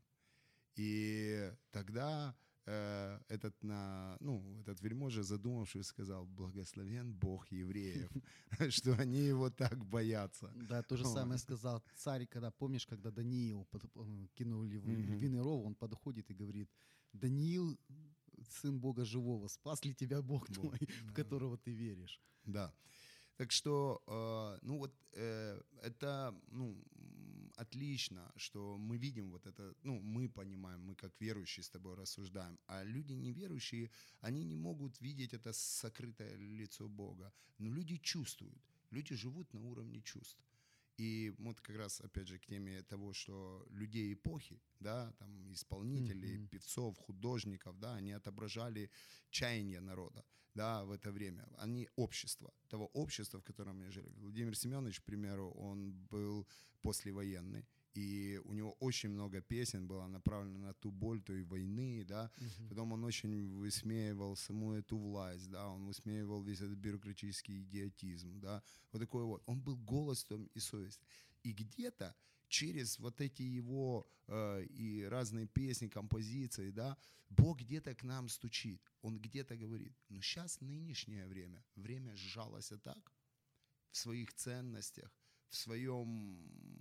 И 0.76 1.52
тогда 1.72 2.36
э, 2.70 3.20
этот, 3.30 3.64
на, 3.64 4.18
ну, 4.20 4.44
этот 4.62 4.82
вельможа, 4.82 5.24
задумавшись, 5.24 5.88
сказал, 5.88 6.26
благословен 6.26 7.14
Бог 7.14 7.52
евреев, 7.52 8.12
что 8.70 8.94
они 8.94 9.28
его 9.28 9.50
так 9.50 9.86
боятся. 9.86 10.52
Да, 10.70 10.82
то 10.84 10.98
же 10.98 11.06
самое 11.06 11.40
сказал 11.40 11.84
царь, 11.96 12.28
когда, 12.28 12.52
помнишь, 12.52 12.86
когда 12.86 13.12
Даниил 13.12 13.68
э, 13.74 14.28
кинули 14.36 14.78
в 14.78 14.88
львиный 14.88 15.42
ров, 15.42 15.66
он 15.66 15.76
подходит 15.76 16.32
и 16.32 16.36
говорит, 16.36 16.70
Даниил, 17.14 17.78
сын 18.62 18.80
Бога 18.80 19.04
живого, 19.06 19.48
спас 19.48 19.86
ли 19.86 19.94
тебя 19.94 20.22
Бог 20.22 20.48
твой, 20.48 20.80
в 21.10 21.14
которого 21.14 21.58
ты 21.58 21.72
веришь? 21.72 22.22
Да. 22.46 22.74
Так 23.38 23.52
что, 23.52 24.02
э, 24.08 24.66
ну 24.66 24.78
вот, 24.78 24.94
э, 25.14 25.62
это, 25.82 26.36
ну, 26.52 26.84
отлично, 27.62 28.32
что 28.38 28.78
мы 28.78 28.97
видим 28.97 29.32
вот 29.32 29.45
это, 29.45 29.76
ну, 29.84 29.99
мы 29.99 30.30
понимаем, 30.30 30.82
мы 30.82 30.95
как 30.95 31.12
верующие 31.20 31.64
с 31.64 31.70
тобой 31.70 31.95
рассуждаем, 31.95 32.57
а 32.68 32.84
люди 32.84 33.14
неверующие, 33.14 33.91
они 34.22 34.43
не 34.43 34.55
могут 34.55 35.01
видеть 35.01 35.34
это 35.34 35.53
сокрытое 35.53 36.38
лицо 36.38 36.88
Бога. 36.88 37.34
Но 37.57 37.70
люди 37.70 37.97
чувствуют, 37.97 38.64
люди 38.91 39.16
живут 39.16 39.53
на 39.53 39.60
уровне 39.60 40.01
чувств. 40.01 40.38
И 41.00 41.34
вот 41.38 41.62
как 41.62 41.78
раз, 41.78 42.02
опять 42.02 42.28
же, 42.28 42.38
к 42.38 42.45
теме 42.45 42.84
того, 42.84 43.14
что 43.14 43.66
людей 43.70 44.14
эпохи, 44.14 44.62
да, 44.80 45.14
там 45.20 45.54
исполнителей, 45.54 46.38
Мгм. 46.38 46.47
певцов, 46.50 46.97
художников, 46.97 47.80
да, 47.80 47.95
они 47.95 48.12
отображали 48.12 48.89
чаяние 49.30 49.80
народа, 49.80 50.26
да, 50.56 50.84
в 50.84 50.91
это 50.91 51.12
время. 51.12 51.47
Они 51.58 51.88
общество, 51.95 52.54
того 52.68 52.88
общества, 52.93 53.39
в 53.39 53.43
котором 53.43 53.80
мы 53.80 53.91
жили. 53.91 54.14
Владимир 54.20 54.56
Семенович, 54.58 55.00
к 55.00 55.04
примеру, 55.06 55.52
он 55.52 55.93
был 56.12 56.45
послевоенный, 56.82 57.66
и 57.94 58.40
у 58.46 58.54
него 58.54 58.76
очень 58.80 59.10
много 59.10 59.42
песен 59.42 59.88
было 59.88 60.08
направлено 60.08 60.68
на 60.68 60.74
ту 60.74 60.92
боль 60.92 61.22
той 61.22 61.44
войны, 61.44 62.06
да, 62.06 62.32
Потом 62.70 62.92
он 62.94 63.04
очень 63.04 63.48
высмеивал 63.60 64.36
саму 64.36 64.74
эту 64.74 64.98
власть, 64.98 65.50
да, 65.50 65.68
он 65.68 65.86
высмеивал 65.86 66.44
весь 66.44 66.62
этот 66.62 66.78
бюрократический 66.78 67.62
идиотизм, 67.64 68.40
да, 68.40 68.62
вот 68.92 69.00
такой 69.00 69.24
вот. 69.24 69.44
Он 69.46 69.62
был 69.62 69.78
голосом 69.78 70.50
и 70.56 70.60
совестью. 70.60 71.08
И 71.44 71.52
где-то 71.52 72.16
через 72.48 73.00
вот 73.00 73.22
эти 73.22 73.44
его 73.44 74.08
э, 74.28 74.66
и 74.66 75.04
разные 75.04 75.48
песни, 75.48 75.88
композиции, 75.88 76.72
да, 76.72 76.98
Бог 77.30 77.60
где-то 77.62 77.96
к 77.96 78.04
нам 78.04 78.30
стучит, 78.30 78.82
Он 79.02 79.20
где-то 79.20 79.56
говорит, 79.56 79.96
ну 80.10 80.22
сейчас 80.22 80.62
нынешнее 80.62 81.28
время, 81.28 81.64
время 81.76 82.16
сжалось 82.16 82.72
так 82.84 83.14
в 83.92 83.98
своих 83.98 84.34
ценностях, 84.34 85.12
в 85.50 85.56
своем, 85.56 86.38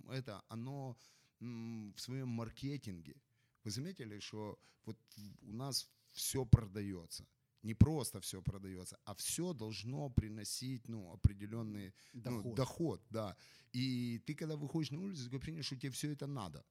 это, 0.09 0.43
оно 0.49 0.95
в 1.39 1.97
своем 1.97 2.29
маркетинге. 2.29 3.15
Вы 3.63 3.71
заметили, 3.71 4.19
что 4.19 4.57
вот 4.85 4.97
у 5.41 5.53
нас 5.53 5.89
все 6.13 6.45
продается. 6.45 7.25
Не 7.63 7.73
просто 7.73 8.19
все 8.19 8.41
продается, 8.41 8.97
а 9.03 9.13
все 9.15 9.53
должно 9.53 10.09
приносить 10.09 10.87
ну, 10.87 11.11
определенный 11.11 11.93
ну, 12.13 12.21
Доход. 12.23 12.55
доход, 12.55 13.01
да. 13.09 13.35
И 13.73 14.19
ты, 14.25 14.33
когда 14.33 14.55
выходишь 14.55 14.91
на 14.91 14.99
улицу, 15.01 15.25
такое 15.25 15.39
ощущение, 15.39 15.63
что 15.63 15.75
тебе 15.75 15.91
все 15.91 16.11
это 16.11 16.27
надо. 16.27 16.63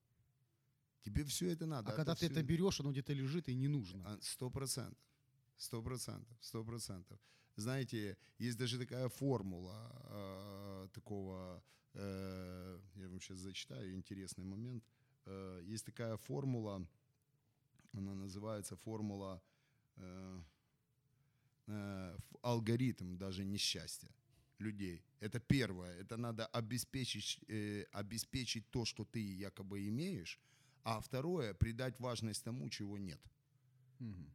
Тебе 1.02 1.24
все 1.24 1.50
это 1.50 1.66
надо. 1.66 1.92
А 1.92 1.96
когда 1.96 2.14
ты 2.14 2.26
всё- 2.26 2.32
это 2.32 2.42
берешь, 2.42 2.80
оно 2.80 2.90
где-то 2.90 3.12
лежит 3.12 3.48
и 3.48 3.54
не 3.54 3.68
нужно. 3.68 4.02
а, 4.06 4.18
Сто 4.22 4.50
процентов. 4.50 4.98
Сто 5.56 5.82
процентов. 5.82 6.38
Сто 6.40 6.64
процентов. 6.64 7.18
Знаете, 7.56 8.16
есть 8.38 8.56
даже 8.58 8.78
такая 8.78 9.08
формула 9.08 9.90
э, 10.10 10.88
такого, 10.92 11.62
я 11.94 13.08
вам 13.08 13.20
сейчас 13.20 13.38
зачитаю, 13.38 13.94
интересный 13.94 14.44
момент. 14.44 14.84
Э, 15.26 15.60
есть 15.64 15.84
такая 15.84 16.16
формула, 16.16 16.86
она 17.92 18.14
называется 18.14 18.76
формула 18.76 19.42
э, 19.96 20.42
э, 21.66 22.18
алгоритм 22.42 23.16
даже 23.16 23.44
несчастья 23.44 24.10
людей. 24.58 25.02
Это 25.20 25.40
первое. 25.40 26.00
Это 26.00 26.16
надо 26.16 26.46
обеспечить, 26.46 27.40
э, 27.48 27.84
обеспечить 27.92 28.70
то, 28.70 28.84
что 28.84 29.04
ты 29.04 29.20
якобы 29.20 29.86
имеешь. 29.88 30.38
А 30.84 31.00
второе, 31.00 31.54
придать 31.54 32.00
важность 32.00 32.44
тому, 32.44 32.68
чего 32.70 32.98
нет. 32.98 33.20
Мгм. 33.98 34.30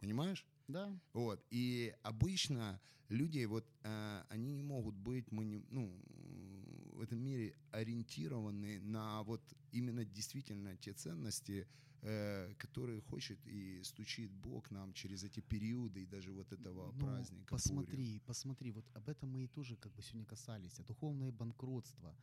Понимаешь? 0.00 0.46
Да. 0.68 0.98
Вот. 1.12 1.44
И 1.50 1.94
обычно 2.02 2.80
люди, 3.08 3.44
вот, 3.46 3.66
э, 3.82 4.24
они 4.28 4.52
не 4.52 4.62
могут 4.62 4.94
быть 4.94 5.30
мани- 5.30 5.64
ну, 5.70 5.92
в 6.98 7.00
этом 7.00 7.20
мире 7.20 7.54
ориентированы 7.70 8.80
на 8.80 9.22
вот 9.22 9.40
именно 9.72 10.04
действительно 10.04 10.76
те 10.76 10.92
ценности, 10.92 11.66
э, 12.02 12.54
которые 12.58 13.00
хочет 13.00 13.38
и 13.46 13.82
стучит 13.84 14.30
Бог 14.32 14.70
нам 14.70 14.92
через 14.92 15.22
эти 15.24 15.40
периоды 15.40 16.02
и 16.02 16.06
даже 16.06 16.32
вот 16.32 16.52
этого 16.52 16.92
Ну, 16.92 17.06
праздника. 17.06 17.44
Пурим. 17.44 17.46
Посмотри, 17.48 18.20
посмотри, 18.26 18.70
вот 18.72 18.84
об 18.94 19.08
этом 19.08 19.30
мы 19.30 19.44
и 19.44 19.46
тоже 19.48 19.76
как 19.76 19.92
бы 19.94 20.02
сегодня 20.02 20.26
касались. 20.26 20.76
Духовное 20.86 21.32
банкротство. 21.32 22.14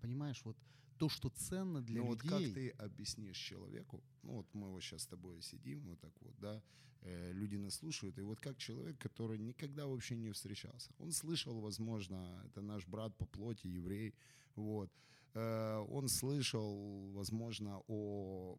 Понимаешь, 0.00 0.44
вот 0.44 0.56
то, 0.98 1.08
что 1.08 1.28
ценно 1.30 1.80
для 1.80 2.00
Ну 2.02 2.06
вот 2.08 2.22
людей. 2.24 2.46
как 2.46 2.54
ты 2.54 2.68
объяснишь 2.70 3.36
человеку, 3.38 4.02
ну 4.22 4.32
вот 4.32 4.54
мы 4.54 4.70
вот 4.70 4.82
сейчас 4.82 5.02
с 5.02 5.06
тобой 5.06 5.40
сидим, 5.42 5.80
вот 5.88 6.00
так 6.00 6.12
вот, 6.20 6.34
да, 6.38 6.62
люди 7.04 7.56
нас 7.56 7.74
слушают, 7.76 8.18
и 8.18 8.22
вот 8.22 8.40
как 8.40 8.56
человек, 8.56 8.98
который 8.98 9.38
никогда 9.38 9.86
вообще 9.86 10.16
не 10.16 10.30
встречался, 10.30 10.90
он 10.98 11.12
слышал, 11.12 11.60
возможно, 11.60 12.42
это 12.46 12.60
наш 12.60 12.86
брат 12.86 13.16
по 13.16 13.26
плоти, 13.26 13.66
еврей, 13.66 14.14
вот, 14.56 14.90
э, 15.34 15.86
он 15.88 16.08
слышал, 16.08 17.10
возможно, 17.12 17.82
о 17.86 18.58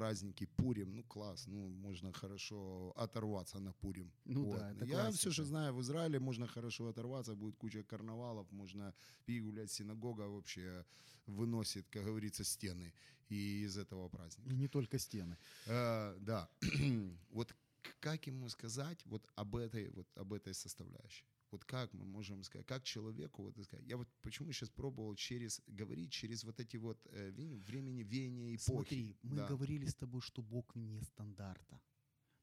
празднике 0.00 0.46
Пурим, 0.46 0.94
ну 0.96 1.02
класс, 1.02 1.46
ну 1.46 1.68
можно 1.68 2.12
хорошо 2.12 2.92
оторваться 2.96 3.58
на 3.60 3.72
Пурим. 3.72 4.10
Ну 4.24 4.44
Вот. 4.44 4.58
да, 4.58 4.70
это 4.72 4.84
Я 4.84 4.94
классика. 4.94 5.18
все 5.18 5.30
же 5.30 5.44
знаю, 5.44 5.74
в 5.74 5.80
Израиле 5.80 6.18
можно 6.18 6.46
хорошо 6.46 6.86
оторваться, 6.88 7.34
будет 7.34 7.56
куча 7.56 7.82
карнавалов, 7.82 8.52
можно 8.52 8.94
гулять, 9.26 9.70
синагога 9.70 10.28
вообще 10.28 10.84
выносит, 11.26 11.86
как 11.90 12.04
говорится, 12.04 12.44
стены 12.44 12.92
и 13.30 13.64
из 13.66 13.76
этого 13.76 14.08
праздника. 14.08 14.50
И 14.50 14.56
не 14.56 14.68
только 14.68 14.98
стены. 14.98 15.36
Э, 15.66 16.16
да, 16.20 16.48
вот 17.30 17.54
как 18.00 18.26
ему 18.26 18.48
сказать 18.48 19.06
вот 19.06 19.22
об 19.36 19.54
этой, 19.54 19.90
вот 19.90 20.06
об 20.18 20.32
этой 20.32 20.54
составляющей? 20.54 21.24
Вот 21.50 21.64
как 21.64 21.92
мы 21.92 22.04
можем 22.04 22.42
сказать, 22.44 22.66
как 22.66 22.84
человеку 22.84 23.42
вот 23.42 23.64
сказать? 23.64 23.86
Я 23.86 23.96
вот 23.96 24.08
почему 24.22 24.52
сейчас 24.52 24.70
пробовал 24.70 25.14
через 25.14 25.60
говорить 25.66 26.12
через 26.12 26.44
вот 26.44 26.60
эти 26.60 26.76
вот 26.76 26.98
э, 27.06 27.30
времени 27.32 28.02
веяния 28.02 28.54
эпохи. 28.54 28.72
Смотри, 28.72 29.16
мы 29.22 29.36
да. 29.36 29.46
говорили 29.46 29.86
с 29.86 29.94
тобой, 29.94 30.20
что 30.20 30.42
Бог 30.42 30.74
вне 30.74 31.02
стандарта. 31.02 31.80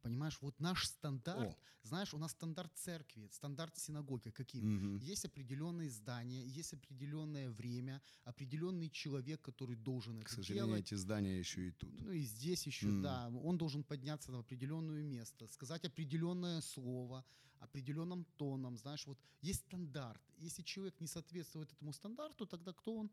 Понимаешь, 0.01 0.41
вот 0.41 0.59
наш 0.59 0.85
стандарт, 0.87 1.49
О. 1.49 1.57
знаешь, 1.83 2.13
у 2.13 2.17
нас 2.17 2.31
стандарт 2.31 2.71
церкви, 2.77 3.29
стандарт 3.31 3.77
синагоги 3.77 4.29
каким? 4.29 4.69
Мгм. 4.69 4.99
Есть 4.99 5.25
определенные 5.25 5.89
здания, 5.89 6.45
есть 6.47 6.73
определенное 6.73 7.49
время, 7.49 8.01
определенный 8.23 8.89
человек, 8.89 9.41
который 9.41 9.75
должен 9.75 10.19
К 10.21 10.29
это 10.29 10.37
сожалению, 10.37 10.77
делать. 10.77 10.79
эти 10.79 10.93
здания 10.95 11.39
еще 11.39 11.67
и 11.69 11.71
тут. 11.71 11.93
Ну 11.99 12.11
и 12.11 12.19
здесь 12.21 12.65
еще, 12.67 12.91
М. 12.91 12.93
да, 12.93 13.29
он 13.29 13.57
должен 13.57 13.83
подняться 13.83 14.31
на 14.31 14.39
определенное 14.39 15.03
место, 15.03 15.47
сказать 15.47 15.85
определенное 15.85 16.61
слово, 16.61 17.25
определенным 17.59 18.25
тоном, 18.35 18.77
знаешь, 18.77 19.07
вот 19.07 19.19
есть 19.41 19.61
стандарт. 19.61 20.21
Если 20.37 20.63
человек 20.63 20.99
не 20.99 21.07
соответствует 21.07 21.71
этому 21.73 21.93
стандарту, 21.93 22.45
тогда 22.45 22.73
кто 22.73 22.95
он? 22.95 23.11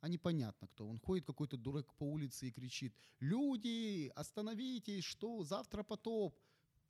А 0.00 0.08
непонятно 0.08 0.68
кто. 0.68 0.88
Он 0.88 0.98
ходит 0.98 1.26
какой-то 1.26 1.56
дурак 1.56 1.92
по 1.94 2.04
улице 2.04 2.48
и 2.48 2.52
кричит, 2.52 2.94
люди, 3.20 4.12
остановитесь, 4.14 5.04
что, 5.04 5.42
завтра 5.44 5.82
потоп. 5.82 6.38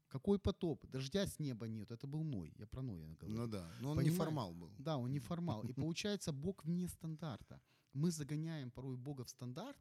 Какой 0.09 0.39
потоп? 0.39 0.87
Дождя 0.87 1.27
с 1.27 1.39
неба 1.39 1.69
нет. 1.69 1.91
Это 1.91 2.07
был 2.07 2.23
Ной. 2.25 2.53
Я 2.57 2.67
про 2.67 2.83
Ноя 2.83 3.15
говорю. 3.21 3.37
Ну 3.37 3.47
да, 3.47 3.71
но 3.81 3.91
он 3.91 3.97
Понимаешь? 3.99 4.13
не 4.13 4.17
формал 4.17 4.55
был. 4.55 4.73
Да, 4.79 4.97
он 4.97 5.13
не 5.13 5.21
формал. 5.21 5.63
И 5.65 5.73
получается, 5.75 6.33
Бог 6.33 6.65
вне 6.65 6.89
стандарта. 6.89 7.61
Мы 7.93 8.11
загоняем 8.11 8.71
порой 8.71 8.97
Бога 8.97 9.25
в 9.25 9.29
стандарт, 9.31 9.79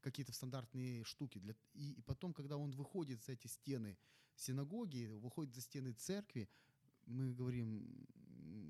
какие-то 0.00 0.32
стандартные 0.32 1.04
штуки. 1.04 1.38
Для, 1.38 1.54
и, 1.74 1.92
и 1.92 2.02
потом, 2.02 2.32
когда 2.32 2.56
он 2.56 2.72
выходит 2.72 3.22
за 3.22 3.32
эти 3.32 3.46
стены 3.46 3.96
синагоги, 4.34 5.06
выходит 5.20 5.54
за 5.54 5.60
стены 5.60 5.92
церкви, 5.92 6.48
мы 7.06 7.32
говорим, 7.32 7.78
«М, 7.78 8.06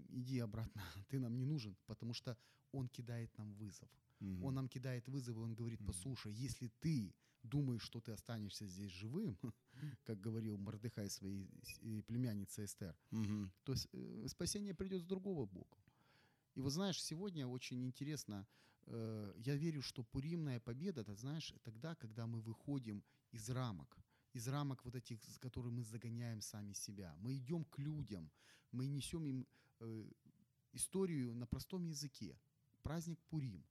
иди 0.09 0.39
обратно, 0.39 0.83
ты 1.09 1.18
нам 1.18 1.37
не 1.37 1.45
нужен, 1.45 1.76
потому 1.87 2.14
что 2.14 2.37
он 2.72 2.89
кидает 2.89 3.37
нам 3.39 3.55
вызов. 3.55 3.89
Мгм. 4.20 4.45
Он 4.45 4.55
нам 4.55 4.68
кидает 4.68 5.09
вызов, 5.09 5.37
и 5.37 5.41
он 5.41 5.55
говорит, 5.55 5.81
послушай, 5.87 6.33
если 6.33 6.68
ты 6.81 7.14
думаешь, 7.43 7.83
что 7.83 8.01
ты 8.01 8.12
останешься 8.12 8.66
здесь 8.66 8.91
живым, 8.91 9.39
как 10.05 10.20
говорил 10.20 10.59
Мордыхай 10.59 11.09
своей 11.09 11.49
э, 11.81 12.03
племяннице 12.03 12.64
Эстер, 12.64 12.97
Мгм. 13.11 13.51
то 13.64 13.74
э, 13.74 14.26
спасение 14.28 14.74
придет 14.74 15.03
с 15.03 15.07
другого 15.07 15.47
боку. 15.47 15.78
И 16.55 16.61
вот 16.61 16.72
знаешь, 16.72 17.03
сегодня 17.03 17.47
очень 17.47 17.85
интересно, 17.85 18.47
э, 18.87 19.33
я 19.37 19.57
верю, 19.57 19.83
что 19.83 20.03
Пуримная 20.03 20.61
победа, 20.61 21.01
это 21.01 21.14
знаешь, 21.14 21.55
тогда, 21.62 21.95
когда 21.95 22.26
мы 22.26 22.41
выходим 22.41 23.03
из 23.33 23.49
рамок, 23.49 23.97
из 24.35 24.49
рамок 24.49 24.85
вот 24.85 24.95
этих, 24.95 25.22
с 25.24 25.39
которыми 25.39 25.76
мы 25.76 25.85
загоняем 25.85 26.41
сами 26.41 26.72
себя. 26.74 27.14
Мы 27.18 27.37
идем 27.37 27.64
к 27.64 27.78
людям, 27.78 28.31
мы 28.72 28.87
несем 28.87 29.26
им 29.26 29.47
историю 30.72 31.35
на 31.35 31.47
простом 31.47 31.85
языке. 31.85 32.37
Праздник 32.83 33.18
Пурим. 33.28 33.64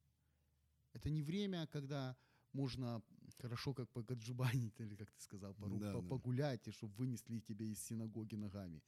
Это 0.92 1.10
не 1.10 1.22
время, 1.22 1.66
когда 1.66 2.16
можно 2.52 3.02
хорошо 3.38 3.74
как 3.74 3.88
погаджубанить, 3.90 4.80
или 4.80 4.96
как 4.96 5.10
ты 5.12 5.20
сказал, 5.22 5.54
пору- 5.54 5.78
Да, 5.78 5.92
по- 5.92 6.02
да. 6.02 6.08
погулять, 6.08 6.68
и 6.68 6.72
чтобы 6.72 6.94
вынесли 6.94 7.40
тебя 7.40 7.64
из 7.66 7.78
синагоги 7.82 8.34
ногами. 8.36 8.82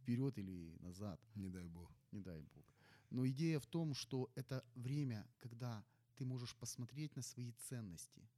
Вперед 0.00 0.38
или 0.38 0.76
назад, 0.80 1.20
Не 1.34 1.48
дай 1.48 1.68
бог. 1.68 1.90
не 2.12 2.20
дай 2.20 2.42
Бог. 2.42 2.64
Но 3.10 3.26
идея 3.26 3.58
в 3.58 3.66
том, 3.66 3.94
что 3.94 4.30
это 4.34 4.64
время, 4.74 5.26
когда 5.38 5.84
ты 6.16 6.24
можешь 6.24 6.54
посмотреть 6.56 7.16
на 7.16 7.22
свои 7.22 7.52
ценности. 7.52 8.28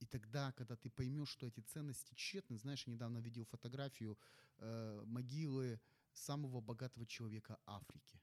И 0.00 0.06
тогда, 0.06 0.52
когда 0.52 0.76
ты 0.76 0.88
поймешь, 0.90 1.28
что 1.30 1.46
эти 1.46 1.60
ценности 1.60 2.14
тщетны, 2.14 2.56
знаешь, 2.58 2.86
я 2.86 2.92
недавно 2.92 3.18
видел 3.18 3.44
фотографию 3.44 4.16
э, 4.58 5.02
могилы 5.06 5.80
самого 6.18 6.60
богатого 6.60 7.06
человека 7.06 7.58
Африки. 7.66 8.20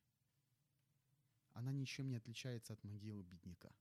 Она 1.53 1.71
ничем 1.71 2.09
не 2.09 2.17
отличается 2.17 2.73
от 2.73 2.83
могилы 2.83 3.23
бедняка. 3.23 3.71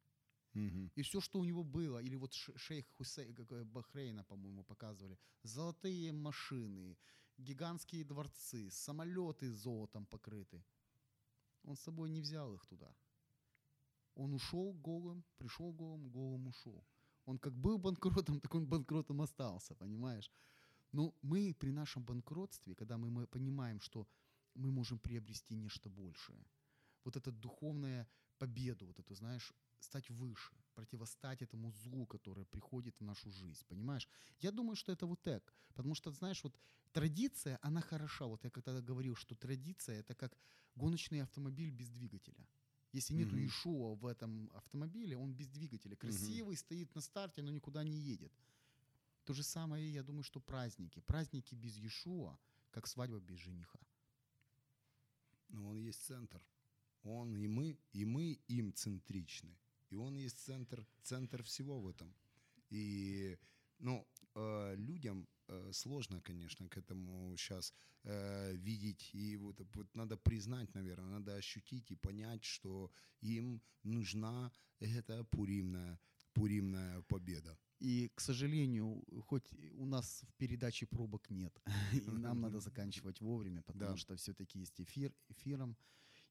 Мгм. 0.55 0.91
И 0.95 1.03
все, 1.03 1.21
что 1.21 1.41
у 1.41 1.45
него 1.45 1.65
было, 1.65 1.99
или 1.99 2.17
вот 2.17 2.33
шейх 2.33 2.87
Хусей, 2.97 3.35
э, 3.37 3.65
Бахрейна, 3.65 4.23
по-моему, 4.25 4.63
показывали, 4.63 5.19
золотые 5.43 6.13
машины, 6.13 6.97
гигантские 7.39 8.05
дворцы, 8.05 8.71
самолеты 8.71 9.51
золотом 9.53 10.07
покрыты. 10.07 10.65
Он 11.65 11.77
с 11.77 11.81
собой 11.81 12.11
не 12.11 12.21
взял 12.21 12.55
их 12.55 12.65
туда. 12.67 12.95
Он 14.15 14.35
ушел 14.35 14.73
голым, 14.75 15.25
пришел 15.39 15.73
голым, 15.73 16.09
голым 16.11 16.47
ушел. 16.47 16.85
Он 17.25 17.39
как 17.39 17.53
был 17.53 17.79
банкротом, 17.79 18.41
так 18.41 18.55
он 18.55 18.67
банкротом 18.67 19.21
остался, 19.23 19.75
понимаешь? 19.75 20.31
Но 20.95 21.13
мы 21.23 21.53
при 21.59 21.73
нашем 21.73 22.05
банкротстве, 22.05 22.75
когда 22.77 22.97
мы, 22.97 23.11
мы 23.11 23.27
понимаем, 23.27 23.81
что 23.81 24.07
мы 24.55 24.71
можем 24.71 24.99
приобрести 24.99 25.57
нечто 25.57 25.91
большее, 25.91 26.47
вот 27.05 27.17
эта 27.17 27.33
духовная 27.33 28.07
победу, 28.39 28.87
вот 28.87 29.01
эту, 29.01 29.15
знаешь, 29.15 29.53
стать 29.81 30.09
выше, 30.11 30.55
противостать 30.75 31.43
этому 31.43 31.73
злу, 31.73 32.07
которое 32.07 32.47
приходит 32.47 33.01
в 33.01 33.05
нашу 33.05 33.31
жизнь, 33.31 33.65
понимаешь? 33.67 34.09
Я 34.39 34.53
думаю, 34.53 34.77
что 34.77 34.93
это 34.93 35.07
вот 35.07 35.21
так, 35.23 35.53
потому 35.75 35.97
что, 35.97 36.13
знаешь, 36.13 36.45
вот 36.45 36.57
традиция, 36.93 37.59
она 37.63 37.81
хороша. 37.81 38.27
Вот 38.27 38.45
я 38.45 38.51
когда 38.51 38.81
говорил, 38.81 39.17
что 39.17 39.35
традиция– 39.35 39.99
это 40.01 40.15
как 40.15 40.39
гоночный 40.77 41.23
автомобиль 41.23 41.73
без 41.73 41.89
двигателя. 41.89 42.47
Если 42.93 43.15
нету 43.15 43.35
Мгм. 43.35 43.47
Ишуа 43.47 43.97
в 43.97 44.07
этом 44.07 44.49
автомобиле, 44.55 45.17
он 45.17 45.35
без 45.35 45.49
двигателя. 45.49 45.97
Красивый, 45.97 46.57
стоит 46.57 46.95
на 46.95 47.01
старте, 47.01 47.43
но 47.43 47.51
никуда 47.51 47.83
не 47.83 47.99
едет. 47.99 48.33
То 49.25 49.33
же 49.33 49.43
самое, 49.43 49.91
я 49.91 50.03
думаю, 50.03 50.23
что 50.23 50.41
праздники. 50.41 51.01
Праздники 51.01 51.55
без 51.55 51.77
Иешуа, 51.77 52.39
как 52.71 52.87
свадьба 52.87 53.21
без 53.21 53.39
жениха. 53.39 53.81
Но 55.49 55.69
он 55.71 55.79
есть 55.79 56.05
центр. 56.05 56.45
Он 57.03 57.35
и 57.37 57.47
мы, 57.47 57.79
и 57.93 58.05
мы 58.05 58.41
им 58.49 58.73
центричны. 58.73 59.57
И 59.91 59.97
он 59.97 60.17
есть 60.17 60.39
центр, 60.39 60.87
центр 61.03 61.43
всего 61.43 61.81
в 61.81 61.89
этом. 61.89 62.15
И, 62.71 63.39
ну, 63.79 64.07
э, 64.35 64.75
людям 64.77 65.29
э, 65.49 65.73
сложно, 65.73 66.21
конечно, 66.21 66.69
к 66.69 66.77
этому 66.77 67.37
сейчас 67.37 67.75
видеть. 68.07 69.15
И 69.15 69.35
вот, 69.39 69.59
вот 69.75 69.95
надо 69.95 70.19
признать, 70.19 70.75
наверное, 70.75 71.19
надо 71.19 71.37
ощутить 71.37 71.91
и 71.91 71.97
понять, 71.97 72.45
что 72.45 72.91
им 73.23 73.63
нужна 73.83 74.53
эта 74.79 75.25
пуримная, 75.25 75.99
пуримная 76.35 77.01
победа. 77.03 77.57
И, 77.81 78.09
к 78.15 78.21
сожалению, 78.21 79.03
хоть 79.29 79.55
у 79.79 79.87
нас 79.87 80.23
в 80.29 80.35
передаче 80.35 80.87
пробок 80.87 81.31
нет, 81.31 81.61
и 81.93 82.11
нам 82.11 82.41
надо 82.41 82.61
заканчивать 82.61 83.21
вовремя, 83.21 83.63
потому 83.63 83.91
Да. 83.93 83.97
что 83.97 84.15
все-таки 84.17 84.59
есть 84.61 84.81
эфир 84.81 85.13
эфиром. 85.29 85.77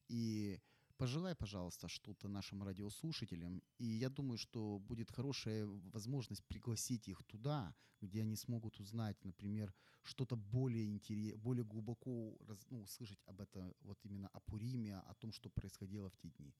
И 0.09 0.59
пожелай, 0.97 1.35
пожалуйста, 1.35 1.87
что-то 1.87 2.27
нашим 2.27 2.63
радиослушателям. 2.63 3.61
И 3.79 3.85
я 3.85 4.09
думаю, 4.09 4.37
что 4.37 4.79
будет 4.79 5.11
хорошая 5.11 5.65
возможность 5.93 6.43
пригласить 6.45 7.07
их 7.09 7.23
туда, 7.23 7.73
где 8.01 8.21
они 8.21 8.35
смогут 8.35 8.79
узнать, 8.79 9.25
например, 9.25 9.73
что-то 10.03 10.35
более 10.35 10.85
интересное, 10.85 11.37
более 11.37 11.63
глубоко 11.63 12.37
раз- 12.47 12.65
ну, 12.69 12.81
услышать 12.81 13.19
об 13.25 13.39
этом, 13.39 13.73
вот 13.81 13.97
именно 14.05 14.27
о 14.33 14.39
Пуриме, 14.39 14.97
о 14.97 15.13
том, 15.13 15.31
что 15.31 15.49
происходило 15.49 16.09
в 16.09 16.17
те 16.17 16.29
дни. 16.29 16.53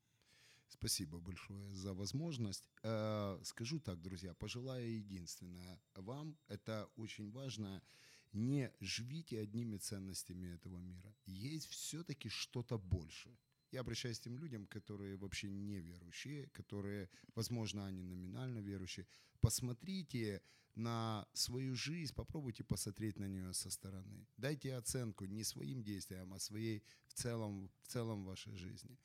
Спасибо 0.73 1.19
большое 1.19 1.73
за 1.75 1.93
возможность. 1.93 2.67
Э, 2.83 3.39
Скажу 3.43 3.79
так, 3.79 4.01
друзья, 4.01 4.33
пожелаю 4.33 4.97
единственное. 4.97 5.79
Вам 5.95 6.35
это 6.47 6.89
очень 6.95 7.31
важно. 7.31 7.81
Не 8.33 8.71
живите 8.79 9.39
одними 9.39 9.77
ценностями 9.77 10.47
этого 10.47 10.79
мира. 10.79 11.15
Есть 11.27 11.67
все-таки 11.67 12.29
что-то 12.29 12.79
больше. 12.79 13.37
Я 13.71 13.81
обращаюсь 13.81 14.19
к 14.19 14.23
тем 14.23 14.39
людям, 14.39 14.65
которые 14.65 15.15
вообще 15.17 15.51
не 15.51 15.79
верующие, 15.79 16.47
которые, 16.47 17.07
возможно, 17.35 17.85
они 17.85 18.03
номинально 18.03 18.59
верующие. 18.59 19.05
Посмотрите 19.41 20.41
на 20.75 21.27
свою 21.33 21.75
жизнь, 21.75 22.15
попробуйте 22.15 22.63
посмотреть 22.63 23.19
на 23.19 23.27
нее 23.27 23.53
со 23.53 23.69
стороны. 23.69 24.27
Дайте 24.37 24.75
оценку 24.75 25.25
не 25.25 25.43
своим 25.43 25.83
действиям, 25.83 26.33
а 26.33 26.39
своей 26.39 26.83
в 27.07 27.13
целом, 27.13 27.69
в 27.83 27.87
целом 27.87 28.25
вашей 28.25 28.55
жизни. 28.55 28.97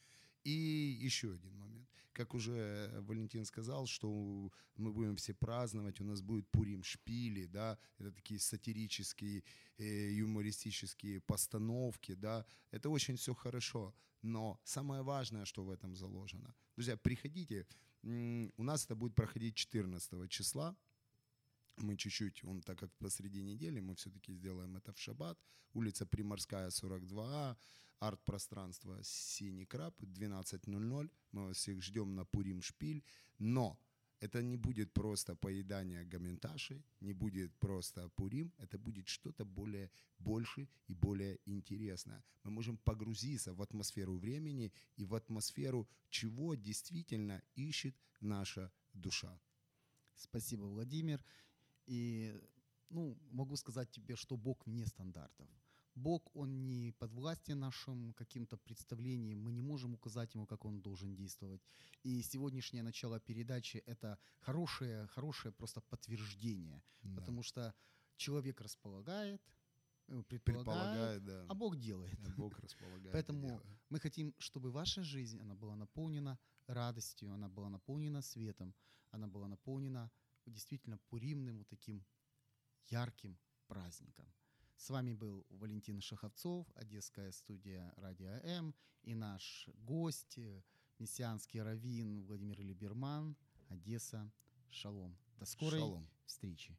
И 0.49 0.96
еще 1.07 1.34
один 1.34 1.59
момент. 1.59 1.88
Как 2.12 2.34
уже 2.34 2.90
Валентин 3.03 3.44
сказал, 3.44 3.86
что 3.86 4.51
мы 4.76 4.92
будем 4.92 5.14
все 5.16 5.34
праздновать, 5.34 6.01
у 6.01 6.05
нас 6.05 6.22
будет 6.22 6.49
Пурим 6.51 6.82
Шпили, 6.82 7.44
да, 7.46 7.78
это 7.99 8.12
такие 8.12 8.40
сатирические, 8.40 9.42
э, 9.76 10.12
юмористические 10.12 11.20
постановки, 11.20 12.14
да, 12.14 12.46
это 12.70 12.88
очень 12.88 13.16
все 13.16 13.34
хорошо, 13.34 13.94
но 14.22 14.59
самое 14.64 15.03
важное, 15.03 15.44
что 15.44 15.64
в 15.64 15.70
этом 15.70 15.94
заложено. 15.94 16.55
Друзья, 16.76 16.96
приходите, 16.96 17.66
у 18.03 18.62
нас 18.62 18.86
это 18.86 18.96
будет 18.96 19.14
проходить 19.14 19.55
14 19.55 20.30
числа, 20.30 20.74
мы 21.76 21.96
чуть-чуть, 21.96 22.42
он 22.44 22.62
так 22.62 22.78
как 22.78 22.90
посреди 22.99 23.42
недели, 23.42 23.80
мы 23.80 23.94
все-таки 23.94 24.32
сделаем 24.32 24.76
это 24.76 24.92
в 24.92 24.99
шаббат. 24.99 25.38
Улица 25.74 26.07
Приморская, 26.07 26.70
42А, 26.70 27.57
арт-пространство 28.01 28.99
«Синий 29.03 29.66
краб», 29.66 30.01
12.00. 30.03 31.11
Мы 31.32 31.46
вас 31.46 31.57
всех 31.57 31.82
ждем 31.82 32.14
на 32.14 32.24
Пурим 32.24 32.62
Шпиль. 32.62 33.05
Но 33.38 33.78
это 34.20 34.42
не 34.42 34.57
будет 34.57 34.92
просто 34.92 35.36
поедание 35.36 36.05
гаменташи, 36.05 36.82
не 37.01 37.12
будет 37.12 37.55
просто 37.59 38.09
Пурим, 38.09 38.53
это 38.59 38.78
будет 38.78 39.09
что-то 39.09 39.44
более 39.44 39.90
больше 40.18 40.68
и 40.88 40.94
более 40.94 41.38
интересное. 41.46 42.24
Мы 42.42 42.51
можем 42.51 42.78
погрузиться 42.78 43.55
в 43.55 43.62
атмосферу 43.62 44.16
времени 44.16 44.72
и 44.96 45.05
в 45.05 45.14
атмосферу, 45.14 45.88
чего 46.11 46.57
действительно 46.57 47.42
ищет 47.55 47.94
наша 48.20 48.72
душа. 48.92 49.40
Спасибо, 50.16 50.64
Владимир. 50.64 51.24
И 51.86 52.34
ну, 52.90 53.16
могу 53.30 53.57
сказать 53.57 53.90
тебе, 53.90 54.16
что 54.16 54.36
Бог 54.36 54.66
вне 54.66 54.86
стандартов. 54.86 55.49
Бог, 55.99 56.30
Он 56.36 56.66
не 56.66 56.92
подвластен 56.92 57.59
нашим 57.59 58.12
каким-то 58.14 58.57
представлениям, 58.57 59.40
мы 59.42 59.53
не 59.53 59.62
можем 59.62 59.94
указать 59.94 60.34
Ему, 60.34 60.46
как 60.46 60.64
Он 60.64 60.80
должен 60.80 61.14
действовать. 61.14 61.61
И 62.05 62.22
сегодняшнее 62.22 62.82
начало 62.82 63.20
передачи– 63.20 63.82
это 63.86 64.18
хорошее, 64.40 65.07
хорошее 65.09 65.53
просто 65.53 65.80
подтверждение, 65.80 66.82
Да. 67.03 67.16
потому 67.16 67.42
что 67.42 67.74
человек 68.16 68.61
располагает, 68.61 69.40
э, 70.09 70.22
предполагает, 70.22 70.44
Предполагает, 70.44 71.24
да. 71.24 71.46
а 71.49 71.55
Бог 71.55 71.76
делает. 71.76 72.18
А 72.26 72.30
Бог 72.36 72.59
располагает. 72.61 73.12
Поэтому 73.12 73.61
мы 73.90 74.01
хотим, 74.01 74.34
чтобы 74.38 74.70
ваша 74.70 75.03
жизнь, 75.03 75.40
она 75.40 75.55
была 75.55 75.76
наполнена 75.76 76.38
радостью, 76.66 77.32
она 77.32 77.49
была 77.49 77.68
наполнена 77.70 78.22
светом, 78.22 78.74
она 79.11 79.26
была 79.26 79.49
наполнена 79.49 80.11
действительно 80.46 80.99
пуримным 81.09 81.59
вот 81.59 81.68
таким 81.68 82.05
ярким 82.90 83.38
праздником. 83.66 84.26
С 84.78 84.89
вами 84.89 85.13
был 85.13 85.45
Валентин 85.49 86.01
Шаховцов, 86.01 86.67
Одесская 86.76 87.32
студия 87.32 87.93
Радио 87.97 88.32
М 88.43 88.74
и 89.03 89.15
наш 89.15 89.69
гость, 89.88 90.38
э, 90.38 90.61
мессианский 90.99 91.61
раввин 91.61 92.26
Владимир 92.26 92.59
Либерман, 92.61 93.36
Одесса. 93.69 94.32
Шалом. 94.69 95.15
До 95.39 95.45
скорой 95.45 95.80
Шалом. 95.80 96.07
встречи. 96.26 96.76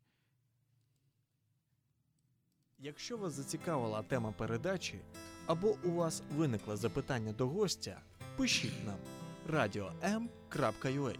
Якщо 2.78 3.16
вас 3.18 3.32
зацікавила 3.32 4.03
тема 4.03 4.32
передачі 4.32 5.01
або 5.47 5.76
у 5.84 5.90
вас 5.90 6.22
виникло 6.36 6.76
запитання 6.76 7.32
до 7.32 7.49
гостя, 7.49 8.01
пишіть 8.36 8.84
нам 8.86 8.99
radio.m.ua 9.49 11.16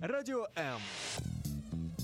Радіо 0.00 0.48
М. 0.56 0.80